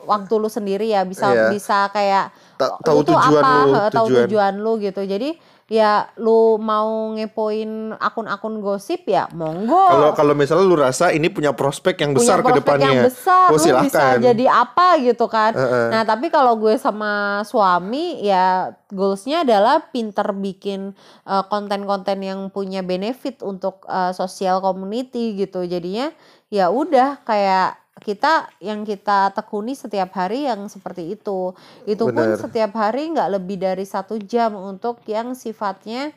waktu 0.03 0.33
lu 0.33 0.49
sendiri 0.49 0.89
ya 0.89 1.05
Bisa 1.05 1.29
Iya. 1.29 1.49
bisa 1.49 1.89
kayak 1.89 2.33
tahu 2.57 3.03
tujuan 3.03 3.21
apa 3.37 3.49
lu, 3.61 3.73
tahu 3.91 4.07
tujuan. 4.09 4.25
tujuan 4.25 4.53
lu 4.55 4.73
gitu 4.79 5.01
Jadi 5.01 5.29
ya 5.65 6.13
lu 6.21 6.61
mau 6.61 7.09
ngepoin 7.17 7.97
akun-akun 7.97 8.61
gosip 8.61 9.01
ya 9.09 9.25
monggo 9.33 9.89
Kalau 9.89 10.09
kalau 10.13 10.33
misalnya 10.37 10.65
lu 10.69 10.77
rasa 10.77 11.09
ini 11.09 11.25
punya 11.33 11.57
prospek 11.57 12.05
yang 12.05 12.13
besar 12.13 12.45
punya 12.45 12.53
ke 12.53 12.61
depannya. 12.61 12.85
yang 12.85 13.09
besar 13.09 13.49
oh, 13.49 13.57
lu 13.57 13.73
bisa 13.81 14.21
jadi 14.21 14.45
apa 14.45 14.87
gitu 15.01 15.25
kan 15.25 15.57
Heeh. 15.57 15.89
nah 15.89 16.05
tapi 16.05 16.29
kalau 16.29 16.53
gue 16.61 16.77
sama 16.77 17.41
suami 17.49 18.21
ya 18.21 18.77
goalsnya 18.93 19.41
adalah 19.41 19.89
pinter 19.89 20.37
bikin 20.37 20.93
eh, 21.25 21.43
konten-konten 21.49 22.21
yang 22.21 22.53
punya 22.53 22.85
benefit 22.85 23.41
untuk 23.41 23.89
eh, 23.89 24.13
sosial 24.13 24.61
community 24.61 25.33
gitu 25.33 25.65
jadinya 25.65 26.13
ya 26.53 26.69
udah 26.69 27.25
kayak 27.25 27.84
kita 28.03 28.51
yang 28.59 28.83
kita 28.83 29.31
tekuni 29.31 29.71
setiap 29.71 30.11
hari 30.19 30.47
yang 30.51 30.67
seperti 30.67 31.15
itu. 31.15 31.55
Itu 31.87 32.11
pun 32.11 32.35
Bener. 32.35 32.39
setiap 32.39 32.75
hari 32.75 33.15
nggak 33.15 33.39
lebih 33.39 33.55
dari 33.55 33.87
satu 33.87 34.19
jam 34.19 34.55
untuk 34.55 34.99
yang 35.07 35.31
sifatnya 35.31 36.11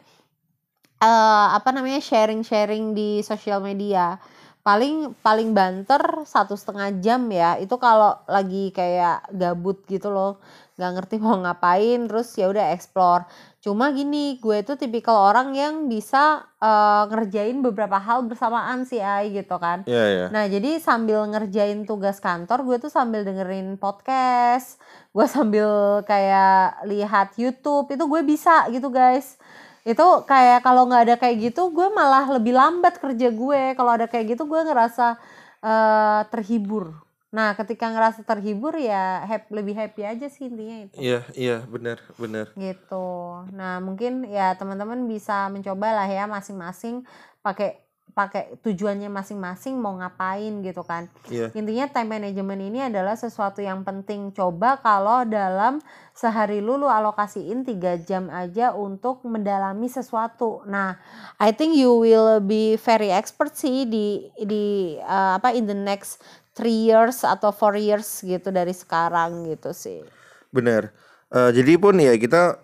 eh 0.98 1.46
apa 1.54 1.70
namanya 1.70 2.02
sharing-sharing 2.02 2.98
di 2.98 3.22
sosial 3.22 3.62
media. 3.62 4.18
Paling 4.66 5.14
paling 5.22 5.54
banter 5.54 6.02
satu 6.26 6.58
setengah 6.58 6.98
jam 6.98 7.22
ya. 7.30 7.54
Itu 7.62 7.78
kalau 7.78 8.18
lagi 8.26 8.74
kayak 8.74 9.30
gabut 9.30 9.86
gitu 9.86 10.10
loh 10.10 10.42
nggak 10.78 10.92
ngerti 10.94 11.14
mau 11.18 11.34
ngapain 11.42 12.06
terus 12.06 12.30
ya 12.38 12.46
udah 12.46 12.70
explore 12.70 13.26
cuma 13.58 13.90
gini 13.90 14.38
gue 14.38 14.62
tuh 14.62 14.78
tipikal 14.78 15.34
orang 15.34 15.50
yang 15.58 15.90
bisa 15.90 16.46
eh, 16.62 17.02
ngerjain 17.10 17.58
beberapa 17.58 17.98
hal 17.98 18.22
bersamaan 18.30 18.86
sih 18.86 19.02
ay 19.02 19.34
gitu 19.34 19.58
kan 19.58 19.82
Iya 19.88 20.04
ya. 20.04 20.26
Nah, 20.28 20.44
jadi 20.44 20.76
sambil 20.84 21.24
ngerjain 21.32 21.88
tugas 21.88 22.20
kantor, 22.20 22.60
gue 22.68 22.76
tuh 22.76 22.92
sambil 22.92 23.24
dengerin 23.24 23.80
podcast, 23.80 24.76
gue 25.16 25.24
sambil 25.24 26.00
kayak 26.04 26.84
lihat 26.84 27.32
YouTube, 27.40 27.88
itu 27.88 28.04
gue 28.04 28.20
bisa 28.22 28.68
gitu 28.68 28.92
guys. 28.92 29.40
Itu 29.88 30.28
kayak 30.28 30.60
kalau 30.60 30.84
nggak 30.84 31.02
ada 31.08 31.16
kayak 31.16 31.36
gitu, 31.52 31.72
gue 31.72 31.88
malah 31.88 32.28
lebih 32.36 32.52
lambat 32.52 33.00
kerja 33.00 33.32
gue. 33.32 33.62
Kalau 33.72 33.90
ada 33.96 34.04
kayak 34.04 34.36
gitu, 34.36 34.44
gue 34.44 34.60
ngerasa 34.60 35.16
eh, 35.64 36.20
terhibur. 36.28 37.07
Nah, 37.28 37.52
ketika 37.52 37.92
ngerasa 37.92 38.24
terhibur 38.24 38.72
ya 38.74 39.20
hap- 39.28 39.52
lebih 39.52 39.76
happy 39.76 40.00
aja 40.00 40.26
sih 40.26 40.48
intinya 40.48 40.88
itu 40.88 40.94
Iya, 40.96 41.20
iya, 41.36 41.56
benar, 41.68 42.00
benar. 42.16 42.48
gitu. 42.56 43.08
Nah, 43.52 43.84
mungkin 43.84 44.24
ya 44.24 44.56
teman-teman 44.56 45.04
bisa 45.04 45.52
mencoba 45.52 45.92
lah 45.92 46.08
ya 46.08 46.24
masing-masing 46.24 47.04
pakai 47.44 47.84
pakai 48.08 48.58
tujuannya 48.66 49.06
masing-masing 49.06 49.78
mau 49.78 49.94
ngapain 49.94 50.64
gitu 50.64 50.82
kan. 50.82 51.06
Iya. 51.30 51.54
Intinya 51.54 51.86
time 51.86 52.18
management 52.18 52.62
ini 52.64 52.78
adalah 52.82 53.14
sesuatu 53.14 53.62
yang 53.62 53.86
penting. 53.86 54.34
Coba 54.34 54.80
kalau 54.80 55.22
dalam 55.22 55.78
sehari 56.10 56.58
lu 56.58 56.74
lu 56.74 56.90
alokasiin 56.90 57.62
3 57.62 57.94
jam 58.02 58.26
aja 58.26 58.74
untuk 58.74 59.22
mendalami 59.22 59.86
sesuatu. 59.86 60.66
Nah, 60.66 60.98
I 61.38 61.54
think 61.54 61.78
you 61.78 61.94
will 61.94 62.42
be 62.42 62.74
very 62.74 63.14
expert 63.14 63.54
sih 63.54 63.86
di 63.86 64.06
di 64.34 64.64
uh, 64.98 65.38
apa 65.38 65.54
in 65.54 65.70
the 65.70 65.78
next 65.78 66.18
three 66.58 66.90
years 66.90 67.22
atau 67.22 67.54
four 67.54 67.78
years 67.78 68.04
gitu 68.20 68.50
dari 68.50 68.74
sekarang 68.74 69.46
gitu 69.46 69.70
sih. 69.70 70.02
Benar. 70.50 70.90
Eh, 71.30 71.50
jadi 71.54 71.78
pun 71.78 71.94
ya 71.94 72.10
kita 72.18 72.58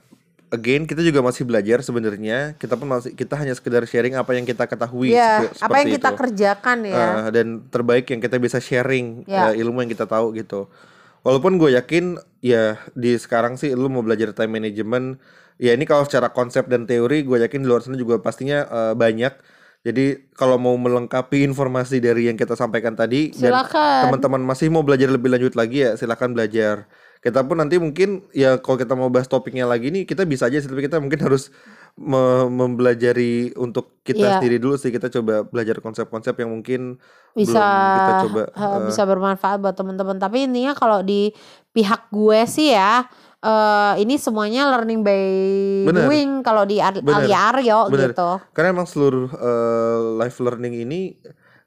again 0.51 0.87
kita 0.87 1.03
juga 1.03 1.23
masih 1.23 1.47
belajar 1.47 1.79
sebenarnya. 1.81 2.59
Kita 2.59 2.75
pun 2.75 2.91
masih 2.91 3.15
kita 3.15 3.39
hanya 3.39 3.55
sekedar 3.55 3.87
sharing 3.87 4.19
apa 4.19 4.35
yang 4.35 4.43
kita 4.43 4.67
ketahui 4.67 5.15
Ya, 5.15 5.47
sepe- 5.47 5.63
apa 5.63 5.77
yang 5.79 5.89
seperti 5.89 5.95
kita 5.95 6.09
itu. 6.11 6.19
kerjakan 6.19 6.79
ya. 6.83 6.95
Eh, 6.99 7.29
dan 7.31 7.47
terbaik 7.71 8.11
yang 8.11 8.19
kita 8.19 8.37
bisa 8.43 8.59
sharing 8.59 9.23
Ya. 9.25 9.55
eh, 9.55 9.63
ilmu 9.63 9.79
yang 9.87 9.91
kita 9.91 10.11
tahu 10.11 10.35
gitu. 10.35 10.67
Walaupun 11.23 11.57
gue 11.57 11.73
yakin 11.73 12.21
ya 12.45 12.77
di 12.93 13.17
sekarang 13.17 13.57
sih 13.57 13.73
lu 13.73 13.89
mau 13.89 14.05
belajar 14.05 14.37
time 14.37 14.61
management 14.61 15.17
ya 15.57 15.73
ini 15.73 15.87
kalau 15.87 16.05
secara 16.05 16.29
konsep 16.29 16.69
dan 16.69 16.85
teori 16.85 17.25
gue 17.25 17.41
yakin 17.41 17.65
di 17.65 17.69
luar 17.71 17.81
sana 17.81 17.97
juga 17.97 18.19
pastinya 18.19 18.65
eh, 18.65 18.95
banyak. 18.95 19.54
Jadi 19.85 20.05
kalau 20.33 20.57
mau 20.57 20.73
melengkapi 20.75 21.45
informasi 21.45 22.01
dari 22.01 22.25
yang 22.25 22.35
kita 22.35 22.57
sampaikan 22.57 22.93
tadi 22.93 23.31
Silakan. 23.31 24.09
teman-teman 24.09 24.41
masih 24.43 24.69
mau 24.69 24.81
belajar 24.81 25.07
lebih 25.07 25.29
lanjut 25.29 25.53
lagi 25.53 25.85
ya 25.85 25.93
silakan 25.95 26.33
belajar. 26.33 26.89
kita 27.21 27.41
pun 27.41 27.57
nanti 27.57 27.77
mungkin 27.77 28.21
ya 28.33 28.61
kalau 28.61 28.77
kita 28.77 28.93
mau 28.93 29.09
bahas 29.09 29.25
topiknya 29.25 29.65
lagi 29.65 29.89
nih 29.89 30.05
kita 30.05 30.25
bisa 30.25 30.45
aja 30.45 30.61
sih 30.61 30.69
tapi 30.69 30.85
kita 30.85 31.01
mungkin 31.01 31.17
harus 31.25 31.49
me- 31.95 32.53
mempelajari 32.53 33.57
untuk 33.57 33.97
kita 34.01 34.21
Iya. 34.21 34.33
sendiri 34.37 34.61
dulu 34.61 34.77
sih 34.77 34.89
kita 34.89 35.09
coba 35.09 35.41
belajar 35.43 35.81
konsep-konsep 35.81 36.37
yang 36.37 36.53
mungkin 36.53 37.01
bisa 37.33 37.57
belum 37.57 37.97
kita 37.97 38.13
coba 38.25 38.43
eh, 38.53 38.79
bisa 38.89 39.03
bermanfaat 39.05 39.57
buat 39.59 39.73
teman-teman 39.73 40.17
tapi 40.17 40.45
intinya 40.45 40.73
kalau 40.73 41.01
di 41.01 41.33
pihak 41.73 42.09
gue 42.09 42.45
sih 42.45 42.77
ya 42.77 43.09
eh 43.45 43.95
ini 44.01 44.17
semuanya 44.17 44.73
learning 44.73 45.05
by 45.05 45.25
Bener. 45.85 46.09
doing 46.09 46.41
kalau 46.41 46.65
di 46.65 46.81
Ar- 46.81 47.05
Bener. 47.05 47.29
Alia 47.29 47.39
Aryo 47.53 47.93
Bener. 47.93 48.17
gitu 48.17 48.41
karena 48.57 48.73
emang 48.73 48.89
seluruh 48.89 49.29
eh, 49.29 49.99
life 50.17 50.41
learning 50.41 50.75
ini 50.81 51.01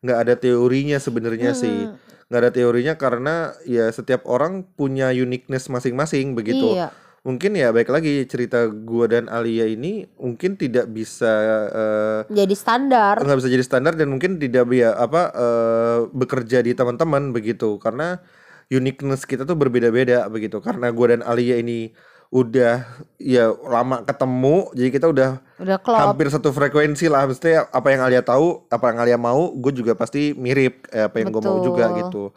nggak 0.02 0.18
ada 0.18 0.34
teorinya 0.34 0.98
sebenarnya 0.98 1.54
sih 1.54 1.86
Mm-mm. 1.86 2.26
nggak 2.30 2.42
ada 2.42 2.52
teorinya 2.52 2.94
karena 2.98 3.36
ya 3.64 3.94
setiap 3.94 4.26
orang 4.26 4.66
punya 4.74 5.14
uniqueness 5.14 5.70
masing-masing 5.70 6.34
begitu 6.34 6.74
iya 6.74 6.90
mungkin 7.28 7.60
ya 7.60 7.76
baik 7.76 7.92
lagi 7.92 8.24
cerita 8.24 8.72
gua 8.72 9.12
dan 9.12 9.28
Alia 9.28 9.68
ini 9.68 10.08
mungkin 10.16 10.56
tidak 10.56 10.88
bisa 10.88 11.34
eh, 11.68 12.20
jadi 12.32 12.56
standar 12.56 13.20
nggak 13.20 13.38
bisa 13.44 13.50
jadi 13.52 13.64
standar 13.68 13.94
dan 14.00 14.08
mungkin 14.08 14.40
tidak 14.40 14.64
ya 14.72 14.96
apa 14.96 15.36
eh, 15.36 16.00
bekerja 16.08 16.64
di 16.64 16.72
teman-teman 16.72 17.36
begitu 17.36 17.76
karena 17.84 18.24
uniqueness 18.70 19.24
kita 19.24 19.44
tuh 19.44 19.56
berbeda-beda 19.56 20.28
begitu. 20.28 20.60
Karena 20.60 20.92
gua 20.92 21.16
dan 21.16 21.22
Alia 21.24 21.58
ini 21.58 21.92
udah 22.28 22.84
ya 23.16 23.56
lama 23.56 24.04
ketemu 24.04 24.68
jadi 24.76 24.90
kita 24.92 25.08
udah 25.08 25.30
udah 25.64 25.78
klop. 25.80 25.96
hampir 26.12 26.28
satu 26.28 26.52
frekuensi 26.52 27.08
lah. 27.08 27.24
Maksudnya 27.24 27.72
apa 27.72 27.88
yang 27.88 28.04
Alia 28.04 28.20
tahu 28.20 28.68
apa 28.68 28.92
yang 28.92 28.98
Alia 29.00 29.16
mau 29.16 29.48
gue 29.56 29.72
juga 29.72 29.96
pasti 29.96 30.36
mirip 30.36 30.92
eh, 30.92 31.08
apa 31.08 31.24
yang 31.24 31.32
gue 31.32 31.40
mau 31.40 31.64
juga 31.64 31.88
gitu. 31.96 32.36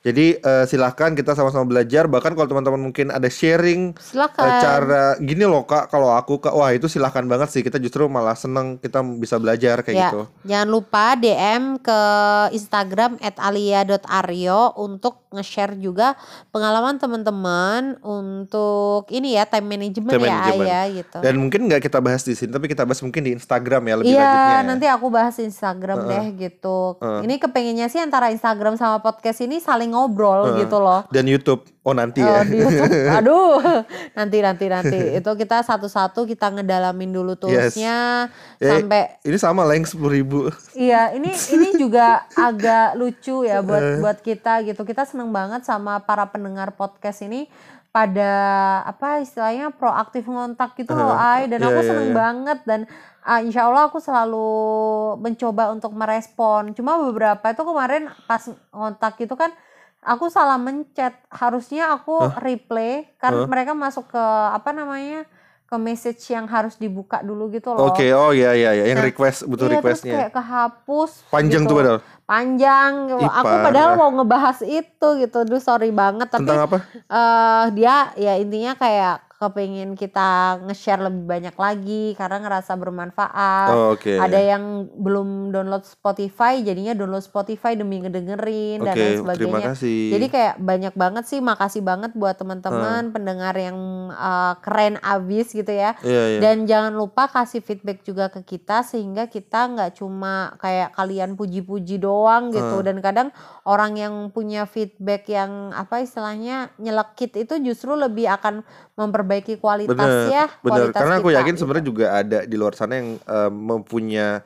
Jadi 0.00 0.40
eh, 0.40 0.64
silahkan 0.64 1.12
kita 1.12 1.32
sama-sama 1.32 1.68
belajar. 1.68 2.08
Bahkan 2.08 2.32
kalau 2.32 2.48
teman-teman 2.48 2.80
mungkin 2.80 3.08
ada 3.08 3.28
sharing 3.28 3.92
eh, 3.96 4.00
silakan. 4.00 4.60
cara 4.60 5.04
gini 5.20 5.44
loh 5.44 5.64
kak 5.64 5.88
kalau 5.88 6.12
aku 6.12 6.40
kak 6.40 6.52
wah 6.52 6.72
itu 6.72 6.88
silahkan 6.88 7.24
banget 7.24 7.48
sih. 7.48 7.60
Kita 7.60 7.76
justru 7.76 8.08
malah 8.08 8.36
seneng 8.36 8.76
kita 8.76 9.00
bisa 9.04 9.36
belajar 9.36 9.80
kayak 9.80 9.96
Ya, 9.96 10.08
gitu. 10.08 10.22
jangan 10.44 10.68
lupa 10.68 11.16
DM 11.16 11.80
ke 11.80 12.00
Instagram 12.52 13.20
@alia.aryo 13.20 14.72
untuk 14.76 15.24
nge-share 15.30 15.74
juga 15.76 16.18
pengalaman 16.48 16.98
teman-teman 16.98 17.96
untuk 18.00 19.06
ini 19.08 19.34
ya 19.34 19.44
time 19.44 19.66
management 19.68 20.10
Time 20.12 20.26
ya 20.26 20.34
management. 20.36 20.66
ya 20.66 20.80
gitu. 20.92 21.18
dan 21.18 21.34
mungkin 21.36 21.60
nggak 21.64 21.82
kita 21.82 21.98
bahas 21.98 22.22
di 22.22 22.34
sini 22.34 22.50
tapi 22.50 22.66
kita 22.66 22.82
bahas 22.82 22.98
mungkin 22.98 23.22
di 23.22 23.32
Instagram 23.32 23.82
ya 23.82 23.94
lebih 23.96 24.10
Iya, 24.10 24.18
lanjutnya 24.20 24.50
ya. 24.52 24.66
nanti 24.66 24.86
aku 24.86 25.06
bahas 25.08 25.36
Instagram 25.36 25.98
deh 26.04 26.24
gitu. 26.36 26.78
Ini 27.00 27.34
kepengennya 27.38 27.86
sih 27.86 27.98
antara 27.98 28.28
Instagram 28.28 28.74
sama 28.74 28.98
podcast 28.98 29.38
ini 29.40 29.58
saling 29.58 29.90
ngobrol 29.90 30.58
gitu 30.58 30.76
loh. 30.76 31.06
dan 31.08 31.24
YouTube 31.24 31.62
oh 31.80 31.92
nanti 31.92 32.20
ya 32.20 32.44
di 32.44 32.60
YouTube. 32.60 32.92
Aduh, 33.18 33.56
nanti 34.12 34.38
nanti 34.38 34.66
nanti 34.68 34.98
itu 35.16 35.30
kita 35.34 35.60
satu-satu 35.60 36.24
kita 36.24 36.52
ngedalamin 36.52 37.08
dulu 37.08 37.34
toolsnya 37.34 38.28
Eh, 38.56 38.68
sampai 38.68 39.16
ini 39.24 39.36
sama 39.36 39.64
lah 39.64 39.72
yang 39.72 39.88
sepuluh 39.88 40.12
ribu 40.12 40.38
Iya, 40.72 41.16
ini 41.16 41.32
ini 41.32 41.68
juga 41.74 42.28
agak 42.32 42.94
lucu 42.94 43.42
ya 43.42 43.58
Eh. 43.58 43.64
buat 43.64 43.82
buat 43.98 44.18
kita 44.20 44.60
gitu. 44.64 44.84
Kita 44.84 45.04
seneng 45.04 45.32
banget 45.32 45.64
sama 45.64 45.98
para 46.00 46.28
pendengar 46.28 46.72
podcast 46.72 47.24
ini 47.24 47.48
pada 47.90 48.30
apa 48.86 49.18
istilahnya 49.18 49.74
proaktif 49.74 50.22
ngontak 50.22 50.78
gitu 50.78 50.92
loh, 50.92 51.10
Ay. 51.10 51.48
Dan 51.48 51.58
Iya, 51.58 51.68
aku 51.68 51.80
iya, 51.80 51.88
seneng 51.88 52.08
iya. 52.08 52.16
banget 52.16 52.58
dan 52.62 52.80
ah, 53.20 53.40
insya 53.40 53.66
Allah 53.66 53.88
aku 53.88 53.98
selalu 53.98 54.48
mencoba 55.18 55.72
untuk 55.72 55.90
merespon. 55.90 56.70
Cuma 56.70 57.00
beberapa 57.00 57.42
itu 57.46 57.62
kemarin 57.64 58.06
pas 58.24 58.46
ngontak 58.70 59.18
itu 59.18 59.34
kan 59.34 59.50
aku 60.02 60.28
salah 60.28 60.56
mencet. 60.56 61.12
Harusnya 61.28 61.92
aku 61.92 62.16
replay 62.38 63.08
karena 63.16 63.44
mereka 63.44 63.72
masuk 63.72 64.08
ke 64.08 64.24
apa 64.50 64.70
namanya 64.70 65.24
ke 65.64 65.78
message 65.78 66.26
yang 66.26 66.50
harus 66.50 66.74
dibuka 66.74 67.22
dulu 67.22 67.46
gitu 67.48 67.70
loh. 67.70 67.94
oke 67.94 68.02
oh 68.10 68.34
ya 68.34 68.50
ya 68.52 68.74
ya 68.74 68.90
yang 68.90 68.98
Nah, 68.98 69.06
request 69.06 69.46
butuh 69.46 69.70
iya, 69.70 69.78
terus 69.78 70.02
requestnya. 70.02 70.14
kayak 70.18 70.32
kehapus 70.34 71.10
panjang 71.30 71.62
gitu. 71.62 71.70
tuh 71.70 71.76
padahal? 71.78 71.98
Panjang. 72.26 72.92
Ih, 73.14 73.30
aku 73.30 73.54
padahal 73.62 73.90
mau 73.94 74.10
ngebahas 74.10 74.58
itu 74.62 75.08
gitu. 75.16 75.38
Duh 75.46 75.62
sorry 75.62 75.94
banget 75.94 76.26
tapi 76.26 76.42
tentang 76.42 76.66
apa? 76.66 76.76
eh 77.06 77.64
dia 77.70 78.10
ya 78.18 78.34
intinya 78.34 78.74
kayak 78.74 79.22
kepingin 79.40 79.96
kita 79.96 80.60
nge-share 80.68 81.00
lebih 81.00 81.24
banyak 81.24 81.56
lagi 81.56 82.12
karena 82.12 82.44
ngerasa 82.44 82.76
bermanfaat. 82.76 83.72
Oh, 83.72 83.96
oke. 83.96 84.20
Ada 84.20 84.36
yang 84.36 84.84
belum 85.00 85.48
download 85.48 85.88
Spotify 85.88 86.60
jadinya 86.60 86.92
download 86.92 87.24
Spotify 87.24 87.72
demi 87.72 88.04
ngedengerin 88.04 88.84
dan 88.84 88.92
Oke, 88.92 89.00
lain 89.00 89.16
terima 89.16 89.24
sebagainya. 89.32 89.68
kasih. 89.72 90.02
jadi 90.12 90.26
kayak 90.28 90.54
banyak 90.60 90.92
banget 90.92 91.24
sih 91.24 91.40
makasih 91.40 91.80
banget 91.80 92.12
buat 92.12 92.36
teman-teman 92.36 93.16
pendengar 93.16 93.56
yang 93.56 94.12
eh, 94.12 94.54
keren 94.60 95.00
abis 95.00 95.56
gitu 95.56 95.72
ya. 95.72 95.96
Iya, 96.04 96.36
iya. 96.36 96.40
dan 96.44 96.68
jangan 96.68 96.92
lupa 96.92 97.24
kasih 97.32 97.64
feedback 97.64 98.04
juga 98.04 98.28
ke 98.28 98.44
kita 98.44 98.84
sehingga 98.84 99.24
kita 99.32 99.72
nggak 99.72 99.96
cuma 99.96 100.52
kayak 100.60 100.92
kalian 100.92 101.32
puji-puji 101.32 101.96
doang 101.96 102.52
gitu. 102.52 102.84
Dan 102.84 103.00
kadang 103.00 103.32
orang 103.64 103.96
yang 103.96 104.14
punya 104.28 104.68
feedback 104.68 105.24
yang 105.32 105.72
apa 105.72 106.04
istilahnya 106.04 106.76
nyelekit 106.76 107.32
itu 107.40 107.56
justru 107.64 107.96
lebih 107.96 108.28
akan 108.28 108.60
memperbaiki 109.00 109.29
kualitas 109.38 109.94
bener, 109.94 110.26
ya 110.28 110.44
bener. 110.60 110.90
kualitas 110.90 110.98
Karena 110.98 111.14
aku 111.22 111.30
kita, 111.30 111.38
yakin 111.38 111.54
gitu. 111.54 111.60
sebenarnya 111.62 111.86
juga 111.86 112.06
ada 112.10 112.38
di 112.42 112.56
luar 112.58 112.74
sana 112.74 112.92
yang 112.98 113.08
eh, 113.22 113.50
mempunya 113.50 114.42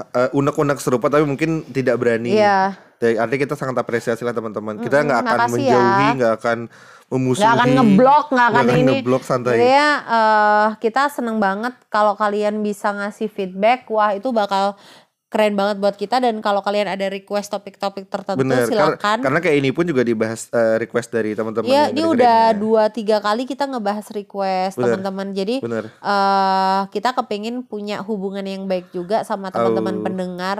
eh, 0.00 0.30
unek-unek 0.32 0.78
serupa 0.80 1.12
tapi 1.12 1.28
mungkin 1.28 1.68
tidak 1.68 2.00
berani. 2.00 2.32
Iya. 2.32 2.80
Jadi 2.98 3.14
artinya 3.14 3.40
kita 3.46 3.54
sangat 3.54 3.76
apresiasi 3.78 4.26
lah 4.26 4.34
teman-teman. 4.34 4.82
Kita 4.82 5.06
nggak 5.06 5.20
akan 5.22 5.38
makasih 5.38 5.52
menjauhi, 5.54 6.02
ya. 6.02 6.10
nggak 6.18 6.32
akan 6.42 6.58
memusuhi, 7.08 7.44
nggak 7.46 7.54
akan 7.56 7.68
ngeblok 7.72 8.26
nggak 8.34 8.48
akan 8.52 8.64
ini 8.68 8.82
ngeblok 9.00 9.22
santai. 9.22 9.54
Jadi 9.54 9.68
ya 9.70 9.90
eh, 10.02 10.66
kita 10.82 11.02
seneng 11.08 11.38
banget 11.38 11.74
kalau 11.88 12.18
kalian 12.18 12.60
bisa 12.60 12.90
ngasih 12.90 13.30
feedback 13.30 13.86
wah 13.88 14.12
itu 14.12 14.28
bakal 14.34 14.74
keren 15.28 15.54
banget 15.60 15.76
buat 15.76 15.92
kita 15.92 16.24
dan 16.24 16.40
kalau 16.40 16.64
kalian 16.64 16.88
ada 16.88 17.04
request 17.12 17.52
topik-topik 17.52 18.08
tertentu 18.08 18.40
Bener, 18.40 18.64
silakan 18.64 19.20
karena 19.20 19.40
kayak 19.44 19.56
ini 19.60 19.70
pun 19.76 19.84
juga 19.84 20.00
dibahas 20.00 20.48
eh, 20.48 20.80
request 20.80 21.12
dari 21.12 21.36
teman-teman. 21.36 21.68
Iya, 21.68 21.92
ini 21.92 22.02
udah 22.02 22.56
dua 22.56 22.88
tiga 22.88 23.20
kali 23.20 23.44
kita 23.44 23.68
ngebahas 23.68 24.08
request 24.10 24.80
teman-teman. 24.80 25.36
Jadi 25.36 25.60
Bener. 25.60 25.92
eh 25.92 26.80
kita 26.90 27.12
kepingin 27.12 27.60
punya 27.68 28.00
hubungan 28.00 28.42
yang 28.42 28.64
baik 28.64 28.88
juga 28.90 29.22
sama 29.22 29.52
teman-teman 29.52 30.00
Au. 30.00 30.04
pendengar. 30.04 30.58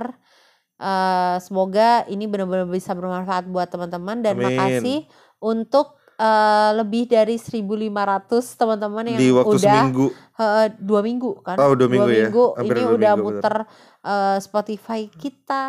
Eh 0.78 1.36
semoga 1.42 2.04
ini 2.06 2.28
benar-benar 2.28 2.68
bisa 2.68 2.92
bermanfaat 2.92 3.48
buat 3.48 3.72
teman-teman 3.72 4.20
dan 4.20 4.36
Amin. 4.36 4.46
makasih 4.52 5.08
untuk 5.42 5.97
eh, 6.18 6.70
lebih 6.74 7.06
dari 7.06 7.34
1.500 7.34 8.52
teman-teman 8.52 9.06
yang 9.06 9.16
Di 9.16 9.28
waktu 9.30 9.54
udah 9.54 9.62
seminggu. 9.62 10.06
eh, 10.36 10.66
dua 10.76 11.00
minggu 11.00 11.30
kan? 11.40 11.56
Oh, 11.56 11.72
dua 11.72 11.86
minggu 11.86 12.10
ya. 12.10 12.26
Hampir 12.28 12.74
Ini 12.74 12.84
dua 12.84 12.94
udah 12.98 13.12
minggu, 13.14 13.28
muter 13.38 13.54
eh, 14.00 14.36
Spotify 14.38 15.00
kita, 15.08 15.64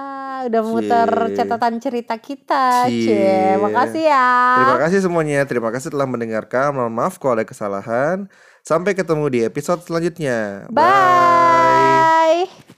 udah 0.45 0.61
muter 0.63 1.09
Cie. 1.09 1.35
catatan 1.35 1.73
cerita 1.77 2.13
kita. 2.17 2.85
Cie. 2.85 3.05
Cie, 3.05 3.39
makasih 3.57 4.03
ya. 4.03 4.27
Terima 4.57 4.77
kasih 4.79 4.99
semuanya. 4.99 5.39
Terima 5.45 5.69
kasih 5.69 5.89
telah 5.89 6.05
mendengarkan. 6.05 6.71
Mohon 6.71 6.93
maaf 6.93 7.17
kalau 7.17 7.35
ada 7.35 7.43
kesalahan. 7.43 8.27
Sampai 8.59 8.93
ketemu 8.93 9.25
di 9.29 9.39
episode 9.41 9.81
selanjutnya. 9.81 10.67
Bye. 10.69 12.68